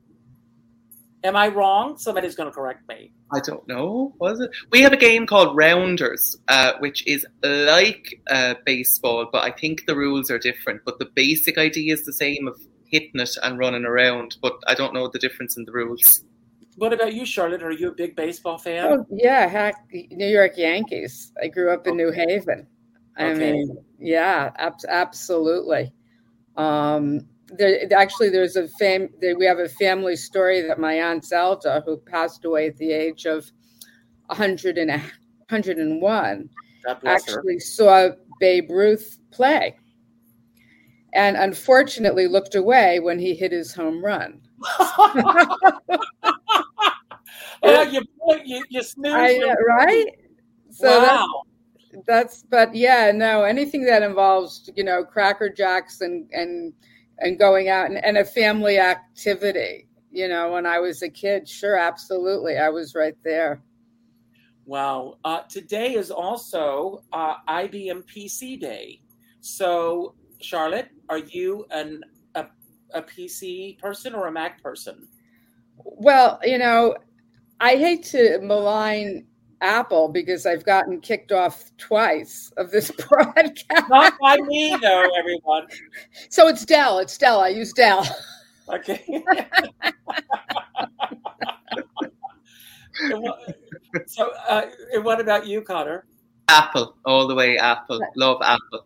Am 1.23 1.35
I 1.35 1.49
wrong? 1.49 1.97
Somebody's 1.97 2.35
going 2.35 2.49
to 2.49 2.55
correct 2.55 2.87
me. 2.87 3.11
I 3.31 3.39
don't 3.41 3.67
know. 3.67 4.13
Was 4.19 4.39
it? 4.39 4.49
We 4.71 4.81
have 4.81 4.93
a 4.93 4.97
game 4.97 5.27
called 5.27 5.55
Rounders, 5.55 6.37
uh, 6.47 6.73
which 6.79 7.05
is 7.05 7.25
like 7.43 8.21
uh, 8.29 8.55
baseball, 8.65 9.27
but 9.31 9.43
I 9.43 9.51
think 9.51 9.85
the 9.85 9.95
rules 9.95 10.31
are 10.31 10.39
different. 10.39 10.81
But 10.85 10.97
the 10.97 11.09
basic 11.13 11.57
idea 11.57 11.93
is 11.93 12.05
the 12.05 12.13
same 12.13 12.47
of 12.47 12.59
hitting 12.85 13.19
it 13.19 13.37
and 13.43 13.59
running 13.59 13.85
around. 13.85 14.37
But 14.41 14.53
I 14.67 14.75
don't 14.75 14.93
know 14.93 15.07
the 15.07 15.19
difference 15.19 15.57
in 15.57 15.65
the 15.65 15.71
rules. 15.71 16.23
What 16.79 16.93
about 16.93 17.13
you, 17.13 17.25
Charlotte? 17.25 17.61
Are 17.61 17.71
you 17.73 17.89
a 17.89 17.91
big 17.91 18.15
baseball 18.15 18.57
fan? 18.57 18.85
Oh 18.85 19.05
yeah, 19.11 19.47
heck, 19.47 19.75
New 20.11 20.27
York 20.27 20.53
Yankees. 20.55 21.33
I 21.43 21.49
grew 21.49 21.73
up 21.73 21.87
in 21.87 21.97
New 21.97 22.09
Haven. 22.09 22.65
I 23.17 23.31
Okay. 23.31 23.51
mean, 23.51 23.77
yeah, 23.99 24.51
ab- 24.55 24.79
absolutely. 24.87 25.93
Um, 26.55 27.27
there 27.49 27.81
actually 27.91 28.29
there's 28.29 28.55
a 28.55 28.69
fam. 28.69 29.09
There, 29.19 29.37
we 29.37 29.45
have 29.45 29.59
a 29.59 29.67
family 29.67 30.15
story 30.15 30.61
that 30.61 30.79
my 30.79 30.93
aunt 30.93 31.25
Zelda, 31.25 31.83
who 31.85 31.97
passed 31.97 32.45
away 32.45 32.67
at 32.67 32.77
the 32.77 32.93
age 32.93 33.25
of 33.25 33.51
100 34.27 34.77
and 34.77 34.89
101, 34.89 36.49
God 36.85 37.01
bless 37.01 37.25
her. 37.25 37.39
actually 37.39 37.59
saw 37.59 38.11
Babe 38.39 38.71
Ruth 38.71 39.19
play, 39.31 39.75
and 41.11 41.35
unfortunately 41.35 42.27
looked 42.27 42.55
away 42.55 43.01
when 43.01 43.19
he 43.19 43.35
hit 43.35 43.51
his 43.51 43.73
home 43.73 44.01
run. 44.01 44.39
oh, 47.75 47.81
you 47.83 48.01
you 48.45 48.63
you 48.69 48.83
snooze. 48.83 49.13
I, 49.13 49.55
right? 49.67 50.07
So 50.71 50.87
that's 50.87 51.11
wow. 51.11 51.43
that's 52.05 52.43
but 52.43 52.75
yeah 52.75 53.11
no 53.13 53.43
anything 53.43 53.85
that 53.85 54.03
involves 54.03 54.69
you 54.75 54.83
know 54.83 55.03
cracker 55.03 55.49
jacks 55.49 56.01
and 56.01 56.29
and 56.31 56.73
and 57.19 57.39
going 57.39 57.69
out 57.69 57.87
and, 57.87 58.03
and 58.03 58.17
a 58.17 58.25
family 58.25 58.77
activity 58.77 59.87
you 60.11 60.27
know 60.27 60.51
when 60.51 60.65
i 60.65 60.79
was 60.79 61.01
a 61.01 61.09
kid 61.09 61.49
sure 61.49 61.75
absolutely 61.75 62.57
i 62.57 62.69
was 62.69 62.95
right 62.95 63.17
there 63.23 63.61
Wow. 64.65 65.17
Uh, 65.25 65.39
today 65.49 65.95
is 65.95 66.11
also 66.11 67.01
uh, 67.11 67.37
IBM 67.47 68.03
PC 68.03 68.59
Day. 68.59 69.01
So, 69.39 70.13
Charlotte, 70.41 70.89
are 71.09 71.17
you 71.17 71.65
an 71.71 72.03
a, 72.35 72.45
a 72.93 73.01
PC 73.01 73.79
person 73.79 74.13
or 74.13 74.27
a 74.27 74.31
Mac 74.31 74.61
person? 74.61 75.07
well 75.85 76.39
you 76.43 76.57
know 76.57 76.95
i 77.59 77.75
hate 77.75 78.03
to 78.03 78.39
malign 78.41 79.25
apple 79.61 80.07
because 80.07 80.45
i've 80.45 80.63
gotten 80.65 80.99
kicked 81.01 81.31
off 81.31 81.71
twice 81.77 82.51
of 82.57 82.71
this 82.71 82.91
broadcast 83.09 83.89
Not 83.89 84.13
by 84.21 84.37
me, 84.37 84.77
though, 84.81 85.09
everyone. 85.17 85.67
so 86.29 86.47
it's 86.47 86.65
dell 86.65 86.99
it's 86.99 87.17
dell 87.17 87.39
i 87.41 87.49
use 87.49 87.73
dell 87.73 88.05
Okay. 88.71 89.01
What- 93.11 93.55
so, 94.05 94.31
uh, 94.47 94.65
and 94.93 95.03
what 95.03 95.19
about 95.19 95.47
you, 95.47 95.61
Conor? 95.61 96.05
Apple, 96.47 96.95
all 97.05 97.27
the 97.27 97.33
way. 97.35 97.57
Apple, 97.57 97.99
love 98.15 98.37
Apple. 98.43 98.85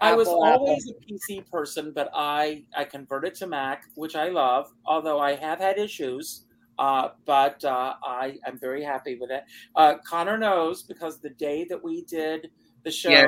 I 0.00 0.14
was 0.14 0.26
Apple, 0.28 0.46
Apple. 0.46 0.66
always 0.66 0.90
a 0.90 0.94
PC 1.12 1.48
person, 1.50 1.92
but 1.94 2.10
I 2.14 2.64
I 2.76 2.84
converted 2.84 3.34
to 3.36 3.46
Mac, 3.46 3.84
which 3.94 4.16
I 4.16 4.28
love. 4.30 4.72
Although 4.86 5.20
I 5.20 5.34
have 5.36 5.58
had 5.60 5.78
issues, 5.78 6.46
uh, 6.80 7.10
but 7.26 7.62
uh, 7.64 7.94
I 8.02 8.38
I'm 8.46 8.58
very 8.58 8.82
happy 8.82 9.16
with 9.20 9.30
it. 9.30 9.44
Uh, 9.76 9.94
Conor 10.04 10.38
knows 10.38 10.82
because 10.82 11.20
the 11.20 11.30
day 11.30 11.66
that 11.68 11.84
we 11.84 12.02
did 12.06 12.50
the 12.84 12.90
show, 12.90 13.10
Yeah. 13.10 13.26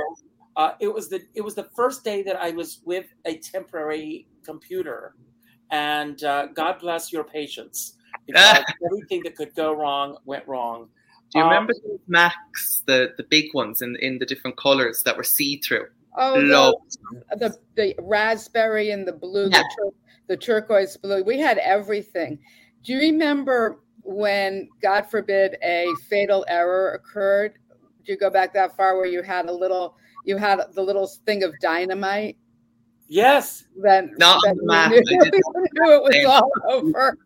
uh, 0.57 0.73
it 0.81 0.93
was 0.93 1.11
the 1.11 1.21
it 1.35 1.43
was 1.43 1.55
the 1.55 1.69
first 1.77 2.03
day 2.03 2.23
that 2.23 2.37
I 2.37 2.51
was 2.51 2.81
with 2.85 3.07
a 3.27 3.37
temporary 3.37 4.27
computer, 4.43 5.15
and 5.71 6.25
uh, 6.25 6.47
God 6.47 6.81
bless 6.81 7.13
your 7.13 7.25
patience 7.25 7.99
because 8.27 8.65
everything 8.87 9.23
that 9.25 9.37
could 9.37 9.55
go 9.55 9.75
wrong 9.75 10.17
went 10.25 10.49
wrong. 10.49 10.89
Do 11.31 11.39
you 11.39 11.45
Um, 11.45 11.51
remember 11.51 11.75
those 11.87 12.01
Macs, 12.09 12.83
the 12.87 13.13
the 13.19 13.25
big 13.25 13.53
ones 13.53 13.83
in 13.83 13.97
in 14.01 14.19
the 14.19 14.27
different 14.27 14.57
colors 14.57 15.03
that 15.05 15.17
were 15.17 15.25
see 15.25 15.59
through? 15.59 15.87
oh 16.17 16.75
the, 17.31 17.37
the 17.37 17.57
the 17.75 17.95
raspberry 18.01 18.91
and 18.91 19.07
the 19.07 19.13
blue 19.13 19.49
Yeah. 19.51 19.59
the, 19.59 19.69
tur- 19.77 19.97
the 20.29 20.37
turquoise 20.37 20.97
blue 20.99 21.23
we 21.25 21.39
had 21.39 21.57
everything 21.59 22.39
do 22.85 22.93
you 22.93 22.99
remember 22.99 23.81
when 24.03 24.69
god 24.83 25.03
forbid 25.11 25.57
a 25.63 25.87
fatal 26.09 26.45
error 26.49 26.93
occurred 26.95 27.55
do 28.05 28.13
you 28.13 28.19
go 28.19 28.29
back 28.31 28.53
that 28.53 28.77
far 28.77 28.97
where 28.97 29.07
you 29.07 29.23
had 29.23 29.47
a 29.47 29.53
little 29.53 29.97
you 30.25 30.37
had 30.37 30.61
the 30.75 30.83
little 30.83 31.07
thing 31.27 31.43
of 31.43 31.53
dynamite 31.61 32.37
Yes, 33.09 33.65
then 33.77 34.15
Not 34.17 34.41
that 34.43 34.53
on 34.53 34.91
the 34.91 34.95
you 34.97 35.03
knew, 35.03 35.21
I 35.21 35.25
didn't. 35.25 35.35
you 35.55 35.67
knew 35.75 35.93
it 35.97 36.03
was 36.03 36.25
all 36.25 36.51
over 36.71 37.19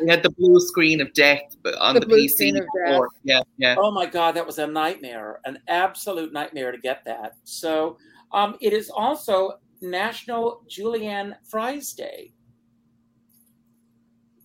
We 0.00 0.08
had 0.10 0.24
the 0.24 0.30
blue 0.30 0.58
screen 0.58 1.00
of 1.00 1.12
death, 1.14 1.54
but 1.62 1.76
on 1.76 1.94
The 1.94 2.00
the, 2.00 2.06
blue 2.06 2.24
PC. 2.24 2.30
screen 2.30 2.56
of 2.56 2.64
death. 2.64 2.86
before. 2.92 3.08
Yeah, 3.22 3.42
yeah. 3.58 3.76
Oh 3.78 3.92
my 3.92 4.04
God, 4.06 4.32
that 4.34 4.44
was 4.44 4.58
a 4.58 4.66
nightmare, 4.66 5.38
an 5.44 5.58
absolute 5.68 6.32
nightmare 6.32 6.72
to 6.72 6.78
get 6.78 7.04
that. 7.04 7.34
So 7.44 7.98
um, 8.32 8.56
it 8.60 8.72
is 8.72 8.90
also 8.90 9.58
National 9.80 10.62
Julienne 10.68 11.36
Fries 11.44 11.92
Day. 11.92 12.32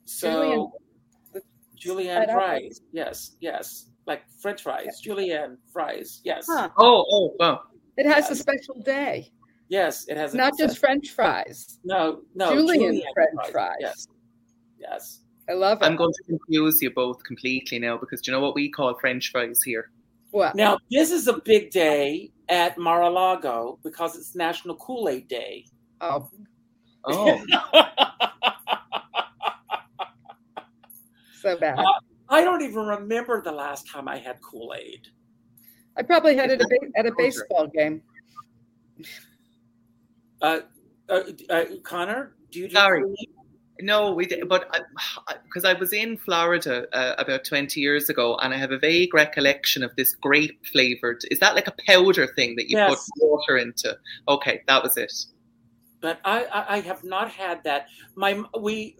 So 0.08 0.72
Julienne 1.76 2.20
Right 2.28 2.32
fries, 2.32 2.82
yes, 2.92 3.36
yes, 3.40 3.90
like 4.08 4.24
French 4.42 4.64
fries, 4.64 5.00
Julienne 5.04 5.58
fries, 5.72 6.22
yes, 6.24 6.48
Huh. 6.50 6.70
Oh, 6.78 7.06
oh, 7.12 7.36
wow. 7.40 7.62
it 7.98 8.06
has 8.08 8.32
a 8.32 8.36
special 8.36 8.82
day. 8.84 9.30
Yes. 9.70 10.08
It 10.08 10.16
has 10.18 10.34
a- 10.34 10.38
not 10.38 10.58
just 10.58 10.80
french 10.80 11.10
fries. 11.12 11.80
No, 11.84 12.22
no 12.34 12.52
Julienne 12.56 13.02
French 13.14 13.52
fries. 13.52 13.76
Yes, 13.82 14.08
yes. 14.80 15.20
i 15.50 15.54
love 15.54 15.82
it. 15.82 15.86
I'm 15.86 15.98
going 15.98 16.14
to 16.14 16.24
confuse 16.24 16.82
you 16.82 16.90
both 16.92 17.22
completely 17.26 17.78
now 17.78 17.98
because 17.98 18.22
do 18.22 18.32
you 18.32 18.38
know 18.38 18.42
what 18.42 18.56
we 18.56 18.72
call 18.72 18.98
French 18.98 19.30
fries 19.32 19.62
here? 19.64 19.92
what? 20.32 20.56
Now 20.56 20.78
this 20.90 21.12
is 21.12 21.28
a 21.28 21.40
big 21.42 21.70
day 21.72 22.32
at 22.50 22.78
Mar-a-Lago 22.78 23.80
because 23.84 24.16
it's 24.16 24.36
National 24.36 24.76
Kool-Aid 24.78 25.28
Day. 25.28 25.66
oh. 26.02 26.30
Oh, 27.10 27.42
so 31.42 31.58
bad 31.58 31.78
I 32.30 32.44
don't 32.44 32.62
even 32.62 32.86
remember 32.86 33.42
the 33.42 33.52
last 33.52 33.88
time 33.90 34.08
I 34.08 34.18
had 34.18 34.42
Kool 34.42 34.74
Aid. 34.78 35.08
I 35.96 36.04
probably 36.04 36.36
had 36.36 36.52
it 36.52 36.62
at 36.62 36.68
a, 36.68 37.00
at 37.00 37.06
a 37.06 37.12
baseball 37.18 37.68
game. 37.68 38.02
Uh, 40.42 40.60
uh, 41.10 41.22
uh, 41.50 41.66
Conor, 41.84 42.36
do 42.52 42.60
you 42.60 42.68
do 42.68 42.76
Sorry. 42.76 43.02
Kool-Aid? 43.02 43.30
no, 43.82 44.12
we 44.12 44.26
did, 44.26 44.48
but 44.50 44.70
because 45.44 45.64
I, 45.64 45.74
was 45.74 45.94
in 45.94 46.18
Florida 46.18 46.86
uh, 46.94 47.16
about 47.18 47.46
20 47.46 47.80
years 47.80 48.10
ago 48.10 48.36
and 48.38 48.54
I 48.54 48.58
have 48.58 48.72
a 48.72 48.80
vague 48.80 49.14
recollection 49.14 49.84
of 49.84 49.96
this 49.96 50.16
grape 50.16 50.60
flavored. 50.72 51.22
Is 51.32 51.40
that 51.40 51.56
like 51.56 51.68
a 51.68 51.74
powder 51.88 52.28
thing 52.28 52.56
that 52.58 52.70
you 52.70 52.78
Yes. 52.78 52.90
put 52.90 53.30
water 53.30 53.58
into? 53.58 53.98
Okay, 54.28 54.62
that 54.68 54.84
was 54.84 54.98
it. 54.98 55.14
But 56.02 56.20
I, 56.26 56.46
I, 56.46 56.76
I 56.76 56.80
have 56.82 57.04
not 57.04 57.32
had 57.32 57.64
that. 57.64 57.88
My 58.16 58.44
we, 58.60 58.98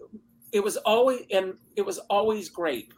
it 0.52 0.62
was 0.62 0.76
always 0.78 1.22
and 1.30 1.54
it 1.76 1.82
was 1.82 1.98
always 2.10 2.48
grape. 2.48 2.92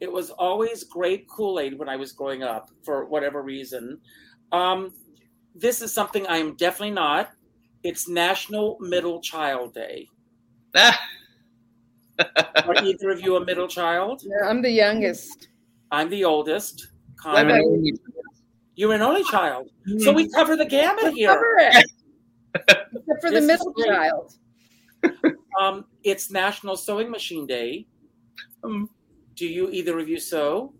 It 0.00 0.10
was 0.10 0.30
always 0.30 0.84
grape 0.84 1.28
Kool 1.28 1.60
Aid 1.60 1.78
when 1.78 1.88
I 1.88 1.96
was 1.96 2.12
growing 2.12 2.42
up 2.42 2.70
for 2.84 3.04
whatever 3.04 3.42
reason. 3.42 4.00
Um, 4.50 4.92
this 5.54 5.80
is 5.80 5.92
something 5.92 6.26
I 6.26 6.38
am 6.38 6.56
definitely 6.56 6.94
not. 6.94 7.30
It's 7.84 8.08
National 8.08 8.78
Middle 8.80 9.20
Child 9.20 9.74
Day. 9.74 10.08
Are 10.74 10.92
either 12.84 13.10
of 13.10 13.20
you 13.20 13.36
a 13.36 13.44
middle 13.44 13.68
child? 13.68 14.22
Yeah, 14.24 14.48
I'm 14.48 14.62
the 14.62 14.70
youngest. 14.70 15.48
I'm 15.90 16.08
the 16.08 16.24
oldest. 16.24 16.88
I'm 17.24 17.46
Conor, 17.46 17.54
an 17.54 17.62
only- 17.64 17.94
you're 18.74 18.94
an 18.94 19.02
only 19.02 19.24
child. 19.24 19.68
So 19.98 20.12
we 20.12 20.28
cover 20.30 20.56
the 20.56 20.64
gamut 20.64 21.12
here. 21.14 21.28
Cover 21.28 21.56
it. 21.58 21.86
Except 22.54 23.20
for 23.20 23.30
the 23.30 23.40
This 23.40 23.42
is 23.42 23.46
middle 23.48 23.74
child. 23.84 24.34
Um, 25.60 25.84
it's 26.02 26.30
National 26.30 26.76
Sewing 26.76 27.10
Machine 27.10 27.46
Day. 27.46 27.86
Um, 28.64 28.88
Do 29.34 29.46
you 29.46 29.70
either 29.70 29.98
of 29.98 30.08
you 30.08 30.18
sew? 30.18 30.74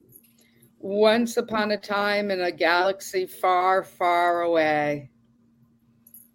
Once 0.78 1.36
upon 1.36 1.70
a 1.70 1.76
time 1.76 2.30
in 2.30 2.40
a 2.40 2.50
galaxy 2.50 3.26
far, 3.26 3.82
far 3.84 4.42
away. 4.42 5.10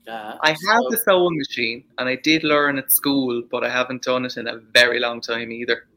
Uh, 0.07 0.37
I 0.41 0.49
have 0.49 0.81
so- 0.89 0.93
a 0.93 0.97
sewing 0.97 1.37
machine 1.37 1.83
and 1.97 2.07
I 2.07 2.15
did 2.15 2.43
learn 2.43 2.77
at 2.77 2.91
school, 2.91 3.43
but 3.51 3.63
I 3.63 3.69
haven't 3.69 4.03
done 4.03 4.25
it 4.25 4.37
in 4.37 4.47
a 4.47 4.57
very 4.73 4.99
long 4.99 5.19
time 5.19 5.51
either. 5.51 5.87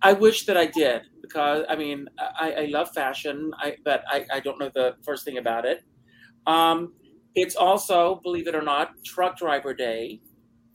I 0.00 0.12
wish 0.14 0.46
that 0.46 0.56
I 0.56 0.66
did 0.66 1.02
because 1.20 1.64
I 1.68 1.76
mean 1.76 2.08
I, 2.18 2.52
I 2.52 2.64
love 2.66 2.88
fashion, 2.94 3.52
I, 3.58 3.76
but 3.84 4.04
I, 4.08 4.24
I 4.32 4.40
don't 4.40 4.58
know 4.58 4.70
the 4.74 4.96
first 5.04 5.24
thing 5.24 5.38
about 5.38 5.66
it. 5.66 5.82
Um, 6.46 6.94
it's 7.34 7.56
also, 7.56 8.20
believe 8.22 8.48
it 8.48 8.54
or 8.54 8.62
not, 8.62 8.92
Truck 9.04 9.36
Driver 9.36 9.74
Day. 9.74 10.20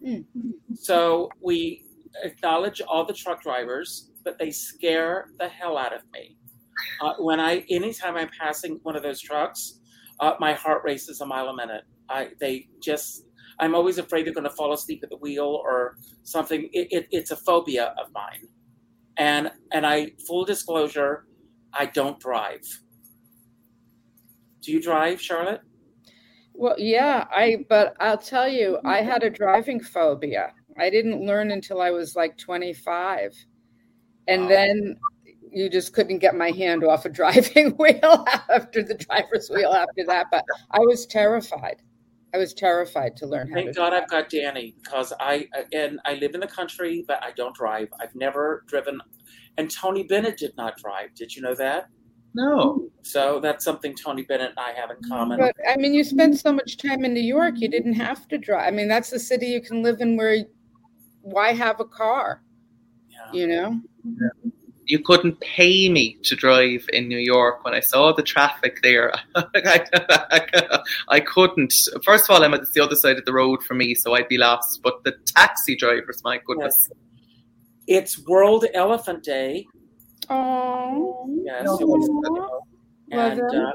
Mm-hmm. 0.06 0.76
So 0.76 1.30
we 1.42 1.86
acknowledge 2.24 2.82
all 2.82 3.06
the 3.06 3.14
truck 3.14 3.42
drivers, 3.42 4.12
but 4.24 4.38
they 4.40 4.52
scare 4.52 5.30
the 5.40 5.48
hell 5.48 5.78
out 5.78 5.94
of 5.94 6.02
me. 6.14 6.38
Uh, 7.02 7.14
when 7.20 7.40
I, 7.40 7.66
anytime 7.70 8.18
I'm 8.18 8.30
passing 8.40 8.80
one 8.84 8.96
of 8.96 9.04
those 9.04 9.22
trucks, 9.22 9.80
uh, 10.20 10.34
my 10.40 10.54
heart 10.54 10.84
races 10.84 11.22
a 11.22 11.26
mile 11.26 11.48
a 11.50 11.56
minute. 11.56 11.84
I, 12.10 12.30
they 12.40 12.68
just, 12.82 13.26
I'm 13.60 13.76
always 13.76 13.98
afraid 13.98 14.26
they're 14.26 14.34
going 14.34 14.44
to 14.44 14.50
fall 14.50 14.74
asleep 14.74 15.02
at 15.04 15.10
the 15.10 15.18
wheel 15.18 15.62
or 15.64 15.98
something. 16.24 16.70
It, 16.74 16.88
it, 16.92 17.08
it's 17.12 17.32
a 17.32 17.36
phobia 17.36 17.94
of 18.00 18.12
mine, 18.14 18.48
and 19.18 19.52
and 19.72 19.86
I, 19.86 20.12
full 20.28 20.44
disclosure, 20.44 21.26
I 21.74 21.86
don't 21.86 22.20
drive. 22.20 22.62
Do 24.62 24.72
you 24.72 24.82
drive, 24.82 25.22
Charlotte? 25.22 25.62
Well, 26.54 26.76
yeah, 26.78 27.26
I 27.32 27.66
but 27.70 27.96
I'll 28.00 28.18
tell 28.18 28.48
you, 28.48 28.80
I 28.86 29.02
had 29.02 29.24
a 29.24 29.30
driving 29.30 29.80
phobia. 29.80 30.54
I 30.78 30.90
didn't 30.90 31.26
learn 31.26 31.52
until 31.52 31.82
I 31.82 31.92
was 31.92 32.16
like 32.16 32.38
25. 32.38 33.34
And 34.28 34.44
wow. 34.44 34.48
then 34.48 34.96
you 35.52 35.70
just 35.70 35.94
couldn't 35.94 36.20
get 36.20 36.36
my 36.36 36.52
hand 36.52 36.84
off 36.84 37.06
a 37.06 37.10
driving 37.10 37.72
wheel 37.78 38.26
after 38.50 38.84
the 38.84 38.96
driver's 38.96 39.50
wheel 39.50 39.72
after 39.72 40.06
that, 40.08 40.28
but 40.32 40.44
I 40.72 40.80
was 40.80 41.06
terrified. 41.06 41.82
I 42.34 42.38
was 42.38 42.54
terrified 42.54 43.16
to 43.18 43.28
learn 43.28 43.50
how 43.50 43.56
Thank 43.56 43.68
to 43.68 43.74
God 43.74 43.90
drive. 43.90 44.04
I've 44.04 44.10
got 44.10 44.30
Danny 44.30 44.76
because 44.84 45.14
I 45.20 45.48
and 45.72 46.00
I 46.06 46.16
live 46.16 46.34
in 46.34 46.40
the 46.40 46.48
country, 46.48 47.06
but 47.08 47.24
I 47.24 47.32
don't 47.32 47.56
drive. 47.56 47.90
I've 48.02 48.16
never 48.16 48.64
driven 48.68 49.00
and 49.58 49.70
Tony 49.70 50.04
Bennett 50.04 50.38
did 50.38 50.56
not 50.58 50.78
drive. 50.78 51.14
Did 51.16 51.36
you 51.36 51.42
know 51.42 51.56
that? 51.56 51.90
No. 52.36 52.90
So 53.04 53.40
that's 53.40 53.64
something 53.64 53.96
Tony 53.96 54.24
Bennett 54.24 54.52
and 54.52 54.60
I 54.60 54.72
have 54.72 54.90
in 54.90 54.98
common. 55.08 55.40
But 55.40 55.56
I 55.70 55.78
mean, 55.78 55.94
you 55.94 56.04
spent 56.04 56.40
so 56.40 56.52
much 56.52 56.78
time 56.78 57.06
in 57.06 57.14
New 57.14 57.22
York, 57.22 57.56
you 57.58 57.68
didn't 57.68 57.94
have 57.94 58.28
to 58.30 58.38
drive. 58.38 58.68
I 58.68 58.72
mean, 58.72 58.88
that's 58.88 59.10
the 59.10 59.20
city 59.20 59.48
you 59.48 59.62
can 59.62 59.84
live 59.84 60.02
in 60.02 60.18
where 60.18 60.46
why 61.22 61.54
have 61.54 61.80
a 61.80 61.86
car? 61.86 62.42
Yeah. 63.10 63.32
You 63.34 63.48
know? 63.48 63.82
Yeah. 64.04 64.52
You 64.86 65.00
couldn't 65.00 65.40
pay 65.40 65.88
me 65.88 66.18
to 66.24 66.36
drive 66.36 66.86
in 66.92 67.08
New 67.08 67.18
York 67.18 67.64
when 67.64 67.74
I 67.74 67.80
saw 67.80 68.12
the 68.12 68.22
traffic 68.22 68.80
there. 68.84 69.14
I 71.08 71.22
couldn't. 71.22 71.74
First 72.04 72.30
of 72.30 72.36
all, 72.36 72.44
I'm 72.44 72.54
at 72.54 72.74
the 72.74 72.84
other 72.84 72.98
side 72.98 73.18
of 73.18 73.24
the 73.24 73.32
road 73.32 73.64
for 73.64 73.76
me, 73.76 73.96
so 73.96 74.14
I'd 74.14 74.28
be 74.28 74.38
lost. 74.38 74.82
But 74.84 75.02
the 75.06 75.14
taxi 75.26 75.78
drivers, 75.78 76.22
my 76.26 76.38
goodness. 76.46 76.90
Yes. 76.90 76.98
It's 77.88 78.28
World 78.28 78.66
Elephant 78.74 79.24
Day 79.24 79.68
Oh, 80.30 81.28
yes. 81.44 81.66
And, 83.12 83.42
uh, 83.42 83.72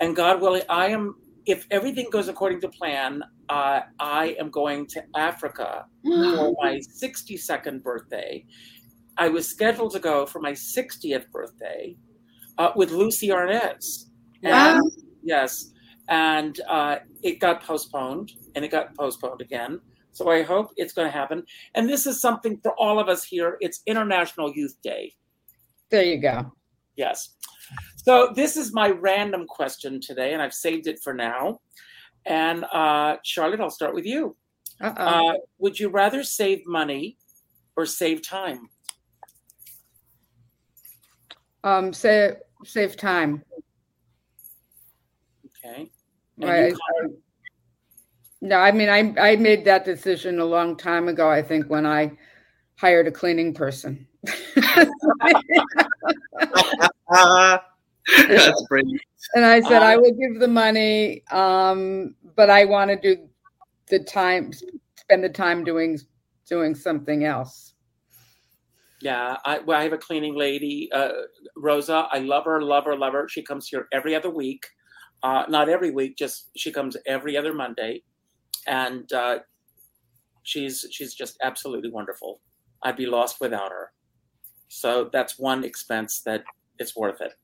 and 0.00 0.16
God 0.16 0.40
willing, 0.40 0.62
I 0.68 0.88
am. 0.88 1.16
If 1.46 1.66
everything 1.70 2.08
goes 2.10 2.28
according 2.28 2.60
to 2.60 2.68
plan, 2.68 3.22
uh, 3.48 3.80
I 3.98 4.36
am 4.38 4.50
going 4.50 4.86
to 4.88 5.02
Africa 5.16 5.86
for 6.04 6.52
my 6.62 6.80
62nd 7.02 7.82
birthday. 7.82 8.44
I 9.16 9.28
was 9.28 9.48
scheduled 9.48 9.92
to 9.92 9.98
go 9.98 10.26
for 10.26 10.40
my 10.40 10.52
60th 10.52 11.30
birthday 11.30 11.96
uh, 12.58 12.72
with 12.76 12.90
Lucie 12.90 13.28
Arnaz. 13.28 14.06
And, 14.42 14.80
wow. 14.80 14.90
Yes, 15.22 15.72
and 16.08 16.60
uh, 16.68 16.96
it 17.22 17.38
got 17.40 17.62
postponed, 17.62 18.32
and 18.54 18.64
it 18.64 18.70
got 18.70 18.94
postponed 18.96 19.40
again. 19.40 19.80
So 20.12 20.28
I 20.28 20.42
hope 20.42 20.70
it's 20.76 20.92
going 20.92 21.06
to 21.06 21.12
happen. 21.12 21.44
And 21.74 21.88
this 21.88 22.06
is 22.06 22.20
something 22.20 22.58
for 22.62 22.74
all 22.78 22.98
of 22.98 23.08
us 23.08 23.24
here. 23.24 23.56
It's 23.60 23.80
International 23.86 24.52
Youth 24.52 24.76
Day. 24.82 25.14
There 25.90 26.04
you 26.04 26.18
go. 26.18 26.52
Yes. 26.96 27.34
So 27.96 28.32
this 28.34 28.56
is 28.56 28.72
my 28.72 28.90
random 28.90 29.46
question 29.46 30.00
today, 30.00 30.32
and 30.32 30.42
I've 30.42 30.54
saved 30.54 30.86
it 30.86 31.00
for 31.02 31.14
now. 31.14 31.60
And 32.26 32.64
uh, 32.72 33.16
Charlotte, 33.24 33.60
I'll 33.60 33.70
start 33.70 33.94
with 33.94 34.06
you. 34.06 34.36
uh 34.80 34.92
uh 34.96 35.32
would 35.58 35.78
you 35.78 35.88
rather 35.88 36.22
save 36.22 36.66
money 36.66 37.16
or 37.76 37.86
save 37.86 38.22
time? 38.22 38.68
Um, 41.64 41.92
save 41.92 42.36
save 42.64 42.96
time. 42.96 43.42
Okay. 45.46 45.90
Right. 46.38 46.74
No, 48.40 48.56
I 48.56 48.72
mean 48.72 48.88
I 48.88 49.14
I 49.18 49.36
made 49.36 49.64
that 49.66 49.84
decision 49.84 50.38
a 50.40 50.44
long 50.44 50.76
time 50.76 51.08
ago. 51.08 51.28
I 51.28 51.42
think 51.42 51.68
when 51.68 51.84
I 51.84 52.16
hired 52.76 53.06
a 53.06 53.12
cleaning 53.12 53.52
person. 53.52 54.06
That's 58.28 58.66
brilliant. 58.68 59.00
And 59.34 59.44
I 59.44 59.60
said, 59.60 59.82
I 59.82 59.96
will 59.96 60.12
give 60.12 60.40
the 60.40 60.48
money, 60.48 61.22
um, 61.30 62.14
but 62.36 62.50
I 62.50 62.64
want 62.64 62.90
to 62.90 62.96
do 62.96 63.28
the 63.88 64.00
time, 64.00 64.52
spend 64.96 65.24
the 65.24 65.28
time 65.28 65.64
doing 65.64 65.98
doing 66.48 66.74
something 66.74 67.24
else. 67.24 67.74
Yeah, 69.02 69.36
I, 69.44 69.60
well, 69.60 69.78
I 69.78 69.84
have 69.84 69.92
a 69.92 69.98
cleaning 69.98 70.36
lady, 70.36 70.90
uh, 70.92 71.12
Rosa. 71.56 72.06
I 72.12 72.18
love 72.18 72.44
her, 72.44 72.60
love 72.60 72.84
her, 72.84 72.96
love 72.96 73.14
her. 73.14 73.28
She 73.28 73.42
comes 73.42 73.68
here 73.68 73.88
every 73.92 74.14
other 74.14 74.28
week, 74.30 74.66
uh, 75.22 75.44
not 75.48 75.68
every 75.68 75.90
week, 75.90 76.16
just 76.16 76.50
she 76.56 76.70
comes 76.70 76.96
every 77.06 77.36
other 77.36 77.54
Monday, 77.54 78.02
and 78.66 79.10
uh, 79.12 79.38
she's 80.42 80.86
she's 80.90 81.14
just 81.14 81.38
absolutely 81.42 81.90
wonderful. 81.90 82.40
I'd 82.82 82.96
be 82.96 83.06
lost 83.06 83.40
without 83.40 83.70
her. 83.70 83.92
So 84.72 85.10
that's 85.12 85.36
one 85.36 85.64
expense 85.64 86.20
that 86.20 86.44
is 86.78 86.94
worth 86.94 87.20
it. 87.20 87.34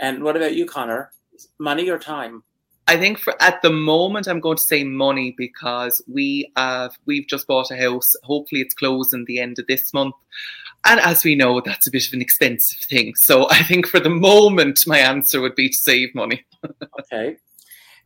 And 0.00 0.22
what 0.22 0.36
about 0.36 0.54
you, 0.54 0.64
Conor? 0.64 1.10
Money 1.58 1.90
or 1.90 1.98
time? 1.98 2.44
I 2.86 2.96
think 2.96 3.18
for 3.18 3.34
at 3.42 3.60
the 3.62 3.72
moment 3.72 4.28
I'm 4.28 4.38
going 4.38 4.56
to 4.56 4.62
say 4.62 4.84
money 4.84 5.34
because 5.36 6.00
we 6.06 6.52
have 6.56 6.96
we've 7.04 7.26
just 7.26 7.48
bought 7.48 7.72
a 7.72 7.76
house. 7.76 8.14
Hopefully 8.22 8.60
it's 8.60 8.74
closing 8.74 9.24
the 9.24 9.40
end 9.40 9.58
of 9.58 9.66
this 9.66 9.92
month. 9.92 10.14
And 10.84 11.00
as 11.00 11.24
we 11.24 11.34
know, 11.34 11.60
that's 11.60 11.88
a 11.88 11.90
bit 11.90 12.06
of 12.06 12.12
an 12.12 12.22
expensive 12.22 12.78
thing. 12.78 13.14
So 13.16 13.50
I 13.50 13.64
think 13.64 13.88
for 13.88 13.98
the 13.98 14.08
moment 14.08 14.78
my 14.86 14.98
answer 14.98 15.40
would 15.40 15.56
be 15.56 15.68
to 15.68 15.74
save 15.74 16.14
money. 16.14 16.46
okay. 17.00 17.38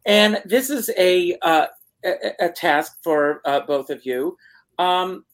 And 0.06 0.40
this 0.46 0.70
is 0.70 0.90
a 0.96 1.36
uh, 1.42 1.66
a, 2.02 2.46
a, 2.46 2.48
task 2.48 2.96
for 3.02 3.42
uh, 3.44 3.60
both 3.60 3.90
of 3.90 4.06
you. 4.06 4.38
Um, 4.78 5.26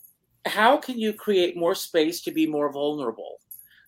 how 0.46 0.76
can 0.76 0.98
you 0.98 1.12
create 1.12 1.56
more 1.56 1.74
space 1.74 2.20
to 2.22 2.30
be 2.30 2.46
more 2.46 2.72
vulnerable? 2.72 3.38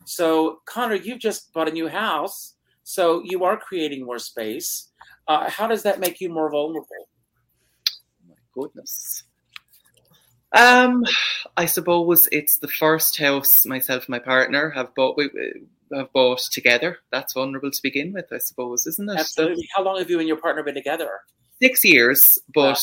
So, 0.05 0.61
Conor, 0.65 0.97
you've 0.97 1.19
just 1.19 1.53
bought 1.53 1.69
a 1.69 1.73
new 1.73 1.89
house, 1.89 2.55
so 2.83 3.23
you 3.25 3.45
are 3.45 3.57
creating 3.57 4.05
more 4.05 4.19
space. 4.19 4.89
Uh, 5.27 5.51
how 5.51 5.67
does 5.67 5.83
that 5.83 6.01
make 6.01 6.21
you 6.21 6.31
more 6.31 6.51
vulnerable? 6.51 7.09
my 8.27 8.35
goodness. 8.53 9.25
Um, 10.53 11.05
I 11.57 11.67
suppose 11.67 12.29
it's 12.33 12.59
the 12.59 12.69
first 12.69 13.19
house 13.19 13.67
myself 13.67 14.05
and 14.05 14.11
my 14.11 14.19
partner 14.19 14.71
have 14.71 14.95
bought. 14.95 15.17
We 15.19 15.31
have 15.95 16.13
bought 16.13 16.41
together. 16.53 16.99
That's 17.13 17.35
vulnerable 17.35 17.71
to 17.71 17.83
begin 17.83 18.13
with, 18.13 18.27
I 18.33 18.39
suppose, 18.39 18.87
isn't 18.87 19.11
it? 19.11 19.19
Absolutely. 19.19 19.69
How 19.75 19.83
long 19.83 19.99
have 19.99 20.09
you 20.09 20.19
and 20.19 20.29
your 20.29 20.39
partner 20.39 20.63
been 20.63 20.75
together? 20.75 21.11
Six 21.61 21.85
years, 21.85 22.39
but 22.55 22.81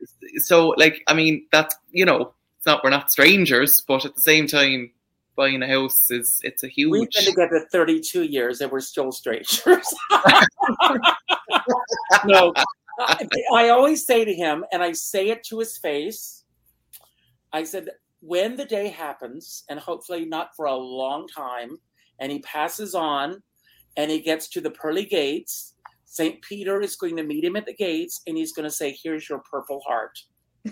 wow. 0.00 0.06
so 0.36 0.68
like 0.76 1.02
I 1.08 1.14
mean 1.14 1.46
that's 1.50 1.74
you 1.90 2.04
know 2.04 2.32
not 2.66 2.84
we're 2.84 2.90
not 2.90 3.10
strangers, 3.10 3.82
but 3.86 4.04
at 4.04 4.14
the 4.14 4.20
same 4.20 4.46
time, 4.46 4.90
buying 5.36 5.62
a 5.62 5.66
house 5.66 6.10
is 6.10 6.40
it's 6.42 6.64
a 6.64 6.68
huge. 6.68 6.90
We've 6.90 7.10
been 7.10 7.24
together 7.24 7.66
32 7.70 8.24
years 8.24 8.60
and 8.60 8.70
we're 8.70 8.80
still 8.80 9.12
strangers. 9.12 9.62
no, 12.24 12.52
I, 12.98 13.28
I 13.54 13.68
always 13.68 14.04
say 14.04 14.24
to 14.24 14.34
him, 14.34 14.64
and 14.72 14.82
I 14.82 14.92
say 14.92 15.30
it 15.30 15.44
to 15.44 15.60
his 15.60 15.78
face. 15.78 16.44
I 17.52 17.64
said, 17.64 17.88
when 18.20 18.56
the 18.56 18.64
day 18.64 18.88
happens, 18.88 19.64
and 19.70 19.78
hopefully 19.78 20.24
not 20.24 20.54
for 20.56 20.66
a 20.66 20.74
long 20.74 21.28
time, 21.28 21.78
and 22.18 22.32
he 22.32 22.40
passes 22.40 22.94
on, 22.94 23.42
and 23.96 24.10
he 24.10 24.20
gets 24.20 24.48
to 24.48 24.60
the 24.60 24.70
pearly 24.70 25.04
gates. 25.04 25.74
St. 26.04 26.40
Peter 26.40 26.80
is 26.80 26.96
going 26.96 27.16
to 27.16 27.22
meet 27.22 27.44
him 27.44 27.56
at 27.56 27.66
the 27.66 27.74
gates 27.74 28.22
and 28.26 28.36
he's 28.36 28.52
going 28.52 28.64
to 28.64 28.74
say, 28.74 28.96
Here's 29.02 29.28
your 29.28 29.40
purple 29.40 29.82
heart. 29.86 30.18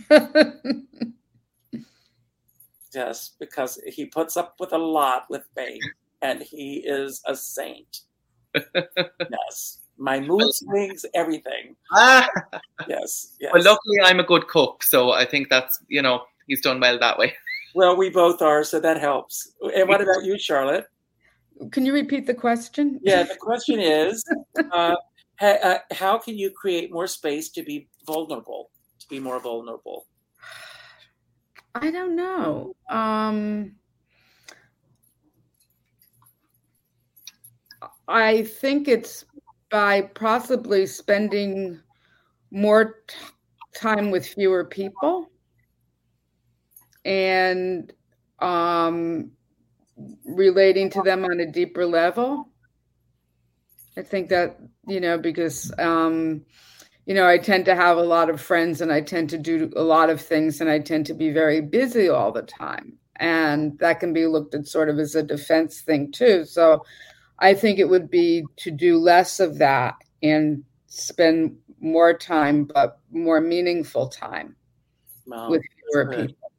Yes, 2.95 3.35
because 3.39 3.81
he 3.87 4.07
puts 4.07 4.37
up 4.37 4.55
with 4.59 4.73
a 4.73 4.79
lot 4.79 5.25
with 5.29 5.47
me, 5.57 5.81
and 6.23 6.43
he 6.43 6.83
is 6.87 7.21
a 7.27 7.35
saint. 7.35 8.01
yes, 8.75 9.81
my 9.99 10.21
mood 10.21 10.43
swings, 10.53 11.05
everything. 11.15 11.77
Ah. 11.93 12.29
Yes, 12.89 13.35
yes. 13.41 13.53
Well, 13.55 13.65
luckily, 13.65 13.97
I'm 14.05 14.21
a 14.21 14.25
good 14.25 14.49
cook, 14.49 14.83
so 14.83 15.11
I 15.11 15.25
think 15.25 15.49
that's 15.49 15.81
you 15.89 16.03
know 16.03 16.25
he's 16.47 16.61
done 16.61 16.79
well 16.81 16.99
that 16.99 17.19
way. 17.19 17.35
Well, 17.75 17.95
we 17.95 18.09
both 18.09 18.41
are, 18.41 18.65
so 18.65 18.81
that 18.81 18.99
helps. 18.99 19.53
And 19.61 19.87
what 19.87 20.01
about 20.01 20.25
you, 20.25 20.39
Charlotte? 20.39 20.87
Can 21.73 21.85
you 21.85 21.93
repeat 21.93 22.27
the 22.27 22.33
question? 22.33 22.99
Yeah, 23.03 23.23
the 23.23 23.37
question 23.37 23.81
is, 23.81 24.25
uh, 24.73 24.95
ha- 25.39 25.59
uh, 25.63 25.79
how 25.93 26.17
can 26.17 26.39
you 26.39 26.51
create 26.51 26.91
more 26.91 27.07
space 27.07 27.51
to 27.51 27.63
be 27.63 27.89
vulnerable, 28.07 28.71
to 29.01 29.07
be 29.09 29.21
more 29.21 29.41
vulnerable? 29.41 30.07
I 31.83 31.91
don't 31.91 32.17
know. 32.17 32.75
Um, 32.89 33.77
I 38.09 38.45
think 38.45 38.89
it's 38.89 39.27
by 39.71 40.01
possibly 40.01 40.87
spending 40.87 41.79
more 42.51 43.03
t- 43.07 43.17
time 43.75 44.11
with 44.11 44.27
fewer 44.27 44.65
people 44.65 45.31
and 47.05 47.93
um, 48.39 49.33
relating 50.25 50.89
to 50.91 51.03
them 51.03 51.27
on 51.27 51.41
a 51.41 51.53
deeper 51.53 51.85
level. 51.85 52.49
I 53.99 54.03
think 54.03 54.31
that, 54.31 54.59
you 54.87 55.01
know, 55.01 55.19
because 55.19 55.71
um, 55.79 56.47
you 57.07 57.15
know, 57.15 57.27
I 57.27 57.39
tend 57.39 57.65
to 57.67 57.75
have 57.77 57.97
a 57.97 58.03
lot 58.03 58.29
of 58.31 58.41
friends 58.41 58.81
and 58.81 58.93
I 58.93 59.01
tend 59.01 59.31
to 59.31 59.39
do 59.39 59.73
a 59.77 59.83
lot 59.83 60.11
of 60.11 60.21
things 60.21 60.61
and 60.61 60.69
I 60.69 60.81
tend 60.81 61.07
to 61.07 61.15
be 61.15 61.31
very 61.31 61.61
busy 61.61 62.09
all 62.09 62.33
the 62.33 62.43
time. 62.43 62.95
And 63.17 63.79
that 63.79 64.01
can 64.01 64.13
be 64.13 64.27
looked 64.27 64.55
at 64.55 64.67
sort 64.67 64.89
of 64.91 64.99
as 64.99 65.15
a 65.15 65.23
defense 65.23 65.81
thing 65.81 66.13
too. 66.13 66.45
So 66.45 66.85
I 67.39 67.55
think 67.55 67.79
it 67.79 67.89
would 67.89 68.11
be 68.11 68.45
to 68.59 68.71
do 68.71 68.99
less 68.99 69.41
of 69.41 69.59
that 69.59 69.95
and 70.23 70.65
spend 70.89 71.57
more 71.81 72.13
time, 72.17 72.65
but 72.65 72.99
more 73.13 73.41
meaningful 73.41 74.09
time 74.09 74.57
Well, 75.27 75.51
with 75.51 75.63
fewer 75.93 76.05
good. 76.07 76.29
people. 76.29 76.53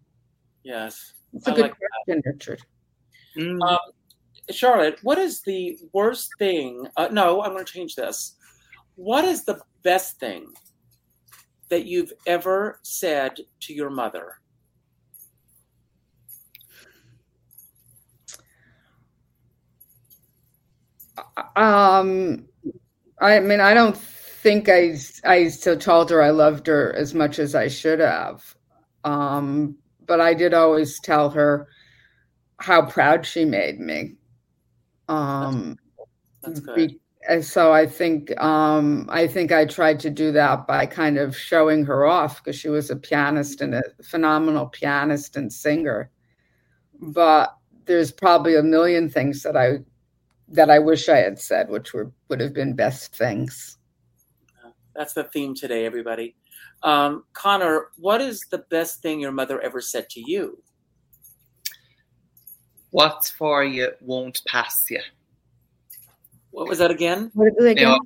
yes. 0.64 1.14
It's 1.34 1.48
a 1.48 1.52
I 1.52 1.56
good 1.56 1.62
like 1.62 1.74
question, 2.06 2.22
Richard. 2.26 2.62
Mm. 3.38 3.62
Um, 3.70 3.80
Charlotte, 4.50 4.98
what 5.04 5.18
is 5.18 5.42
the 5.42 5.78
worst 5.94 6.32
thing? 6.40 6.88
Uh, 6.96 7.10
no, 7.12 7.42
I'm 7.44 7.52
going 7.52 7.66
to 7.66 7.72
change 7.72 7.96
this. 7.96 8.37
What 8.98 9.26
is 9.26 9.46
the 9.46 9.62
best 9.84 10.20
thing 10.20 10.48
that 11.70 11.86
you've 11.86 12.12
ever 12.26 12.80
said 12.82 13.38
to 13.62 13.74
your 13.74 13.92
mother? 13.92 14.34
Um, 21.56 22.48
I 23.22 23.40
mean, 23.40 23.60
I 23.60 23.76
don't 23.76 23.96
think 23.96 24.68
I 24.68 24.98
I 25.24 25.48
still 25.50 25.78
told 25.78 26.10
her 26.10 26.24
I 26.24 26.32
loved 26.32 26.66
her 26.66 26.92
as 26.96 27.14
much 27.14 27.38
as 27.38 27.54
I 27.54 27.68
should 27.68 28.00
have. 28.00 28.44
Um, 29.04 29.78
but 30.08 30.20
I 30.20 30.34
did 30.34 30.56
always 30.56 31.00
tell 31.02 31.30
her 31.30 31.68
how 32.60 32.84
proud 32.88 33.28
she 33.28 33.46
made 33.46 33.80
me. 33.80 34.16
Um, 35.08 35.78
That's 36.42 36.62
good. 36.62 36.76
be- 36.76 36.84
and 36.84 37.07
so 37.42 37.74
I 37.74 37.86
think 37.86 38.40
um, 38.42 39.06
I 39.10 39.28
think 39.28 39.52
I 39.52 39.66
tried 39.66 40.00
to 40.02 40.10
do 40.10 40.32
that 40.32 40.68
by 40.68 40.86
kind 40.86 41.18
of 41.18 41.36
showing 41.36 41.86
her 41.86 42.06
off 42.06 42.44
because 42.44 42.56
she 42.58 42.70
was 42.70 42.90
a 42.90 42.96
pianist 42.96 43.62
and 43.62 43.76
a 43.76 43.84
phenomenal 44.04 44.68
pianist 44.68 45.36
and 45.36 45.52
singer. 45.52 46.10
But 47.00 47.56
there's 47.86 48.12
probably 48.12 48.56
a 48.56 48.64
million 48.64 49.10
things 49.10 49.44
that 49.44 49.58
I 49.58 49.80
that 50.50 50.70
I 50.70 50.80
wish 50.80 51.10
I 51.10 51.18
had 51.18 51.40
said, 51.40 51.70
which 51.70 51.94
were 51.94 52.12
would 52.30 52.40
have 52.40 52.54
been 52.54 52.76
best 52.76 53.16
things. 53.16 53.78
That's 54.96 55.14
the 55.14 55.26
theme 55.26 55.54
today, 55.54 55.86
everybody. 55.86 56.36
Um, 56.84 57.24
Conor, 57.34 57.90
what 57.98 58.22
is 58.22 58.42
the 58.50 58.60
best 58.70 59.02
thing 59.02 59.20
your 59.20 59.32
mother 59.32 59.60
ever 59.62 59.82
said 59.82 60.10
to 60.12 60.22
you? 60.26 60.62
What's 62.92 63.30
for 63.30 63.64
you 63.64 63.92
won't 64.02 64.42
pass 64.48 64.74
you. 64.90 65.02
What 66.58 66.68
was 66.68 66.80
that 66.80 66.90
again? 66.90 67.30
What 67.36 67.56
did 67.56 67.78
they 67.78 67.84
Now. 67.84 68.00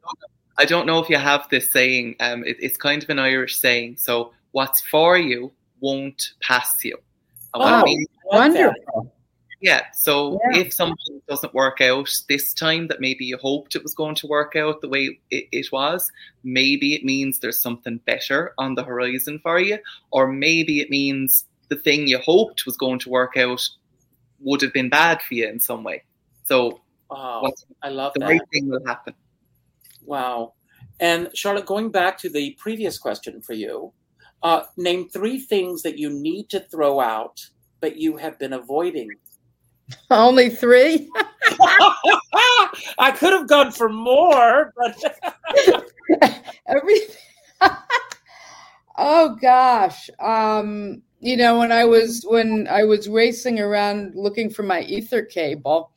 I 0.57 0.65
don't 0.65 0.85
know 0.85 0.99
if 0.99 1.09
you 1.09 1.17
have 1.17 1.47
this 1.49 1.71
saying. 1.71 2.17
Um, 2.19 2.43
it, 2.43 2.57
it's 2.59 2.75
kind 2.75 3.01
of 3.01 3.09
an 3.09 3.17
Irish 3.17 3.57
saying. 3.57 3.95
So, 3.95 4.33
what's 4.51 4.81
for 4.81 5.17
you 5.17 5.53
won't 5.79 6.21
pass 6.41 6.83
you. 6.83 6.97
And 7.53 7.63
what 7.63 7.71
Oh. 7.71 7.75
I 7.77 7.81
like 7.81 7.97
that. 7.97 8.37
Wonderful. 8.37 9.15
Yeah. 9.61 9.83
So 9.93 10.37
Yeah. 10.51 10.59
if 10.59 10.73
something 10.73 11.21
doesn't 11.29 11.53
work 11.53 11.79
out 11.79 12.09
this 12.27 12.53
time 12.53 12.87
that 12.89 12.99
maybe 12.99 13.23
you 13.23 13.37
hoped 13.37 13.75
it 13.75 13.83
was 13.83 13.95
going 13.95 14.15
to 14.15 14.27
work 14.27 14.57
out 14.57 14.81
the 14.81 14.89
way 14.89 15.17
it, 15.29 15.45
it 15.53 15.71
was, 15.71 16.11
maybe 16.43 16.93
it 16.93 17.05
means 17.05 17.39
there's 17.39 17.61
something 17.61 17.99
better 18.05 18.53
on 18.57 18.75
the 18.75 18.83
horizon 18.83 19.39
for 19.41 19.59
you, 19.61 19.77
or 20.11 20.27
maybe 20.27 20.81
it 20.81 20.89
means 20.89 21.45
the 21.69 21.77
thing 21.77 22.05
you 22.05 22.17
hoped 22.17 22.65
was 22.65 22.75
going 22.75 22.99
to 22.99 23.09
work 23.09 23.37
out 23.37 23.65
would 24.41 24.61
have 24.61 24.73
been 24.73 24.89
bad 24.89 25.21
for 25.21 25.35
you 25.35 25.47
in 25.47 25.59
some 25.61 25.83
way. 25.83 26.03
So 26.43 26.81
Wow, 27.11 27.41
what's 27.41 27.65
I 27.83 27.89
love 27.89 28.13
the 28.13 28.21
that. 28.21 28.29
right 28.29 28.41
thing 28.53 28.69
will 28.69 28.85
happen. 28.85 29.13
Wow. 30.05 30.53
And 31.01 31.29
Charlotte, 31.33 31.65
going 31.65 31.91
back 31.91 32.17
to 32.19 32.29
the 32.29 32.55
previous 32.59 32.97
question 32.97 33.41
for 33.41 33.53
you, 33.53 33.91
uh, 34.43 34.63
name 34.77 35.09
three 35.09 35.39
things 35.39 35.81
that 35.83 35.97
you 35.97 36.09
need 36.09 36.49
to 36.49 36.61
throw 36.71 36.99
out, 36.99 37.45
but 37.81 37.97
you 37.97 38.17
have 38.17 38.39
been 38.39 38.53
avoiding. 38.53 39.09
Only 40.09 40.49
three. 40.49 41.09
I 42.97 43.11
could 43.17 43.33
have 43.33 43.47
gone 43.47 43.71
for 43.71 43.89
more, 43.89 44.73
but 44.77 45.83
Everything. 46.67 47.15
oh 48.97 49.35
gosh. 49.41 50.09
Um, 50.19 51.01
you 51.19 51.35
know, 51.35 51.59
when 51.59 51.71
I 51.71 51.83
was 51.83 52.23
when 52.27 52.67
I 52.69 52.83
was 52.83 53.09
racing 53.09 53.59
around 53.59 54.15
looking 54.15 54.49
for 54.49 54.63
my 54.63 54.81
ether 54.81 55.23
cable, 55.23 55.91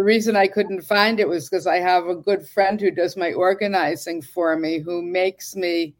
the 0.00 0.04
reason 0.04 0.34
I 0.34 0.46
couldn't 0.46 0.80
find 0.80 1.20
it 1.20 1.28
was 1.28 1.46
because 1.46 1.66
I 1.66 1.76
have 1.76 2.06
a 2.06 2.14
good 2.14 2.48
friend 2.48 2.80
who 2.80 2.90
does 2.90 3.18
my 3.18 3.34
organizing 3.34 4.22
for 4.22 4.56
me, 4.56 4.78
who 4.78 5.02
makes 5.02 5.54
me 5.54 5.94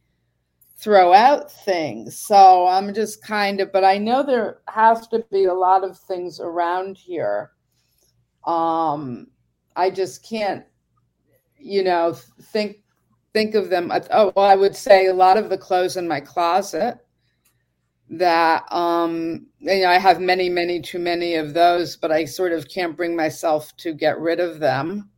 throw 0.78 1.12
out 1.12 1.52
things. 1.52 2.16
So 2.18 2.66
I'm 2.66 2.94
just 2.94 3.22
kind 3.22 3.60
of, 3.60 3.70
but 3.74 3.84
I 3.84 3.98
know 3.98 4.22
there 4.22 4.60
has 4.68 5.06
to 5.08 5.22
be 5.30 5.44
a 5.44 5.52
lot 5.52 5.84
of 5.84 5.98
things 5.98 6.40
around 6.40 6.96
here. 6.96 7.50
Um, 8.46 9.26
I 9.76 9.90
just 9.90 10.26
can't, 10.26 10.64
you 11.58 11.84
know, 11.84 12.14
think 12.14 12.78
think 13.34 13.54
of 13.54 13.68
them. 13.68 13.92
Oh, 14.12 14.32
well, 14.34 14.46
I 14.46 14.56
would 14.56 14.74
say 14.74 15.08
a 15.08 15.14
lot 15.14 15.36
of 15.36 15.50
the 15.50 15.58
clothes 15.58 15.98
in 15.98 16.08
my 16.08 16.20
closet 16.20 17.04
that 18.10 18.70
um 18.72 19.46
you 19.60 19.82
know, 19.82 19.88
I 19.90 19.98
have 19.98 20.20
many, 20.20 20.48
many 20.50 20.80
too 20.80 20.98
many 20.98 21.36
of 21.36 21.54
those, 21.54 21.96
but 21.96 22.12
I 22.12 22.24
sort 22.26 22.52
of 22.52 22.68
can't 22.68 22.96
bring 22.96 23.16
myself 23.16 23.76
to 23.78 23.94
get 23.94 24.18
rid 24.20 24.40
of 24.40 24.60
them. 24.60 25.10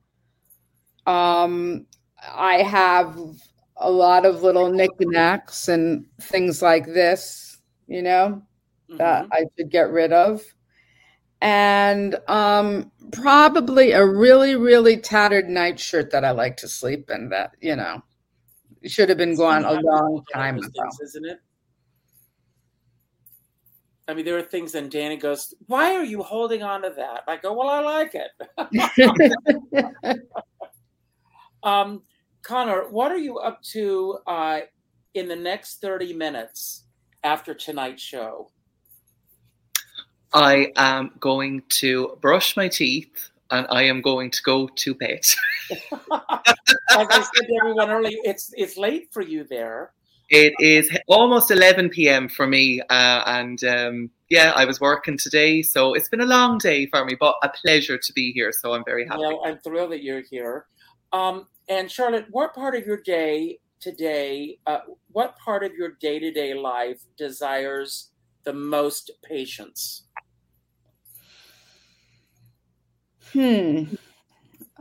Um, 1.06 1.86
I 2.22 2.62
have 2.62 3.18
a 3.76 3.90
lot 3.90 4.24
of 4.24 4.42
little 4.42 4.70
knickknacks 4.72 5.68
and 5.68 6.06
things 6.20 6.62
like 6.62 6.86
this, 6.86 7.60
you 7.88 8.02
know, 8.02 8.42
that 8.98 9.26
Mhm. 9.26 9.32
I 9.32 9.44
should 9.56 9.70
get 9.70 9.90
rid 9.90 10.12
of. 10.12 10.42
And 11.40 12.16
um, 12.28 12.92
probably 13.12 13.92
a 13.92 14.06
really, 14.06 14.56
really 14.56 14.96
tattered 14.96 15.48
nightshirt 15.48 16.10
that 16.12 16.24
I 16.24 16.30
like 16.32 16.56
to 16.58 16.68
sleep 16.68 17.10
in 17.10 17.30
that, 17.30 17.52
you 17.60 17.76
know, 17.76 18.02
should 18.86 19.08
have 19.10 19.18
been 19.18 19.36
gone 19.36 19.64
a 19.64 19.74
long 19.74 20.24
time 20.32 20.62
ago. 20.62 20.70
things, 20.72 21.00
isn't 21.02 21.26
it? 21.26 21.40
I 24.08 24.14
mean, 24.14 24.24
there 24.24 24.36
are 24.36 24.42
things, 24.42 24.74
and 24.74 24.90
Danny 24.90 25.16
goes, 25.16 25.54
"Why 25.66 25.94
are 25.94 26.04
you 26.04 26.22
holding 26.22 26.62
on 26.62 26.82
to 26.82 26.90
that?" 26.96 27.22
I 27.28 27.36
go, 27.36 27.52
"Well, 27.52 27.68
I 27.68 27.80
like 27.80 28.14
it." 28.14 28.30
um, 31.62 32.02
Conor, 32.42 32.88
what 32.90 33.12
are 33.12 33.18
you 33.18 33.38
up 33.38 33.62
to 33.62 34.18
uh, 34.26 34.60
in 35.14 35.28
the 35.28 35.36
next 35.36 35.80
thirty 35.80 36.12
minutes 36.12 36.84
after 37.22 37.54
tonight's 37.54 38.02
show? 38.02 38.50
I 40.34 40.72
am 40.76 41.12
going 41.20 41.62
to 41.80 42.16
brush 42.20 42.56
my 42.56 42.68
teeth 42.68 43.30
and 43.50 43.66
I 43.70 43.82
am 43.82 44.00
going 44.00 44.30
to 44.30 44.42
go 44.42 44.66
to 44.66 44.94
bed. 44.94 45.20
As 45.70 45.78
I 46.90 47.20
said 47.20 47.46
to 47.46 47.58
everyone 47.60 47.90
earlier, 47.90 48.18
it's 48.24 48.52
it's 48.56 48.76
late 48.76 49.12
for 49.12 49.22
you 49.22 49.44
there. 49.44 49.92
It 50.32 50.54
is 50.60 50.90
almost 51.08 51.50
11 51.50 51.90
p.m. 51.90 52.26
for 52.26 52.46
me, 52.46 52.80
uh, 52.80 53.22
and 53.26 53.62
um, 53.64 54.10
yeah, 54.30 54.54
I 54.56 54.64
was 54.64 54.80
working 54.80 55.18
today, 55.18 55.60
so 55.60 55.92
it's 55.92 56.08
been 56.08 56.22
a 56.22 56.26
long 56.26 56.56
day 56.56 56.86
for 56.86 57.04
me, 57.04 57.18
but 57.20 57.34
a 57.42 57.50
pleasure 57.50 57.98
to 57.98 58.12
be 58.14 58.32
here. 58.32 58.50
So 58.50 58.72
I'm 58.72 58.82
very 58.82 59.06
happy. 59.06 59.20
Well, 59.20 59.42
I'm 59.44 59.58
thrilled 59.58 59.92
that 59.92 60.02
you're 60.02 60.22
here. 60.22 60.64
Um, 61.12 61.48
and 61.68 61.90
Charlotte, 61.90 62.28
what 62.30 62.54
part 62.54 62.74
of 62.74 62.86
your 62.86 62.96
day 63.02 63.58
today, 63.78 64.58
uh, 64.66 64.78
what 65.10 65.36
part 65.36 65.64
of 65.64 65.74
your 65.74 65.90
day 66.00 66.18
to 66.18 66.30
day 66.30 66.54
life 66.54 67.02
desires 67.18 68.08
the 68.44 68.54
most 68.54 69.10
patience? 69.22 70.04
Hmm. 73.34 73.84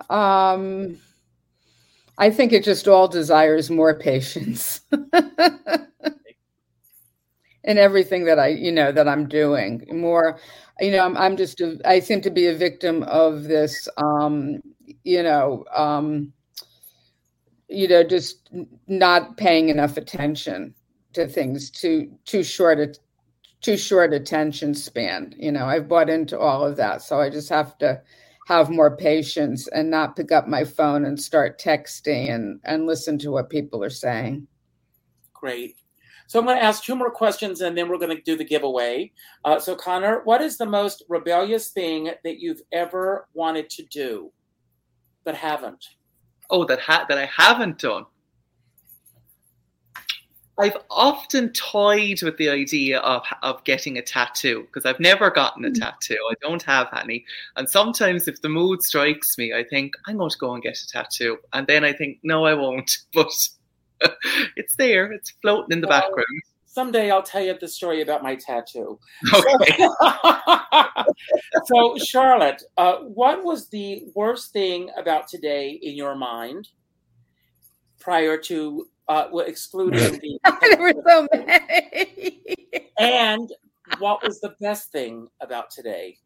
Um, 0.10 0.98
I 2.18 2.30
think 2.30 2.54
it 2.54 2.64
just 2.64 2.88
all 2.88 3.08
desires 3.08 3.70
more 3.70 3.98
patience 3.98 4.82
in 7.64 7.78
everything 7.78 8.26
that 8.26 8.40
I, 8.40 8.48
you 8.50 8.72
know, 8.72 8.92
that 8.92 9.08
I'm 9.08 9.28
doing. 9.28 9.86
More, 9.92 10.40
you 10.80 10.92
know, 10.92 11.06
I'm, 11.06 11.18
I'm 11.18 11.38
just, 11.38 11.62
a, 11.62 11.80
I 11.86 12.00
seem 12.00 12.22
to 12.22 12.30
be 12.30 12.48
a 12.48 12.56
victim 12.56 13.04
of 13.04 13.44
this, 13.44 13.88
um, 13.98 14.62
you 15.04 15.24
know, 15.24 15.66
um, 15.76 16.34
you 17.70 17.88
know, 17.88 18.04
just 18.04 18.50
not 18.88 19.38
paying 19.38 19.70
enough 19.70 19.98
attention 19.98 20.74
to 21.14 21.28
things. 21.28 21.70
Too 21.72 22.12
too 22.26 22.44
short 22.44 22.80
a 22.80 22.94
too 23.62 23.78
short 23.78 24.14
attention 24.14 24.74
span. 24.76 25.34
You 25.38 25.52
know, 25.52 25.66
I've 25.66 25.88
bought 25.88 26.10
into 26.10 26.40
all 26.40 26.66
of 26.66 26.78
that, 26.78 27.02
so 27.02 27.20
I 27.20 27.30
just 27.30 27.50
have 27.50 27.78
to 27.80 28.02
have 28.52 28.70
more 28.70 28.98
patience 28.98 29.70
and 29.70 29.90
not 29.90 30.18
pick 30.18 30.30
up 30.32 30.46
my 30.46 30.66
phone 30.66 31.06
and 31.06 31.20
start 31.20 31.58
texting 31.58 32.34
and, 32.36 32.60
and 32.66 32.86
listen 32.86 33.18
to 33.18 33.32
what 33.32 33.50
people 33.50 33.82
are 33.82 33.90
saying. 33.90 34.46
Great. 35.34 35.78
So 36.28 36.38
I'm 36.38 36.46
going 36.46 36.58
to 36.58 36.64
ask 36.64 36.84
two 36.84 36.96
more 36.96 37.12
questions 37.12 37.62
and 37.62 37.78
then 37.78 37.88
we're 37.88 37.98
going 37.98 38.16
to 38.16 38.22
do 38.24 38.36
the 38.36 38.44
giveaway. 38.44 39.12
Uh, 39.46 39.58
so, 39.58 39.74
Conor, 39.74 40.22
what 40.26 40.42
is 40.42 40.58
the 40.58 40.66
most 40.66 41.04
rebellious 41.08 41.70
thing 41.70 42.12
that 42.26 42.40
you've 42.40 42.62
ever 42.74 43.28
wanted 43.34 43.70
to 43.70 43.84
do 43.84 44.32
but 45.24 45.36
haven't? 45.36 45.86
Oh, 46.50 46.66
that 46.66 46.80
ha- 46.80 47.06
that 47.08 47.18
I 47.18 47.26
haven't 47.26 47.80
done. 47.80 48.06
I've 50.62 50.78
often 50.92 51.50
toyed 51.54 52.22
with 52.22 52.38
the 52.38 52.50
idea 52.50 53.00
of 53.00 53.24
of 53.42 53.64
getting 53.64 53.98
a 53.98 54.02
tattoo 54.04 54.62
because 54.68 54.86
I've 54.86 55.00
never 55.00 55.32
gotten 55.32 55.66
a 55.66 55.70
mm. 55.70 55.80
tattoo. 55.80 56.20
I 56.30 56.36
don't 56.40 56.62
have 56.64 56.88
any. 56.96 57.26
And 57.56 57.68
sometimes 57.68 58.28
if 58.28 58.42
the 58.42 58.50
mood 58.50 58.84
strikes 58.84 59.40
me, 59.40 59.54
I 59.54 59.64
think 59.64 59.96
I'm 60.06 60.18
going 60.18 60.30
to 60.30 60.38
go 60.38 60.54
and 60.54 60.62
get 60.62 60.78
a 60.78 60.88
tattoo. 60.88 61.40
And 61.54 61.66
then 61.66 61.84
I 61.84 61.94
think, 61.94 62.20
no, 62.24 62.46
I 62.46 62.54
won't. 62.54 62.92
But 63.14 63.32
it's 64.56 64.76
there. 64.76 65.12
It's 65.12 65.32
floating 65.42 65.72
in 65.72 65.82
the 65.82 65.88
well, 65.88 66.02
background. 66.02 66.42
Someday 66.66 67.10
I'll 67.10 67.24
tell 67.24 67.42
you 67.42 67.58
the 67.60 67.68
story 67.68 68.02
about 68.02 68.22
my 68.24 68.36
tattoo. 68.36 69.00
Okay. 69.34 69.88
so, 71.66 71.98
Charlotte, 71.98 72.64
uh, 72.78 72.98
what 73.00 73.44
was 73.44 73.68
the 73.70 74.06
worst 74.16 74.54
thing 74.54 74.90
about 74.96 75.28
today 75.28 75.72
in 75.82 75.96
your 75.96 76.16
mind 76.16 76.70
prior 78.00 78.38
to 78.38 78.88
uh, 79.08 79.28
excluding 79.46 80.20
the. 80.20 80.40
there 80.62 80.82
were 80.82 80.94
so 81.08 81.28
many. 81.34 82.42
and 83.00 83.52
what 84.00 84.24
was 84.24 84.40
the 84.40 84.56
best 84.60 84.92
thing 84.92 85.28
about 85.42 85.70
today? 85.72 86.18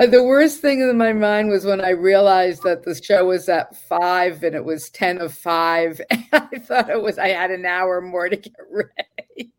Uh, 0.00 0.06
the 0.06 0.22
worst 0.22 0.60
thing 0.60 0.80
in 0.80 0.96
my 0.96 1.12
mind 1.12 1.50
was 1.50 1.64
when 1.64 1.80
I 1.80 1.90
realized 1.90 2.62
that 2.62 2.82
the 2.82 2.94
show 2.94 3.26
was 3.26 3.48
at 3.48 3.76
five 3.76 4.42
and 4.42 4.54
it 4.54 4.64
was 4.64 4.90
10 4.90 5.20
of 5.20 5.34
five. 5.34 6.00
And 6.10 6.24
I 6.32 6.58
thought 6.58 6.90
it 6.90 7.02
was, 7.02 7.18
I 7.18 7.28
had 7.28 7.50
an 7.50 7.66
hour 7.66 8.00
more 8.00 8.28
to 8.28 8.36
get 8.36 8.54
ready. 8.70 9.52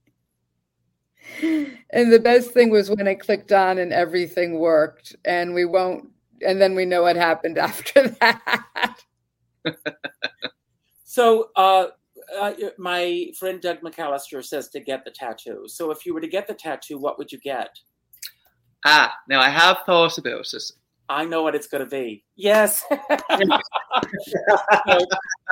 and 1.91 2.11
the 2.11 2.19
best 2.19 2.51
thing 2.51 2.69
was 2.71 2.89
when 2.89 3.07
I 3.07 3.15
clicked 3.15 3.51
on 3.51 3.77
and 3.77 3.93
everything 3.93 4.59
worked. 4.59 5.15
And 5.23 5.53
we 5.53 5.65
won't, 5.65 6.09
and 6.45 6.59
then 6.59 6.73
we 6.73 6.85
know 6.85 7.03
what 7.03 7.15
happened 7.15 7.57
after 7.59 8.09
that. 8.09 8.95
so, 11.03 11.49
uh, 11.55 11.87
uh, 12.39 12.53
my 12.77 13.27
friend 13.37 13.61
Doug 13.61 13.81
McAllister 13.81 14.43
says 14.43 14.69
to 14.69 14.79
get 14.79 15.03
the 15.05 15.11
tattoo. 15.11 15.65
So 15.67 15.91
if 15.91 16.05
you 16.05 16.13
were 16.13 16.21
to 16.21 16.27
get 16.27 16.47
the 16.47 16.53
tattoo, 16.53 16.97
what 16.97 17.17
would 17.17 17.31
you 17.31 17.39
get? 17.39 17.69
Ah, 18.85 19.13
now 19.29 19.39
I 19.39 19.49
have 19.49 19.79
thought 19.85 20.17
about 20.17 20.53
it. 20.53 20.63
I 21.09 21.25
know 21.25 21.43
what 21.43 21.53
it's 21.53 21.67
going 21.67 21.83
to 21.83 21.89
be. 21.89 22.23
Yes, 22.35 22.83
so 22.89 22.97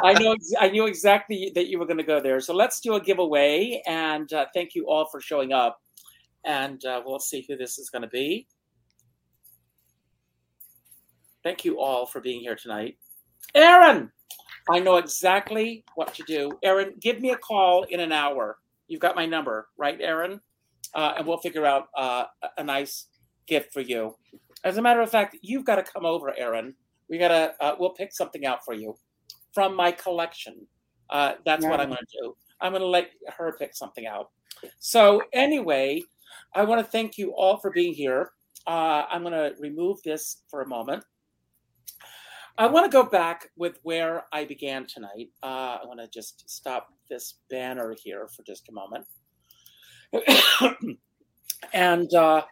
I 0.03 0.13
know. 0.13 0.35
I 0.59 0.69
knew 0.69 0.85
exactly 0.85 1.51
that 1.55 1.67
you 1.67 1.77
were 1.77 1.85
going 1.85 1.97
to 1.97 2.03
go 2.03 2.21
there. 2.21 2.39
So 2.39 2.53
let's 2.53 2.79
do 2.79 2.95
a 2.95 3.01
giveaway, 3.01 3.81
and 3.85 4.31
uh, 4.33 4.45
thank 4.53 4.75
you 4.75 4.87
all 4.87 5.07
for 5.11 5.19
showing 5.19 5.51
up. 5.53 5.79
And 6.45 6.83
uh, 6.85 7.01
we'll 7.05 7.19
see 7.19 7.45
who 7.47 7.55
this 7.57 7.77
is 7.77 7.89
going 7.89 8.01
to 8.01 8.07
be. 8.07 8.47
Thank 11.43 11.65
you 11.65 11.79
all 11.79 12.05
for 12.05 12.21
being 12.21 12.41
here 12.41 12.55
tonight, 12.55 12.97
Aaron. 13.53 14.11
I 14.69 14.79
know 14.79 14.97
exactly 14.97 15.83
what 15.95 16.13
to 16.15 16.23
do. 16.23 16.51
Aaron, 16.63 16.93
give 16.99 17.19
me 17.19 17.31
a 17.31 17.37
call 17.37 17.83
in 17.83 17.99
an 17.99 18.11
hour. 18.11 18.57
You've 18.87 19.01
got 19.01 19.15
my 19.15 19.25
number, 19.25 19.69
right, 19.77 19.97
Aaron? 19.99 20.39
Uh, 20.93 21.13
and 21.17 21.25
we'll 21.27 21.37
figure 21.37 21.65
out 21.65 21.87
uh, 21.97 22.25
a 22.57 22.63
nice 22.63 23.07
gift 23.47 23.73
for 23.73 23.81
you. 23.81 24.15
As 24.63 24.77
a 24.77 24.81
matter 24.81 25.01
of 25.01 25.09
fact, 25.09 25.37
you've 25.41 25.65
got 25.65 25.75
to 25.75 25.83
come 25.83 26.05
over, 26.05 26.37
Aaron. 26.37 26.75
We 27.09 27.17
gotta. 27.17 27.53
Uh, 27.59 27.75
we'll 27.79 27.91
pick 27.91 28.13
something 28.13 28.45
out 28.45 28.63
for 28.63 28.73
you 28.73 28.95
from 29.53 29.75
my 29.75 29.91
collection. 29.91 30.67
Uh, 31.09 31.33
that's 31.45 31.63
yeah. 31.63 31.69
what 31.69 31.79
I'm 31.79 31.89
going 31.89 31.99
to 31.99 32.17
do. 32.21 32.35
I'm 32.61 32.71
going 32.71 32.81
to 32.81 32.87
let 32.87 33.09
her 33.37 33.55
pick 33.57 33.75
something 33.75 34.05
out. 34.05 34.29
So 34.79 35.23
anyway, 35.33 36.03
I 36.53 36.63
want 36.63 36.85
to 36.85 36.89
thank 36.89 37.17
you 37.17 37.33
all 37.33 37.57
for 37.57 37.71
being 37.71 37.93
here. 37.93 38.31
Uh, 38.67 39.03
I'm 39.09 39.23
going 39.23 39.33
to 39.33 39.53
remove 39.59 40.01
this 40.03 40.43
for 40.49 40.61
a 40.61 40.67
moment. 40.67 41.03
I 42.57 42.67
want 42.67 42.85
to 42.85 42.91
go 42.91 43.03
back 43.03 43.49
with 43.55 43.79
where 43.83 44.25
I 44.31 44.45
began 44.45 44.85
tonight. 44.85 45.29
Uh, 45.41 45.79
I 45.81 45.85
want 45.85 45.99
to 45.99 46.07
just 46.07 46.49
stop 46.49 46.89
this 47.09 47.35
banner 47.49 47.95
here 48.03 48.27
for 48.27 48.43
just 48.43 48.69
a 48.69 48.71
moment. 48.71 49.05
and 51.73 52.13
uh, 52.13 52.43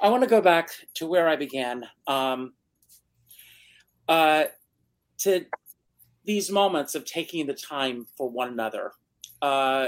I 0.00 0.08
want 0.08 0.22
to 0.22 0.28
go 0.28 0.40
back 0.40 0.70
to 0.94 1.06
where 1.06 1.28
I 1.28 1.36
began. 1.36 1.84
Um, 2.06 2.54
uh, 4.08 4.44
to 5.18 5.46
these 6.24 6.50
moments 6.50 6.94
of 6.94 7.04
taking 7.04 7.46
the 7.46 7.54
time 7.54 8.06
for 8.16 8.28
one 8.28 8.48
another. 8.48 8.92
Uh, 9.40 9.86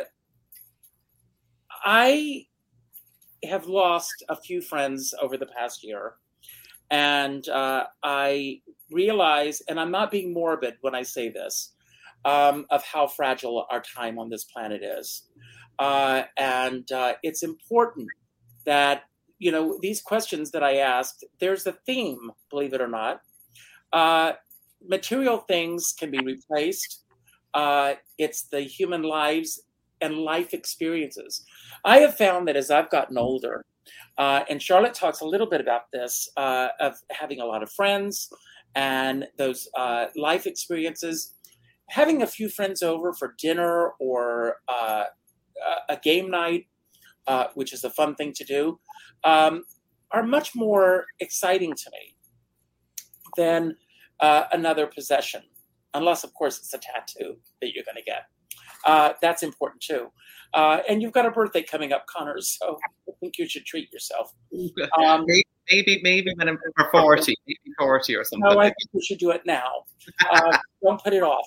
I 1.84 2.46
have 3.44 3.66
lost 3.66 4.24
a 4.28 4.36
few 4.36 4.60
friends 4.60 5.14
over 5.20 5.36
the 5.36 5.46
past 5.46 5.84
year. 5.84 6.14
And 6.90 7.48
uh, 7.48 7.84
I 8.02 8.60
realize, 8.90 9.62
and 9.68 9.78
I'm 9.78 9.90
not 9.90 10.10
being 10.10 10.32
morbid 10.32 10.74
when 10.80 10.94
I 10.94 11.02
say 11.02 11.28
this, 11.28 11.72
um, 12.24 12.66
of 12.70 12.82
how 12.84 13.06
fragile 13.06 13.66
our 13.70 13.82
time 13.82 14.18
on 14.18 14.28
this 14.28 14.44
planet 14.44 14.82
is. 14.82 15.22
Uh, 15.78 16.22
and 16.36 16.90
uh, 16.92 17.14
it's 17.22 17.42
important 17.42 18.08
that, 18.64 19.04
you 19.38 19.52
know, 19.52 19.78
these 19.82 20.00
questions 20.00 20.50
that 20.52 20.62
I 20.62 20.78
asked, 20.78 21.24
there's 21.38 21.66
a 21.66 21.72
theme, 21.72 22.30
believe 22.50 22.72
it 22.72 22.80
or 22.80 22.88
not. 22.88 23.20
Uh, 23.92 24.32
material 24.86 25.38
things 25.38 25.94
can 25.98 26.10
be 26.10 26.18
replaced. 26.18 27.04
Uh, 27.54 27.94
it's 28.18 28.48
the 28.48 28.60
human 28.60 29.02
lives 29.02 29.62
and 30.00 30.16
life 30.18 30.52
experiences. 30.52 31.44
I 31.84 31.98
have 31.98 32.16
found 32.16 32.48
that 32.48 32.56
as 32.56 32.70
I've 32.70 32.90
gotten 32.90 33.16
older, 33.16 33.64
uh, 34.18 34.42
and 34.48 34.60
Charlotte 34.60 34.94
talks 34.94 35.20
a 35.20 35.26
little 35.26 35.46
bit 35.46 35.60
about 35.60 35.90
this 35.92 36.28
uh, 36.36 36.68
of 36.80 36.94
having 37.10 37.40
a 37.40 37.44
lot 37.44 37.62
of 37.62 37.70
friends 37.70 38.28
and 38.76 39.26
those 39.38 39.66
uh, 39.76 40.06
life 40.14 40.46
experiences. 40.46 41.34
Having 41.88 42.22
a 42.22 42.26
few 42.26 42.48
friends 42.48 42.82
over 42.82 43.12
for 43.12 43.34
dinner 43.38 43.92
or 43.98 44.56
uh, 44.68 45.04
a 45.88 45.96
game 45.96 46.30
night, 46.30 46.66
uh, 47.26 47.46
which 47.54 47.72
is 47.72 47.82
a 47.84 47.90
fun 47.90 48.14
thing 48.14 48.32
to 48.34 48.44
do, 48.44 48.78
um, 49.24 49.64
are 50.12 50.22
much 50.22 50.54
more 50.54 51.06
exciting 51.20 51.72
to 51.74 51.90
me 51.90 52.14
than 53.36 53.76
uh, 54.20 54.44
another 54.52 54.86
possession, 54.86 55.42
unless, 55.94 56.22
of 56.22 56.32
course, 56.34 56.58
it's 56.58 56.74
a 56.74 56.78
tattoo 56.78 57.36
that 57.60 57.72
you're 57.74 57.84
going 57.84 57.96
to 57.96 58.02
get. 58.02 58.26
that's 59.20 59.42
important 59.42 59.80
too. 59.80 60.08
Uh, 60.54 60.80
and 60.88 61.02
you've 61.02 61.12
got 61.12 61.26
a 61.26 61.30
birthday 61.30 61.62
coming 61.62 61.92
up, 61.92 62.06
Conor, 62.06 62.36
so 62.40 62.78
I 63.08 63.12
think 63.20 63.38
you 63.38 63.48
should 63.48 63.64
treat 63.64 63.90
yourself. 63.92 64.32
Um, 64.98 65.26
maybe, 65.70 66.00
maybe, 66.02 66.32
when 66.36 66.48
I'm 66.48 66.58
40, 66.90 67.34
maybe 67.46 67.58
40 67.78 68.16
or 68.16 68.24
something. 68.24 68.48
No, 68.48 68.58
I 68.58 68.64
think 68.64 68.76
you 68.92 69.02
should 69.02 69.18
do 69.18 69.30
it 69.30 69.42
now. 69.46 69.84
Uh, 70.30 70.56
don't 70.82 71.02
put 71.02 71.12
it 71.12 71.22
off. 71.22 71.46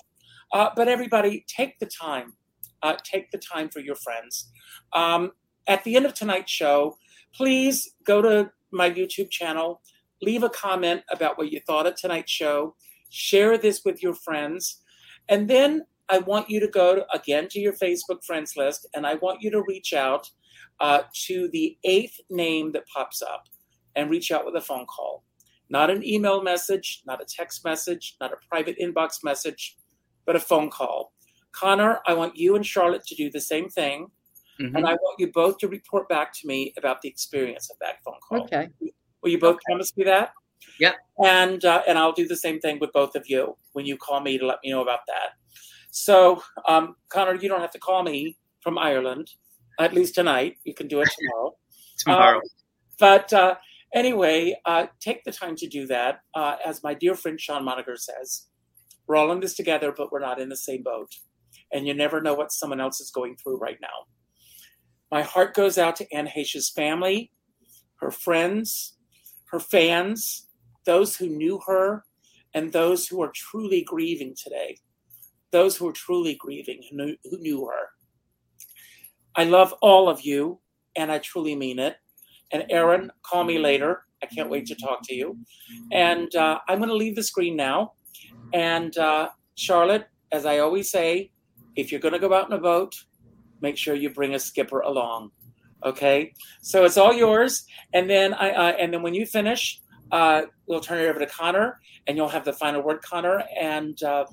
Uh, 0.52 0.70
but 0.74 0.88
everybody, 0.88 1.44
take 1.48 1.78
the 1.78 1.86
time. 1.86 2.34
Uh, 2.82 2.96
take 3.04 3.30
the 3.30 3.38
time 3.38 3.68
for 3.68 3.80
your 3.80 3.94
friends. 3.96 4.50
Um, 4.92 5.32
at 5.66 5.84
the 5.84 5.96
end 5.96 6.06
of 6.06 6.14
tonight's 6.14 6.50
show, 6.50 6.96
please 7.34 7.94
go 8.04 8.22
to 8.22 8.50
my 8.72 8.90
YouTube 8.90 9.30
channel, 9.30 9.82
leave 10.22 10.42
a 10.42 10.48
comment 10.48 11.02
about 11.10 11.38
what 11.38 11.52
you 11.52 11.60
thought 11.66 11.86
of 11.86 11.94
tonight's 11.96 12.32
show, 12.32 12.74
share 13.10 13.58
this 13.58 13.84
with 13.84 14.02
your 14.02 14.14
friends, 14.14 14.80
and 15.28 15.48
then 15.48 15.84
I 16.10 16.18
want 16.18 16.50
you 16.50 16.58
to 16.60 16.66
go 16.66 16.96
to, 16.96 17.06
again 17.14 17.48
to 17.50 17.60
your 17.60 17.72
Facebook 17.72 18.24
friends 18.24 18.56
list 18.56 18.86
and 18.94 19.06
I 19.06 19.14
want 19.14 19.42
you 19.42 19.50
to 19.52 19.62
reach 19.66 19.92
out 19.94 20.28
uh, 20.80 21.02
to 21.26 21.48
the 21.52 21.78
eighth 21.84 22.18
name 22.28 22.72
that 22.72 22.86
pops 22.88 23.22
up 23.22 23.44
and 23.96 24.10
reach 24.10 24.30
out 24.30 24.44
with 24.44 24.56
a 24.56 24.60
phone 24.60 24.86
call. 24.86 25.24
Not 25.68 25.90
an 25.90 26.04
email 26.04 26.42
message, 26.42 27.02
not 27.06 27.22
a 27.22 27.24
text 27.24 27.64
message, 27.64 28.16
not 28.20 28.32
a 28.32 28.36
private 28.48 28.76
inbox 28.80 29.22
message, 29.22 29.76
but 30.26 30.36
a 30.36 30.40
phone 30.40 30.70
call. 30.70 31.12
Conor, 31.52 32.00
I 32.06 32.14
want 32.14 32.36
you 32.36 32.56
and 32.56 32.66
Charlotte 32.66 33.04
to 33.06 33.14
do 33.14 33.30
the 33.30 33.40
same 33.40 33.68
thing. 33.68 34.08
Mm-hmm. 34.60 34.76
And 34.76 34.86
I 34.86 34.92
want 34.92 35.18
you 35.18 35.32
both 35.32 35.58
to 35.58 35.68
report 35.68 36.08
back 36.08 36.32
to 36.34 36.46
me 36.46 36.74
about 36.76 37.00
the 37.00 37.08
experience 37.08 37.70
of 37.70 37.76
that 37.80 37.96
phone 38.04 38.18
call. 38.28 38.42
Okay. 38.42 38.68
Will 39.22 39.30
you 39.30 39.38
both 39.38 39.54
okay. 39.54 39.62
promise 39.66 39.96
me 39.96 40.04
that? 40.04 40.32
Yeah. 40.78 40.92
And 41.24 41.64
uh, 41.64 41.82
and 41.88 41.98
I'll 41.98 42.12
do 42.12 42.28
the 42.28 42.36
same 42.36 42.60
thing 42.60 42.78
with 42.78 42.92
both 42.92 43.14
of 43.14 43.24
you 43.28 43.56
when 43.72 43.86
you 43.86 43.96
call 43.96 44.20
me 44.20 44.38
to 44.38 44.46
let 44.46 44.58
me 44.62 44.70
know 44.70 44.82
about 44.82 45.00
that. 45.06 45.30
So, 45.90 46.42
um, 46.68 46.96
Conor, 47.08 47.34
you 47.36 47.48
don't 47.48 47.60
have 47.60 47.72
to 47.72 47.78
call 47.78 48.02
me 48.02 48.36
from 48.62 48.78
Ireland, 48.78 49.30
at 49.78 49.92
least 49.92 50.14
tonight. 50.14 50.56
You 50.64 50.74
can 50.74 50.88
do 50.88 51.00
it 51.00 51.08
tomorrow. 51.18 51.56
tomorrow. 51.98 52.36
Um, 52.36 52.42
but 52.98 53.32
uh, 53.32 53.54
anyway, 53.94 54.56
uh, 54.64 54.86
take 55.00 55.24
the 55.24 55.32
time 55.32 55.56
to 55.56 55.66
do 55.66 55.86
that. 55.86 56.20
Uh, 56.34 56.56
as 56.64 56.82
my 56.82 56.94
dear 56.94 57.14
friend 57.14 57.40
Sean 57.40 57.64
Moniger 57.64 57.96
says, 57.96 58.46
we're 59.06 59.16
all 59.16 59.32
in 59.32 59.40
this 59.40 59.54
together, 59.54 59.92
but 59.96 60.12
we're 60.12 60.20
not 60.20 60.40
in 60.40 60.48
the 60.48 60.56
same 60.56 60.82
boat. 60.82 61.12
And 61.72 61.86
you 61.86 61.94
never 61.94 62.20
know 62.20 62.34
what 62.34 62.52
someone 62.52 62.80
else 62.80 63.00
is 63.00 63.10
going 63.10 63.36
through 63.36 63.58
right 63.58 63.78
now. 63.80 63.88
My 65.10 65.22
heart 65.22 65.54
goes 65.54 65.78
out 65.78 65.96
to 65.96 66.12
Anne 66.14 66.28
Heche's 66.28 66.70
family, 66.70 67.32
her 67.96 68.10
friends, 68.10 68.96
her 69.46 69.58
fans, 69.58 70.48
those 70.86 71.16
who 71.16 71.28
knew 71.28 71.60
her 71.66 72.04
and 72.54 72.72
those 72.72 73.06
who 73.06 73.20
are 73.22 73.32
truly 73.34 73.82
grieving 73.82 74.34
today, 74.40 74.78
those 75.50 75.76
who 75.76 75.88
are 75.88 75.92
truly 75.92 76.34
grieving, 76.34 76.82
who 76.88 76.96
knew, 76.96 77.16
who 77.24 77.38
knew 77.38 77.66
her. 77.66 77.88
I 79.36 79.44
love 79.44 79.74
all 79.80 80.08
of 80.08 80.22
you, 80.22 80.60
and 80.96 81.10
I 81.10 81.18
truly 81.18 81.54
mean 81.54 81.78
it. 81.78 81.96
And 82.52 82.64
Aaron, 82.70 83.10
call 83.22 83.44
me 83.44 83.58
later. 83.58 84.02
I 84.22 84.26
can't 84.26 84.50
wait 84.50 84.66
to 84.66 84.74
talk 84.74 85.00
to 85.04 85.14
you. 85.14 85.38
And 85.92 86.34
uh, 86.34 86.58
I'm 86.68 86.78
going 86.78 86.90
to 86.90 86.96
leave 86.96 87.16
the 87.16 87.22
screen 87.22 87.56
now. 87.56 87.92
And 88.52 88.96
uh, 88.98 89.30
Charlotte, 89.54 90.06
as 90.32 90.46
I 90.46 90.58
always 90.58 90.90
say, 90.90 91.30
if 91.76 91.90
you're 91.90 92.00
going 92.00 92.14
to 92.14 92.18
go 92.18 92.34
out 92.34 92.46
in 92.46 92.52
a 92.52 92.60
boat, 92.60 92.94
make 93.60 93.76
sure 93.76 93.94
you 93.94 94.10
bring 94.10 94.34
a 94.34 94.38
skipper 94.38 94.80
along. 94.80 95.30
Okay, 95.84 96.34
so 96.60 96.84
it's 96.84 96.98
all 96.98 97.14
yours. 97.14 97.64
And 97.94 98.08
then 98.10 98.34
I 98.34 98.50
uh, 98.50 98.72
and 98.72 98.92
then 98.92 99.02
when 99.02 99.14
you 99.14 99.24
finish, 99.24 99.80
uh, 100.12 100.42
we'll 100.66 100.80
turn 100.80 100.98
it 100.98 101.08
over 101.08 101.18
to 101.18 101.26
Conor, 101.26 101.78
and 102.06 102.16
you'll 102.16 102.28
have 102.28 102.44
the 102.44 102.52
final 102.52 102.82
word, 102.82 103.00
Conor. 103.00 103.44
And 103.58 104.00
uh, 104.02 104.26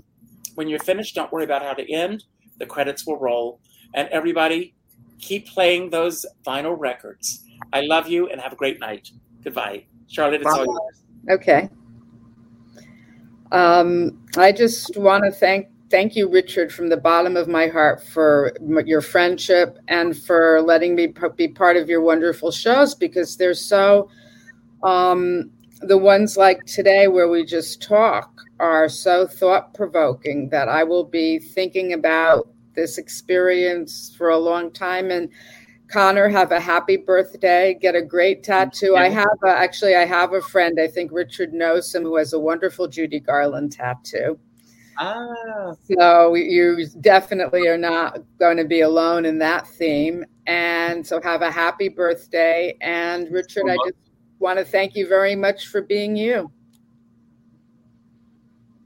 when 0.55 0.68
you're 0.68 0.80
finished, 0.80 1.15
don't 1.15 1.32
worry 1.32 1.45
about 1.45 1.61
how 1.63 1.74
to 1.74 1.89
end. 1.89 2.26
The 2.59 2.65
credits 2.65 3.07
will 3.07 3.18
roll, 3.18 3.61
and 3.95 4.09
everybody 4.09 4.76
keep 5.20 5.47
playing 5.47 5.89
those 5.89 6.26
vinyl 6.45 6.76
records. 6.78 7.43
I 7.74 7.82
love 7.82 8.07
you, 8.07 8.30
and 8.30 8.39
have 8.39 8.53
a 8.53 8.55
great 8.55 8.80
night. 8.80 9.11
Goodbye, 9.43 9.86
Charlotte. 10.07 10.41
It's 10.41 10.53
Bye. 10.53 10.59
all 10.59 10.65
yours. 10.65 11.03
Okay. 11.30 11.70
Um, 13.51 14.26
I 14.38 14.51
just 14.51 14.97
want 14.97 15.24
to 15.24 15.32
thank 15.32 15.68
thank 15.89 16.15
you, 16.15 16.30
Richard, 16.30 16.74
from 16.74 16.89
the 16.89 16.97
bottom 16.97 17.38
of 17.38 17.47
my 17.47 17.68
heart 17.68 18.03
for 18.03 18.53
your 18.86 19.01
friendship 19.01 19.78
and 19.88 20.18
for 20.18 20.61
letting 20.61 20.95
me 20.95 21.13
be 21.36 21.47
part 21.47 21.78
of 21.78 21.89
your 21.89 22.01
wonderful 22.01 22.51
shows 22.51 22.93
because 22.93 23.38
they're 23.38 23.53
so 23.53 24.09
um, 24.84 25.49
the 25.82 25.97
ones 25.97 26.38
like 26.38 26.65
today 26.65 27.07
where 27.07 27.30
we 27.30 27.45
just 27.45 27.82
talk 27.82 28.32
are 28.59 28.89
so 28.89 29.28
thought 29.28 29.74
provoking 29.74 30.49
that 30.49 30.68
I 30.68 30.84
will 30.84 31.03
be 31.03 31.39
thinking 31.39 31.93
about 31.93 32.49
this 32.78 32.97
experience 32.97 34.15
for 34.17 34.30
a 34.30 34.38
long 34.38 34.71
time. 34.71 35.11
And 35.11 35.28
Conor, 35.89 36.30
have 36.30 36.53
a 36.53 36.59
happy 36.59 36.95
birthday. 36.95 37.78
Get 37.82 37.95
a 37.95 38.01
great 38.01 38.43
tattoo. 38.43 38.95
I 38.95 39.09
have 39.09 39.28
a, 39.43 39.49
actually, 39.49 39.95
I 39.95 40.05
have 40.05 40.34
a 40.34 40.41
friend. 40.41 40.80
I 40.80 40.88
think 40.88 41.11
Richard 41.11 41.53
knows 41.53 41.93
him 41.93 42.03
who 42.03 42.15
has 42.15 42.32
a 42.32 42.39
wonderful 42.39 42.88
Judy 42.88 43.19
Garland 43.19 43.73
tattoo. 43.73 44.39
Ah. 44.99 45.73
So 45.89 46.36
you 46.36 46.88
definitely 47.01 47.67
are 47.67 47.78
not 47.78 48.19
going 48.39 48.57
to 48.57 48.65
be 48.65 48.82
alone 48.82 49.25
in 49.25 49.38
that 49.39 49.67
theme. 49.67 50.25
And 50.45 51.05
so 51.05 51.21
have 51.21 51.41
a 51.41 51.51
happy 51.51 51.89
birthday. 51.89 52.75
And 52.82 53.30
Richard, 53.32 53.69
I 53.69 53.75
just 53.86 53.97
want 54.39 54.59
to 54.59 54.65
thank 54.65 54.95
you 54.95 55.07
very 55.07 55.36
much 55.36 55.67
for 55.67 55.82
being 55.82 56.15
you. 56.15 56.51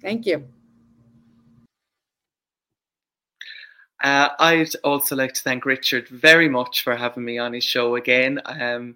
Thank 0.01 0.25
you. 0.25 0.47
Uh, 4.01 4.29
I'd 4.39 4.75
also 4.83 5.15
like 5.15 5.33
to 5.33 5.41
thank 5.41 5.65
Richard 5.65 6.07
very 6.09 6.49
much 6.49 6.83
for 6.83 6.95
having 6.95 7.23
me 7.23 7.37
on 7.37 7.53
his 7.53 7.63
show 7.63 7.95
again. 7.95 8.41
Um, 8.45 8.95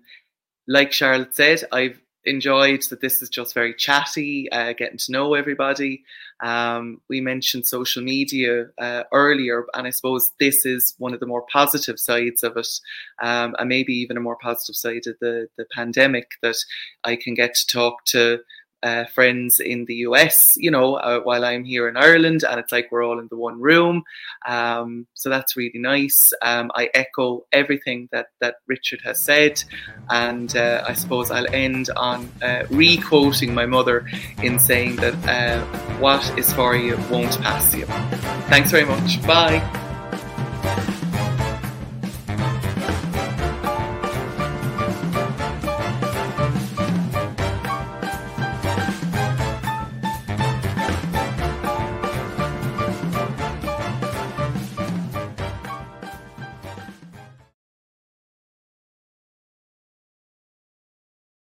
like 0.68 0.92
Charlotte 0.92 1.36
said, 1.36 1.64
I've 1.72 2.00
enjoyed 2.26 2.82
that 2.90 3.02
this 3.02 3.22
is 3.22 3.30
just 3.30 3.54
very 3.54 3.74
chatty, 3.74 4.52
uh, 4.52 4.74
getting 4.74 4.98
to 4.98 5.12
know 5.12 5.36
everybody. 5.36 6.04
Um, 6.44 7.02
we 7.08 7.22
mentioned 7.22 7.68
social 7.68 8.04
media 8.04 8.66
uh, 8.80 9.04
earlier, 9.14 9.66
and 9.74 9.88
I 9.88 9.92
suppose 9.92 10.32
this 10.40 10.66
is 10.66 10.96
one 10.98 11.14
of 11.14 11.20
the 11.20 11.28
more 11.28 11.46
positive 11.52 12.00
sides 12.00 12.44
of 12.44 12.58
it, 12.58 12.68
um, 13.22 13.56
and 13.60 13.70
maybe 13.70 13.94
even 13.94 14.18
a 14.18 14.22
more 14.22 14.38
positive 14.42 14.76
side 14.76 15.08
of 15.08 15.16
the, 15.22 15.48
the 15.58 15.66
pandemic 15.74 16.32
that 16.42 16.58
I 17.04 17.16
can 17.16 17.36
get 17.36 17.54
to 17.54 17.68
talk 17.68 18.04
to 18.06 18.40
uh, 18.86 19.06
friends 19.06 19.60
in 19.60 19.86
the 19.86 19.96
US, 20.08 20.54
you 20.58 20.70
know, 20.70 20.96
uh, 20.96 21.20
while 21.22 21.44
I'm 21.44 21.64
here 21.64 21.90
in 21.90 21.98
Ireland, 21.98 22.44
and 22.48 22.60
it's 22.60 22.72
like 22.72 22.88
we're 22.92 23.04
all 23.04 23.20
in 23.20 23.28
the 23.30 23.36
one 23.38 23.60
room. 23.60 24.04
Um, 24.48 25.08
so 25.16 25.30
that's 25.30 25.58
really 25.58 25.80
nice. 25.80 26.32
Um, 26.44 26.72
I 26.76 26.90
echo 26.94 27.46
everything 27.52 28.10
that 28.12 28.28
that 28.42 28.56
Richard 28.68 29.02
has 29.04 29.22
said, 29.24 29.64
and 30.10 30.56
uh, 30.56 30.84
I 30.88 30.94
suppose 30.94 31.32
I'll 31.32 31.54
end 31.54 31.90
on 31.98 32.32
uh, 32.44 32.64
re-quoting 32.70 33.56
my 33.56 33.66
mother 33.66 34.08
in 34.44 34.60
saying 34.60 34.98
that 34.98 35.16
uh, 35.28 35.66
what 35.98 36.38
is 36.38 36.54
for 36.54 36.76
you 36.76 36.96
won't 37.10 37.42
pass 37.42 37.74
you. 37.74 37.86
Thanks 38.52 38.70
very 38.70 38.86
much. 38.86 39.26
Bye. 39.26 39.85